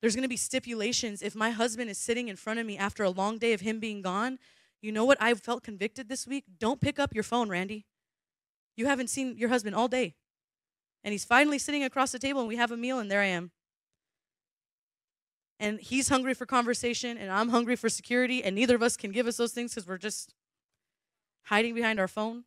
There's 0.00 0.14
going 0.14 0.22
to 0.22 0.28
be 0.28 0.36
stipulations. 0.36 1.22
If 1.22 1.34
my 1.34 1.50
husband 1.50 1.90
is 1.90 1.98
sitting 1.98 2.28
in 2.28 2.36
front 2.36 2.60
of 2.60 2.66
me 2.66 2.76
after 2.76 3.02
a 3.02 3.10
long 3.10 3.38
day 3.38 3.52
of 3.52 3.62
him 3.62 3.80
being 3.80 4.02
gone, 4.02 4.38
you 4.80 4.92
know 4.92 5.04
what 5.04 5.20
I 5.20 5.34
felt 5.34 5.62
convicted 5.62 6.08
this 6.08 6.26
week? 6.26 6.44
Don't 6.58 6.80
pick 6.80 6.98
up 6.98 7.14
your 7.14 7.24
phone, 7.24 7.48
Randy. 7.48 7.86
You 8.76 8.86
haven't 8.86 9.08
seen 9.08 9.36
your 9.36 9.48
husband 9.48 9.74
all 9.74 9.88
day. 9.88 10.14
And 11.02 11.12
he's 11.12 11.24
finally 11.24 11.58
sitting 11.58 11.82
across 11.82 12.12
the 12.12 12.18
table 12.18 12.40
and 12.40 12.48
we 12.48 12.56
have 12.56 12.70
a 12.70 12.76
meal 12.76 12.98
and 12.98 13.10
there 13.10 13.20
I 13.20 13.26
am. 13.26 13.50
And 15.58 15.80
he's 15.80 16.08
hungry 16.08 16.34
for 16.34 16.46
conversation 16.46 17.16
and 17.18 17.32
I'm 17.32 17.48
hungry 17.48 17.74
for 17.74 17.88
security 17.88 18.44
and 18.44 18.54
neither 18.54 18.76
of 18.76 18.82
us 18.82 18.96
can 18.96 19.10
give 19.10 19.26
us 19.26 19.36
those 19.36 19.52
things 19.52 19.74
because 19.74 19.88
we're 19.88 19.98
just 19.98 20.34
hiding 21.44 21.74
behind 21.74 21.98
our 21.98 22.06
phone 22.06 22.44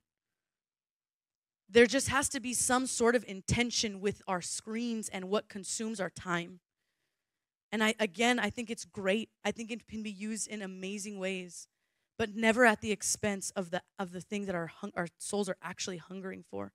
there 1.72 1.86
just 1.86 2.10
has 2.10 2.28
to 2.30 2.40
be 2.40 2.54
some 2.54 2.86
sort 2.86 3.16
of 3.16 3.24
intention 3.28 4.02
with 4.02 4.22
our 4.28 4.42
screens 4.42 5.10
and 5.10 5.30
what 5.30 5.48
consumes 5.48 6.00
our 6.00 6.10
time. 6.10 6.60
And 7.72 7.84
I 7.84 7.96
again, 8.00 8.40
I 8.40 8.50
think 8.50 8.70
it's 8.70 8.84
great. 8.84 9.30
I 9.46 9.52
think 9.52 9.72
it 9.72 9.88
can 9.88 10.04
be 10.04 10.12
used 10.12 10.48
in 10.48 10.62
amazing 10.62 11.18
ways, 11.18 11.68
but 12.18 12.36
never 12.36 12.66
at 12.66 12.82
the 12.82 12.92
expense 12.92 13.52
of 13.56 13.72
the 13.72 13.82
of 13.98 14.12
the 14.12 14.20
thing 14.20 14.46
that 14.46 14.56
our 14.56 14.68
hung, 14.68 14.92
our 14.96 15.08
souls 15.18 15.48
are 15.48 15.58
actually 15.64 15.98
hungering 15.98 16.44
for. 16.44 16.74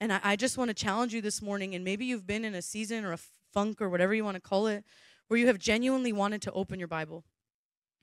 And 0.00 0.12
I, 0.12 0.20
I 0.22 0.36
just 0.36 0.56
want 0.56 0.68
to 0.68 0.74
challenge 0.74 1.12
you 1.12 1.20
this 1.20 1.42
morning, 1.42 1.74
and 1.74 1.84
maybe 1.84 2.04
you've 2.04 2.26
been 2.26 2.44
in 2.44 2.54
a 2.54 2.62
season 2.62 3.04
or 3.04 3.12
a 3.12 3.18
funk 3.52 3.82
or 3.82 3.88
whatever 3.88 4.14
you 4.14 4.24
want 4.24 4.36
to 4.36 4.40
call 4.40 4.68
it, 4.68 4.84
where 5.26 5.38
you 5.40 5.48
have 5.48 5.58
genuinely 5.58 6.12
wanted 6.12 6.42
to 6.42 6.52
open 6.52 6.78
your 6.78 6.88
Bible 6.88 7.24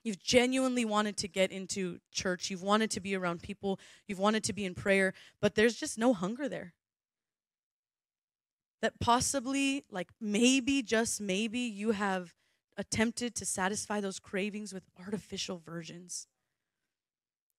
You've 0.04 0.22
genuinely 0.22 0.84
wanted 0.84 1.18
to 1.18 1.28
get 1.28 1.52
into 1.52 2.00
church. 2.12 2.50
You've 2.50 2.64
wanted 2.64 2.90
to 2.92 3.00
be 3.00 3.16
around 3.16 3.42
people. 3.42 3.80
You've 4.08 4.20
wanted 4.20 4.44
to 4.46 4.54
be 4.54 4.66
in 4.66 4.74
prayer, 4.74 5.14
but 5.40 5.56
there's 5.56 5.76
just 5.76 5.98
no 5.98 6.14
hunger 6.14 6.50
there. 6.50 6.74
That 8.82 9.00
possibly, 9.00 9.86
like 9.92 10.10
maybe, 10.20 10.82
just 10.82 11.22
maybe, 11.22 11.60
you 11.60 11.92
have 11.92 12.34
attempted 12.78 13.36
to 13.36 13.46
satisfy 13.46 14.02
those 14.02 14.18
cravings 14.18 14.74
with 14.74 14.84
artificial 15.00 15.62
versions. 15.64 16.28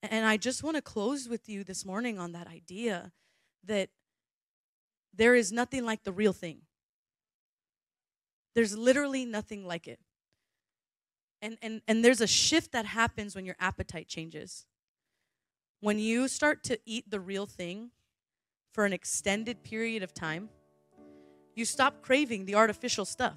And 0.02 0.26
I 0.26 0.36
just 0.36 0.64
want 0.64 0.76
to 0.76 0.82
close 0.82 1.28
with 1.28 1.48
you 1.48 1.62
this 1.62 1.84
morning 1.84 2.18
on 2.18 2.32
that 2.32 2.48
idea 2.48 3.12
that 3.64 3.90
there 5.14 5.36
is 5.36 5.52
nothing 5.52 5.84
like 5.84 6.02
the 6.02 6.12
real 6.12 6.32
thing. 6.32 6.62
There's 8.56 8.76
literally 8.76 9.24
nothing 9.24 9.64
like 9.64 9.86
it. 9.86 10.00
And, 11.42 11.58
and, 11.60 11.82
and 11.88 12.04
there's 12.04 12.20
a 12.20 12.26
shift 12.26 12.70
that 12.72 12.86
happens 12.86 13.34
when 13.34 13.44
your 13.44 13.56
appetite 13.58 14.06
changes. 14.06 14.64
When 15.80 15.98
you 15.98 16.28
start 16.28 16.62
to 16.64 16.78
eat 16.86 17.10
the 17.10 17.18
real 17.18 17.46
thing 17.46 17.90
for 18.72 18.86
an 18.86 18.92
extended 18.92 19.64
period 19.64 20.04
of 20.04 20.14
time, 20.14 20.48
you 21.56 21.64
stop 21.64 22.00
craving 22.00 22.46
the 22.46 22.54
artificial 22.54 23.04
stuff. 23.04 23.36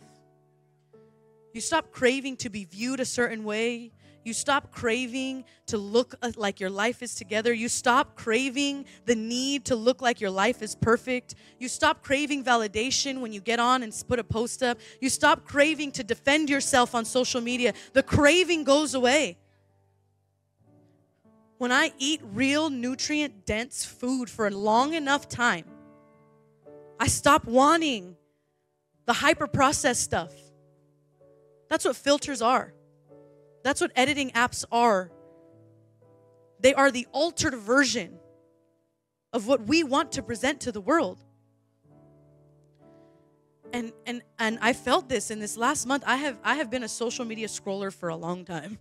You 1.54 1.62
stop 1.62 1.91
craving 1.91 2.38
to 2.38 2.50
be 2.50 2.65
viewed 2.65 3.00
a 3.00 3.06
certain 3.06 3.44
way. 3.44 3.92
You 4.26 4.34
stop 4.34 4.71
craving 4.71 5.46
to 5.67 5.78
look 5.78 6.15
uh, 6.23 6.32
like 6.36 6.60
your 6.60 6.71
life 6.71 7.04
is 7.04 7.13
together. 7.13 7.54
You 7.54 7.69
stop 7.69 8.15
craving 8.15 8.86
the 9.06 9.13
need 9.13 9.65
to 9.65 9.76
look 9.76 10.02
like 10.02 10.19
your 10.19 10.32
life 10.32 10.63
is 10.63 10.73
perfect. 10.73 11.36
You 11.60 11.67
stop 11.67 12.02
craving 12.02 12.44
validation 12.44 13.21
when 13.21 13.32
you 13.32 13.40
get 13.40 13.60
on 13.60 13.84
and 13.84 13.94
put 14.08 14.17
a 14.17 14.23
post 14.23 14.63
up. 14.63 14.80
You 15.00 15.10
stop 15.10 15.46
craving 15.46 15.92
to 15.94 16.04
defend 16.04 16.50
yourself 16.50 16.96
on 16.96 17.06
social 17.06 17.40
media. 17.40 17.73
The 17.94 18.02
craving 18.02 18.63
goes 18.63 18.96
away. 18.96 19.38
When 21.60 21.71
I 21.71 21.94
eat 22.00 22.19
real 22.34 22.71
nutrient 22.71 23.46
dense 23.46 23.86
food 23.86 24.28
for 24.28 24.48
a 24.48 24.52
long 24.52 24.96
enough 24.96 25.30
time, 25.30 25.65
I 27.00 27.08
stop 27.08 27.46
wanting 27.46 28.15
the 29.06 29.13
hyper 29.13 29.46
processed 29.46 30.02
stuff. 30.02 30.34
That's 31.69 31.86
what 31.86 31.96
filters 31.96 32.42
are. 32.42 32.73
That's 33.66 33.82
what 33.82 33.92
editing 33.96 34.30
apps 34.32 34.63
are. 34.72 35.10
They 36.60 36.76
are 36.76 36.92
the 36.92 37.08
altered 37.12 37.56
version 37.56 38.20
of 39.34 39.48
what 39.48 39.66
we 39.68 39.84
want 39.84 40.13
to 40.13 40.22
present 40.22 40.62
to 40.62 40.72
the 40.72 40.82
world. 40.82 41.26
and 43.74 43.92
and 44.06 44.22
and 44.40 44.58
I 44.62 44.74
felt 44.74 45.10
this 45.10 45.32
in 45.32 45.40
this 45.40 45.58
last 45.58 45.86
month. 45.86 46.04
I 46.06 46.18
have 46.18 46.38
I 46.44 46.56
have 46.56 46.70
been 46.70 46.84
a 46.84 46.88
social 46.88 47.26
media 47.26 47.48
scroller 47.48 47.92
for 47.92 48.10
a 48.10 48.16
long 48.16 48.46
time. 48.46 48.78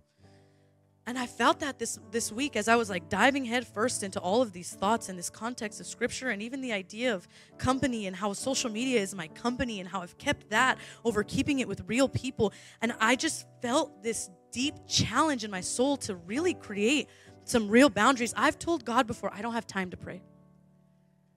And 1.07 1.19
I 1.19 1.27
felt 1.27 1.59
that 1.59 1.77
this 1.77 1.99
this 2.11 2.31
week 2.31 2.55
as 2.55 2.67
I 2.67 2.75
was 2.75 2.89
like 2.89 3.09
diving 3.09 3.45
headfirst 3.45 4.03
into 4.03 4.19
all 4.19 4.41
of 4.41 4.53
these 4.53 4.71
thoughts 4.73 5.09
and 5.09 5.19
this 5.19 5.29
context 5.29 5.79
of 5.81 5.87
scripture 5.87 6.29
and 6.29 6.41
even 6.41 6.61
the 6.61 6.71
idea 6.71 7.13
of 7.13 7.27
company 7.57 8.07
and 8.07 8.15
how 8.15 8.33
social 8.33 8.71
media 8.71 9.01
is 9.01 9.13
my 9.13 9.27
company 9.29 9.79
and 9.79 9.89
how 9.89 10.01
I've 10.01 10.17
kept 10.17 10.49
that 10.51 10.77
over 11.03 11.23
keeping 11.23 11.59
it 11.59 11.67
with 11.67 11.81
real 11.87 12.07
people. 12.07 12.53
And 12.81 12.93
I 12.99 13.15
just 13.15 13.45
felt 13.61 14.01
this 14.01 14.29
deep 14.55 14.75
challenge 14.87 15.43
in 15.43 15.51
my 15.51 15.59
soul 15.59 15.97
to 15.97 16.15
really 16.15 16.53
create 16.53 17.09
some 17.43 17.67
real 17.67 17.89
boundaries. 17.89 18.33
I've 18.37 18.57
told 18.57 18.85
God 18.85 19.05
before, 19.05 19.29
I 19.33 19.41
don't 19.41 19.51
have 19.51 19.67
time 19.67 19.89
to 19.91 19.97
pray. 19.97 20.21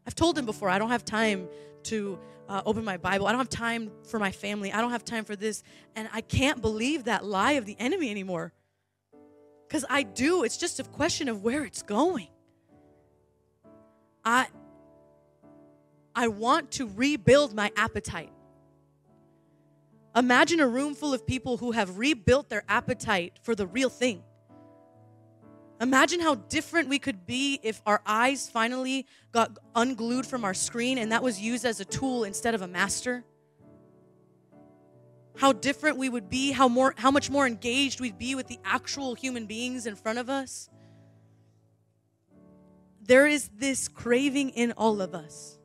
I've 0.07 0.15
told 0.15 0.39
him 0.39 0.47
before, 0.47 0.71
I 0.71 0.79
don't 0.79 0.91
have 0.91 1.05
time 1.05 1.49
to 1.85 2.17
uh, 2.49 2.63
open 2.65 2.85
my 2.85 2.97
Bible. 2.97 3.27
I 3.27 3.33
don't 3.33 3.41
have 3.41 3.49
time 3.49 3.91
for 4.05 4.21
my 4.21 4.31
family. 4.31 4.73
I 4.73 4.81
don't 4.81 4.93
have 4.93 5.05
time 5.05 5.25
for 5.25 5.35
this. 5.35 5.65
And 5.97 6.09
I 6.13 6.21
can't 6.21 6.63
believe 6.63 7.05
that 7.05 7.25
lie 7.25 7.53
of 7.53 7.67
the 7.67 7.75
enemy 7.81 8.09
anymore. 8.09 8.53
Because 9.67 9.85
I 9.91 10.05
do. 10.05 10.45
It's 10.45 10.57
just 10.57 10.79
a 10.79 10.85
question 10.85 11.29
of 11.29 11.43
where 11.43 11.65
it's 11.65 11.83
going. 11.83 12.29
I, 14.25 14.47
I 16.15 16.29
want 16.29 16.71
to 16.73 16.87
rebuild 16.87 17.53
my 17.53 17.73
appetite. 17.77 18.31
Imagine 20.17 20.61
a 20.61 20.69
room 20.69 20.95
full 20.95 21.15
of 21.15 21.27
people 21.27 21.59
who 21.59 21.73
have 21.73 21.99
rebuilt 21.99 22.49
their 22.49 22.65
appetite 22.69 23.39
for 23.43 23.55
the 23.55 23.67
real 23.67 23.91
thing. 23.91 24.23
Imagine 25.81 26.19
how 26.19 26.35
different 26.35 26.89
we 26.89 26.99
could 26.99 27.25
be 27.25 27.61
if 27.63 27.81
our 27.87 28.03
eyes 28.05 28.49
finally 28.49 29.07
got 29.31 29.57
unglued 29.77 30.27
from 30.27 30.45
our 30.45 30.55
screen 30.55 30.99
and 30.99 31.13
that 31.13 31.23
was 31.23 31.41
used 31.41 31.65
as 31.65 31.79
a 31.79 31.85
tool 31.85 32.25
instead 32.25 32.55
of 32.55 32.63
a 32.63 32.67
master. 32.67 33.25
How 35.37 35.53
different 35.53 35.99
we 35.99 36.09
would 36.09 36.29
be, 36.29 36.51
how 36.51 36.67
more 36.67 36.95
how 36.99 37.13
much 37.13 37.31
more 37.31 37.47
engaged 37.47 38.01
we'd 38.01 38.19
be 38.19 38.35
with 38.35 38.49
the 38.49 38.59
actual 38.65 39.15
human 39.15 39.47
beings 39.47 39.87
in 39.87 39.95
front 39.95 40.19
of 40.19 40.29
us. 40.29 40.69
There 43.01 43.29
is 43.29 43.49
this 43.57 43.87
craving 43.87 44.51
in 44.51 44.73
all 44.73 45.01
of 45.01 45.15
us 45.15 45.58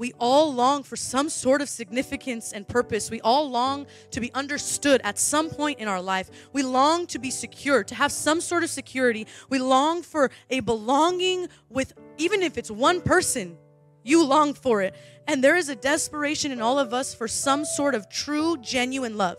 we 0.00 0.14
all 0.18 0.52
long 0.52 0.82
for 0.82 0.96
some 0.96 1.28
sort 1.28 1.60
of 1.60 1.68
significance 1.68 2.52
and 2.52 2.66
purpose. 2.66 3.10
We 3.10 3.20
all 3.20 3.50
long 3.50 3.86
to 4.12 4.20
be 4.20 4.32
understood 4.32 5.02
at 5.04 5.18
some 5.18 5.50
point 5.50 5.78
in 5.78 5.88
our 5.88 6.00
life. 6.00 6.30
We 6.54 6.62
long 6.62 7.06
to 7.08 7.18
be 7.18 7.30
secure, 7.30 7.84
to 7.84 7.94
have 7.94 8.10
some 8.10 8.40
sort 8.40 8.64
of 8.64 8.70
security. 8.70 9.26
We 9.50 9.58
long 9.58 10.00
for 10.00 10.30
a 10.48 10.60
belonging 10.60 11.48
with, 11.68 11.92
even 12.16 12.40
if 12.40 12.56
it's 12.56 12.70
one 12.70 13.02
person, 13.02 13.58
you 14.02 14.24
long 14.24 14.54
for 14.54 14.80
it. 14.80 14.94
And 15.28 15.44
there 15.44 15.54
is 15.54 15.68
a 15.68 15.76
desperation 15.76 16.50
in 16.50 16.62
all 16.62 16.78
of 16.78 16.94
us 16.94 17.14
for 17.14 17.28
some 17.28 17.66
sort 17.66 17.94
of 17.94 18.08
true, 18.08 18.56
genuine 18.56 19.18
love. 19.18 19.36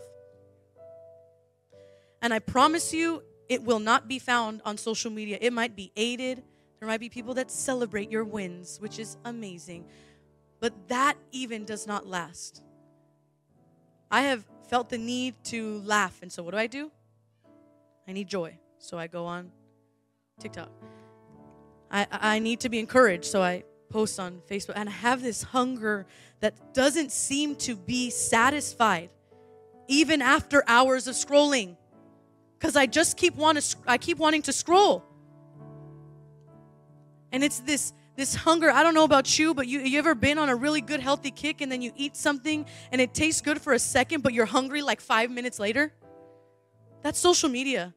And 2.22 2.32
I 2.32 2.38
promise 2.38 2.94
you, 2.94 3.24
it 3.48 3.64
will 3.64 3.80
not 3.80 4.06
be 4.06 4.20
found 4.20 4.62
on 4.64 4.78
social 4.78 5.10
media. 5.10 5.38
It 5.40 5.52
might 5.52 5.74
be 5.74 5.90
aided. 5.96 6.44
There 6.78 6.88
might 6.88 7.00
be 7.00 7.08
people 7.08 7.34
that 7.34 7.50
celebrate 7.50 8.12
your 8.12 8.22
wins, 8.22 8.78
which 8.80 9.00
is 9.00 9.16
amazing. 9.24 9.86
But 10.62 10.72
that 10.86 11.16
even 11.32 11.64
does 11.64 11.88
not 11.88 12.06
last. 12.06 12.62
I 14.12 14.22
have 14.22 14.44
felt 14.68 14.90
the 14.90 14.96
need 14.96 15.34
to 15.46 15.80
laugh. 15.84 16.20
And 16.22 16.30
so, 16.30 16.44
what 16.44 16.52
do 16.52 16.56
I 16.56 16.68
do? 16.68 16.92
I 18.06 18.12
need 18.12 18.28
joy. 18.28 18.56
So, 18.78 18.96
I 18.96 19.08
go 19.08 19.26
on 19.26 19.50
TikTok. 20.38 20.70
I, 21.90 22.06
I 22.12 22.38
need 22.38 22.60
to 22.60 22.68
be 22.68 22.78
encouraged. 22.78 23.24
So, 23.24 23.42
I 23.42 23.64
post 23.88 24.20
on 24.20 24.40
Facebook. 24.48 24.74
And 24.76 24.88
I 24.88 24.92
have 24.92 25.20
this 25.20 25.42
hunger 25.42 26.06
that 26.38 26.72
doesn't 26.74 27.10
seem 27.10 27.56
to 27.56 27.74
be 27.74 28.10
satisfied 28.10 29.10
even 29.88 30.22
after 30.22 30.62
hours 30.68 31.08
of 31.08 31.16
scrolling 31.16 31.76
because 32.56 32.76
I 32.76 32.86
just 32.86 33.16
keep 33.16 33.34
want 33.34 33.60
to 33.60 33.76
I 33.88 33.98
keep 33.98 34.18
wanting 34.18 34.42
to 34.42 34.52
scroll. 34.52 35.04
And 37.32 37.42
it's 37.42 37.58
this 37.58 37.92
this 38.16 38.34
hunger. 38.34 38.70
I 38.70 38.82
don't 38.82 38.94
know 38.94 39.04
about 39.04 39.38
you, 39.38 39.54
but 39.54 39.66
you, 39.66 39.80
you 39.80 39.98
ever 39.98 40.14
been 40.14 40.38
on 40.38 40.48
a 40.48 40.56
really 40.56 40.80
good, 40.80 41.00
healthy 41.00 41.30
kick 41.30 41.60
and 41.60 41.72
then 41.72 41.80
you 41.80 41.92
eat 41.96 42.16
something 42.16 42.66
and 42.90 43.00
it 43.00 43.14
tastes 43.14 43.40
good 43.40 43.60
for 43.60 43.72
a 43.72 43.78
second, 43.78 44.22
but 44.22 44.34
you're 44.34 44.46
hungry 44.46 44.82
like 44.82 45.00
five 45.00 45.30
minutes 45.30 45.58
later? 45.58 45.92
That's 47.02 47.18
social 47.18 47.48
media. 47.48 47.94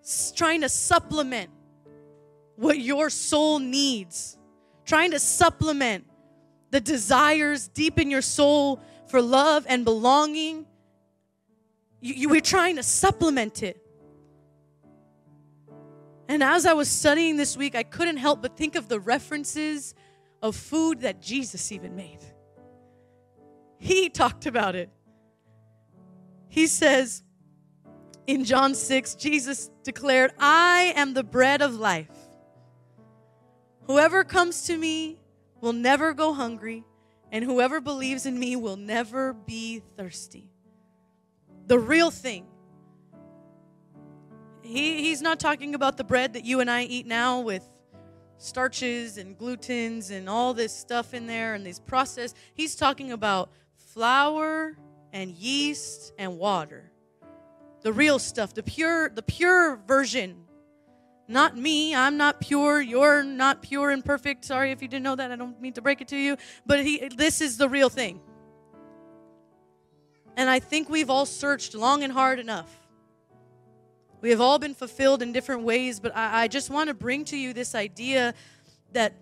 It's 0.00 0.32
trying 0.32 0.62
to 0.62 0.68
supplement 0.68 1.50
what 2.56 2.78
your 2.78 3.10
soul 3.10 3.58
needs, 3.58 4.38
trying 4.84 5.10
to 5.10 5.18
supplement 5.18 6.04
the 6.70 6.80
desires 6.80 7.68
deep 7.68 7.98
in 7.98 8.10
your 8.10 8.22
soul 8.22 8.80
for 9.06 9.20
love 9.20 9.66
and 9.68 9.84
belonging. 9.84 10.66
You, 12.00 12.14
you, 12.14 12.28
we're 12.28 12.40
trying 12.40 12.76
to 12.76 12.82
supplement 12.82 13.62
it. 13.62 13.83
And 16.28 16.42
as 16.42 16.66
I 16.66 16.72
was 16.72 16.88
studying 16.88 17.36
this 17.36 17.56
week, 17.56 17.74
I 17.74 17.82
couldn't 17.82 18.16
help 18.16 18.42
but 18.42 18.56
think 18.56 18.76
of 18.76 18.88
the 18.88 18.98
references 18.98 19.94
of 20.42 20.56
food 20.56 21.00
that 21.00 21.20
Jesus 21.20 21.70
even 21.72 21.96
made. 21.96 22.24
He 23.78 24.08
talked 24.08 24.46
about 24.46 24.74
it. 24.74 24.90
He 26.48 26.66
says 26.66 27.22
in 28.26 28.44
John 28.44 28.74
6, 28.74 29.16
Jesus 29.16 29.70
declared, 29.82 30.32
I 30.38 30.94
am 30.96 31.12
the 31.12 31.24
bread 31.24 31.60
of 31.60 31.74
life. 31.74 32.08
Whoever 33.86 34.24
comes 34.24 34.66
to 34.66 34.76
me 34.76 35.20
will 35.60 35.74
never 35.74 36.14
go 36.14 36.32
hungry, 36.32 36.84
and 37.30 37.44
whoever 37.44 37.80
believes 37.80 38.24
in 38.24 38.38
me 38.38 38.56
will 38.56 38.76
never 38.76 39.34
be 39.34 39.82
thirsty. 39.96 40.48
The 41.66 41.78
real 41.78 42.10
thing 42.10 42.46
he, 44.64 45.02
he's 45.02 45.20
not 45.20 45.38
talking 45.38 45.74
about 45.74 45.96
the 45.96 46.04
bread 46.04 46.32
that 46.32 46.44
you 46.44 46.60
and 46.60 46.70
I 46.70 46.84
eat 46.84 47.06
now 47.06 47.40
with 47.40 47.68
starches 48.38 49.18
and 49.18 49.38
glutens 49.38 50.10
and 50.10 50.28
all 50.28 50.54
this 50.54 50.74
stuff 50.74 51.14
in 51.14 51.26
there 51.26 51.54
and 51.54 51.64
these 51.64 51.78
processed. 51.78 52.36
He's 52.54 52.74
talking 52.74 53.12
about 53.12 53.50
flour 53.92 54.76
and 55.12 55.30
yeast 55.32 56.12
and 56.18 56.38
water. 56.38 56.90
The 57.82 57.92
real 57.92 58.18
stuff, 58.18 58.54
the 58.54 58.62
pure, 58.62 59.10
the 59.10 59.22
pure 59.22 59.76
version. 59.86 60.44
Not 61.28 61.56
me. 61.56 61.94
I'm 61.94 62.16
not 62.16 62.40
pure. 62.40 62.80
You're 62.80 63.22
not 63.22 63.62
pure 63.62 63.90
and 63.90 64.04
perfect. 64.04 64.44
Sorry 64.44 64.72
if 64.72 64.82
you 64.82 64.88
didn't 64.88 65.04
know 65.04 65.16
that. 65.16 65.30
I 65.30 65.36
don't 65.36 65.60
mean 65.60 65.74
to 65.74 65.82
break 65.82 66.00
it 66.00 66.08
to 66.08 66.16
you. 66.16 66.36
But 66.66 66.84
he, 66.84 67.08
this 67.16 67.40
is 67.40 67.56
the 67.56 67.68
real 67.68 67.88
thing. 67.88 68.20
And 70.36 70.50
I 70.50 70.58
think 70.58 70.88
we've 70.88 71.10
all 71.10 71.26
searched 71.26 71.74
long 71.74 72.02
and 72.02 72.12
hard 72.12 72.38
enough 72.38 72.83
we 74.24 74.30
have 74.30 74.40
all 74.40 74.58
been 74.58 74.72
fulfilled 74.72 75.20
in 75.20 75.32
different 75.32 75.64
ways, 75.64 76.00
but 76.00 76.16
I, 76.16 76.44
I 76.44 76.48
just 76.48 76.70
want 76.70 76.88
to 76.88 76.94
bring 76.94 77.26
to 77.26 77.36
you 77.36 77.52
this 77.52 77.74
idea 77.74 78.32
that 78.94 79.12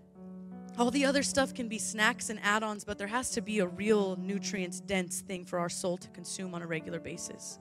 all 0.78 0.92
the 0.92 1.06
other 1.06 1.24
stuff 1.24 1.52
can 1.52 1.66
be 1.66 1.76
snacks 1.76 2.30
and 2.30 2.38
add 2.40 2.62
ons, 2.62 2.84
but 2.84 2.98
there 2.98 3.08
has 3.08 3.30
to 3.30 3.40
be 3.40 3.58
a 3.58 3.66
real 3.66 4.14
nutrients 4.14 4.78
dense 4.78 5.20
thing 5.20 5.44
for 5.44 5.58
our 5.58 5.68
soul 5.68 5.96
to 5.96 6.08
consume 6.10 6.54
on 6.54 6.62
a 6.62 6.68
regular 6.68 7.00
basis. 7.00 7.58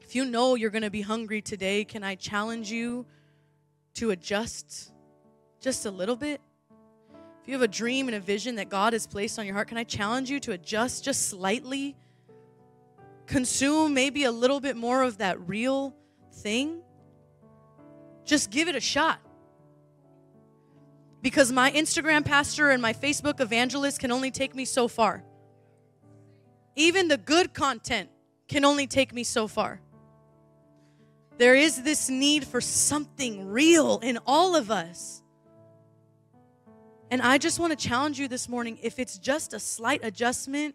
If 0.00 0.14
you 0.14 0.24
know 0.24 0.54
you're 0.54 0.70
going 0.70 0.84
to 0.84 0.90
be 0.90 1.02
hungry 1.02 1.42
today, 1.42 1.84
can 1.84 2.02
I 2.02 2.14
challenge 2.14 2.72
you 2.72 3.04
to 3.96 4.10
adjust 4.10 4.92
just 5.60 5.84
a 5.84 5.90
little 5.90 6.16
bit? 6.16 6.40
If 7.42 7.46
you 7.46 7.52
have 7.52 7.60
a 7.60 7.68
dream 7.68 8.08
and 8.08 8.14
a 8.14 8.20
vision 8.20 8.54
that 8.54 8.70
God 8.70 8.94
has 8.94 9.06
placed 9.06 9.38
on 9.38 9.44
your 9.44 9.54
heart, 9.54 9.68
can 9.68 9.76
I 9.76 9.84
challenge 9.84 10.30
you 10.30 10.40
to 10.40 10.52
adjust 10.52 11.04
just 11.04 11.28
slightly? 11.28 11.94
Consume 13.30 13.94
maybe 13.94 14.24
a 14.24 14.32
little 14.32 14.58
bit 14.58 14.76
more 14.76 15.04
of 15.04 15.18
that 15.18 15.40
real 15.48 15.94
thing, 16.32 16.82
just 18.24 18.50
give 18.50 18.66
it 18.66 18.74
a 18.74 18.80
shot. 18.80 19.20
Because 21.22 21.52
my 21.52 21.70
Instagram 21.70 22.24
pastor 22.24 22.70
and 22.70 22.82
my 22.82 22.92
Facebook 22.92 23.40
evangelist 23.40 24.00
can 24.00 24.10
only 24.10 24.32
take 24.32 24.54
me 24.54 24.64
so 24.64 24.88
far. 24.88 25.22
Even 26.74 27.06
the 27.06 27.18
good 27.18 27.54
content 27.54 28.10
can 28.48 28.64
only 28.64 28.88
take 28.88 29.14
me 29.14 29.22
so 29.22 29.46
far. 29.46 29.80
There 31.38 31.54
is 31.54 31.82
this 31.84 32.10
need 32.10 32.44
for 32.44 32.60
something 32.60 33.46
real 33.48 34.00
in 34.02 34.18
all 34.26 34.56
of 34.56 34.72
us. 34.72 35.22
And 37.12 37.22
I 37.22 37.38
just 37.38 37.60
want 37.60 37.78
to 37.78 37.88
challenge 37.88 38.18
you 38.18 38.26
this 38.26 38.48
morning 38.48 38.78
if 38.82 38.98
it's 38.98 39.18
just 39.18 39.54
a 39.54 39.60
slight 39.60 40.00
adjustment, 40.02 40.74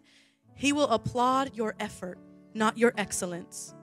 He 0.54 0.72
will 0.72 0.88
applaud 0.88 1.54
your 1.54 1.74
effort 1.78 2.18
not 2.56 2.78
your 2.78 2.92
excellence. 2.96 3.74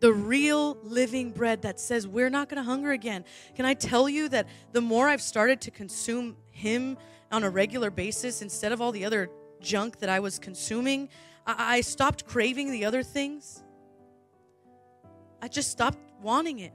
The 0.00 0.12
real 0.12 0.76
living 0.82 1.30
bread 1.30 1.62
that 1.62 1.80
says 1.80 2.06
we're 2.06 2.30
not 2.30 2.48
going 2.48 2.58
to 2.58 2.62
hunger 2.62 2.92
again. 2.92 3.24
Can 3.56 3.64
I 3.64 3.74
tell 3.74 4.08
you 4.08 4.28
that 4.28 4.46
the 4.72 4.80
more 4.80 5.08
I've 5.08 5.22
started 5.22 5.60
to 5.62 5.70
consume 5.70 6.36
Him 6.50 6.98
on 7.32 7.42
a 7.42 7.50
regular 7.50 7.90
basis 7.90 8.42
instead 8.42 8.72
of 8.72 8.80
all 8.80 8.92
the 8.92 9.04
other 9.04 9.30
junk 9.60 9.98
that 10.00 10.10
I 10.10 10.20
was 10.20 10.38
consuming, 10.38 11.08
I, 11.46 11.78
I 11.78 11.80
stopped 11.80 12.26
craving 12.26 12.70
the 12.70 12.84
other 12.84 13.02
things. 13.02 13.62
I 15.40 15.48
just 15.48 15.70
stopped 15.70 15.98
wanting 16.22 16.58
it. 16.60 16.72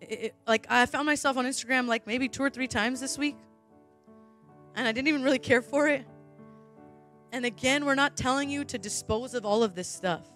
It, 0.00 0.20
it. 0.20 0.34
Like 0.46 0.66
I 0.68 0.86
found 0.86 1.06
myself 1.06 1.36
on 1.36 1.46
Instagram 1.46 1.86
like 1.86 2.06
maybe 2.06 2.28
two 2.28 2.42
or 2.42 2.50
three 2.50 2.68
times 2.68 3.00
this 3.00 3.16
week. 3.18 3.36
and 4.74 4.86
I 4.86 4.92
didn't 4.92 5.08
even 5.08 5.22
really 5.22 5.38
care 5.38 5.62
for 5.62 5.88
it. 5.88 6.04
And 7.32 7.44
again, 7.44 7.84
we're 7.84 7.94
not 7.94 8.16
telling 8.16 8.50
you 8.50 8.64
to 8.64 8.78
dispose 8.78 9.34
of 9.34 9.44
all 9.44 9.62
of 9.62 9.74
this 9.74 9.88
stuff. 9.88 10.26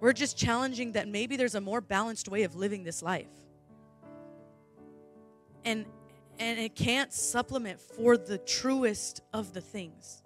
We're 0.00 0.12
just 0.12 0.36
challenging 0.36 0.92
that 0.92 1.08
maybe 1.08 1.36
there's 1.36 1.54
a 1.54 1.60
more 1.60 1.80
balanced 1.80 2.28
way 2.28 2.44
of 2.44 2.54
living 2.54 2.84
this 2.84 3.02
life. 3.02 3.28
And 5.64 5.84
and 6.40 6.58
it 6.58 6.74
can't 6.74 7.12
supplement 7.12 7.78
for 7.78 8.16
the 8.16 8.38
truest 8.38 9.20
of 9.34 9.52
the 9.52 9.60
things, 9.60 10.22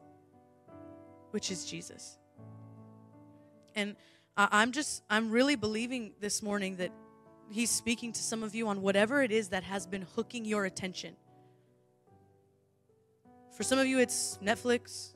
which 1.33 1.51
is 1.51 1.67
Jesus. 1.67 2.19
And 3.75 3.97
I'm 4.37 4.71
just, 4.71 5.03
I'm 5.11 5.33
really 5.33 5.57
believing 5.57 6.13
this 6.21 6.41
morning 6.41 6.77
that 6.77 6.93
He's 7.51 7.71
speaking 7.71 8.13
to 8.13 8.23
some 8.23 8.45
of 8.45 8.55
you 8.55 8.69
on 8.69 8.81
whatever 8.81 9.23
it 9.23 9.33
is 9.33 9.49
that 9.49 9.65
has 9.65 9.87
been 9.87 10.07
hooking 10.15 10.45
your 10.45 10.65
attention. 10.65 11.17
For 13.57 13.65
some 13.65 13.81
of 13.81 13.87
you, 13.89 13.99
it's 13.99 14.39
Netflix, 14.43 15.14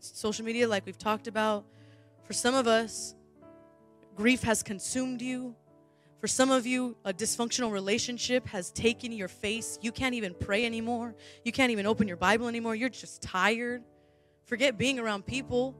social 0.00 0.44
media, 0.44 0.68
like 0.68 0.86
we've 0.86 0.98
talked 0.98 1.26
about. 1.26 1.64
For 2.24 2.32
some 2.32 2.54
of 2.54 2.66
us, 2.66 3.14
grief 4.14 4.42
has 4.42 4.62
consumed 4.62 5.22
you. 5.22 5.54
For 6.20 6.26
some 6.26 6.50
of 6.50 6.66
you, 6.66 6.96
a 7.04 7.12
dysfunctional 7.12 7.70
relationship 7.70 8.46
has 8.48 8.70
taken 8.72 9.12
your 9.12 9.28
face. 9.28 9.78
You 9.82 9.92
can't 9.92 10.14
even 10.14 10.34
pray 10.34 10.64
anymore. 10.64 11.14
You 11.44 11.52
can't 11.52 11.70
even 11.70 11.86
open 11.86 12.08
your 12.08 12.16
Bible 12.16 12.48
anymore. 12.48 12.74
You're 12.74 12.88
just 12.88 13.22
tired. 13.22 13.82
Forget 14.46 14.78
being 14.78 14.98
around 14.98 15.26
people. 15.26 15.76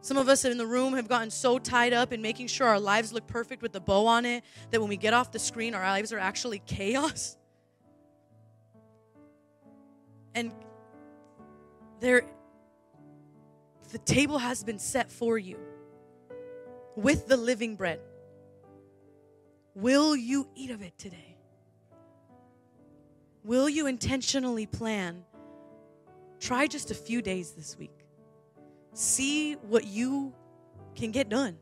Some 0.00 0.16
of 0.16 0.28
us 0.28 0.44
in 0.44 0.56
the 0.56 0.66
room 0.66 0.94
have 0.94 1.08
gotten 1.08 1.30
so 1.30 1.58
tied 1.58 1.92
up 1.92 2.12
in 2.12 2.22
making 2.22 2.46
sure 2.46 2.66
our 2.68 2.78
lives 2.78 3.12
look 3.12 3.26
perfect 3.26 3.62
with 3.62 3.72
the 3.72 3.80
bow 3.80 4.06
on 4.06 4.24
it 4.24 4.44
that 4.70 4.80
when 4.80 4.88
we 4.88 4.96
get 4.96 5.12
off 5.12 5.32
the 5.32 5.38
screen, 5.38 5.74
our 5.74 5.82
lives 5.82 6.12
are 6.12 6.18
actually 6.18 6.60
chaos. 6.66 7.36
And 10.34 10.52
there, 12.00 12.22
the 13.88 13.98
table 13.98 14.38
has 14.38 14.62
been 14.64 14.78
set 14.78 15.10
for 15.10 15.38
you 15.38 15.58
with 16.96 17.28
the 17.28 17.36
living 17.36 17.76
bread. 17.76 18.00
Will 19.74 20.16
you 20.16 20.48
eat 20.54 20.70
of 20.70 20.82
it 20.82 20.98
today? 20.98 21.36
Will 23.44 23.68
you 23.68 23.86
intentionally 23.86 24.66
plan? 24.66 25.24
Try 26.40 26.66
just 26.66 26.90
a 26.90 26.94
few 26.94 27.22
days 27.22 27.52
this 27.52 27.78
week. 27.78 28.04
See 28.92 29.54
what 29.54 29.84
you 29.84 30.34
can 30.94 31.12
get 31.12 31.28
done. 31.28 31.56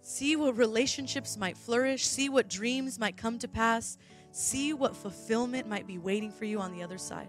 See 0.00 0.36
what 0.36 0.56
relationships 0.56 1.36
might 1.36 1.56
flourish. 1.56 2.06
See 2.06 2.28
what 2.28 2.48
dreams 2.48 2.98
might 2.98 3.16
come 3.16 3.38
to 3.40 3.48
pass. 3.48 3.98
See 4.30 4.72
what 4.72 4.96
fulfillment 4.96 5.68
might 5.68 5.86
be 5.86 5.98
waiting 5.98 6.30
for 6.30 6.44
you 6.44 6.60
on 6.60 6.72
the 6.72 6.82
other 6.82 6.98
side. 6.98 7.28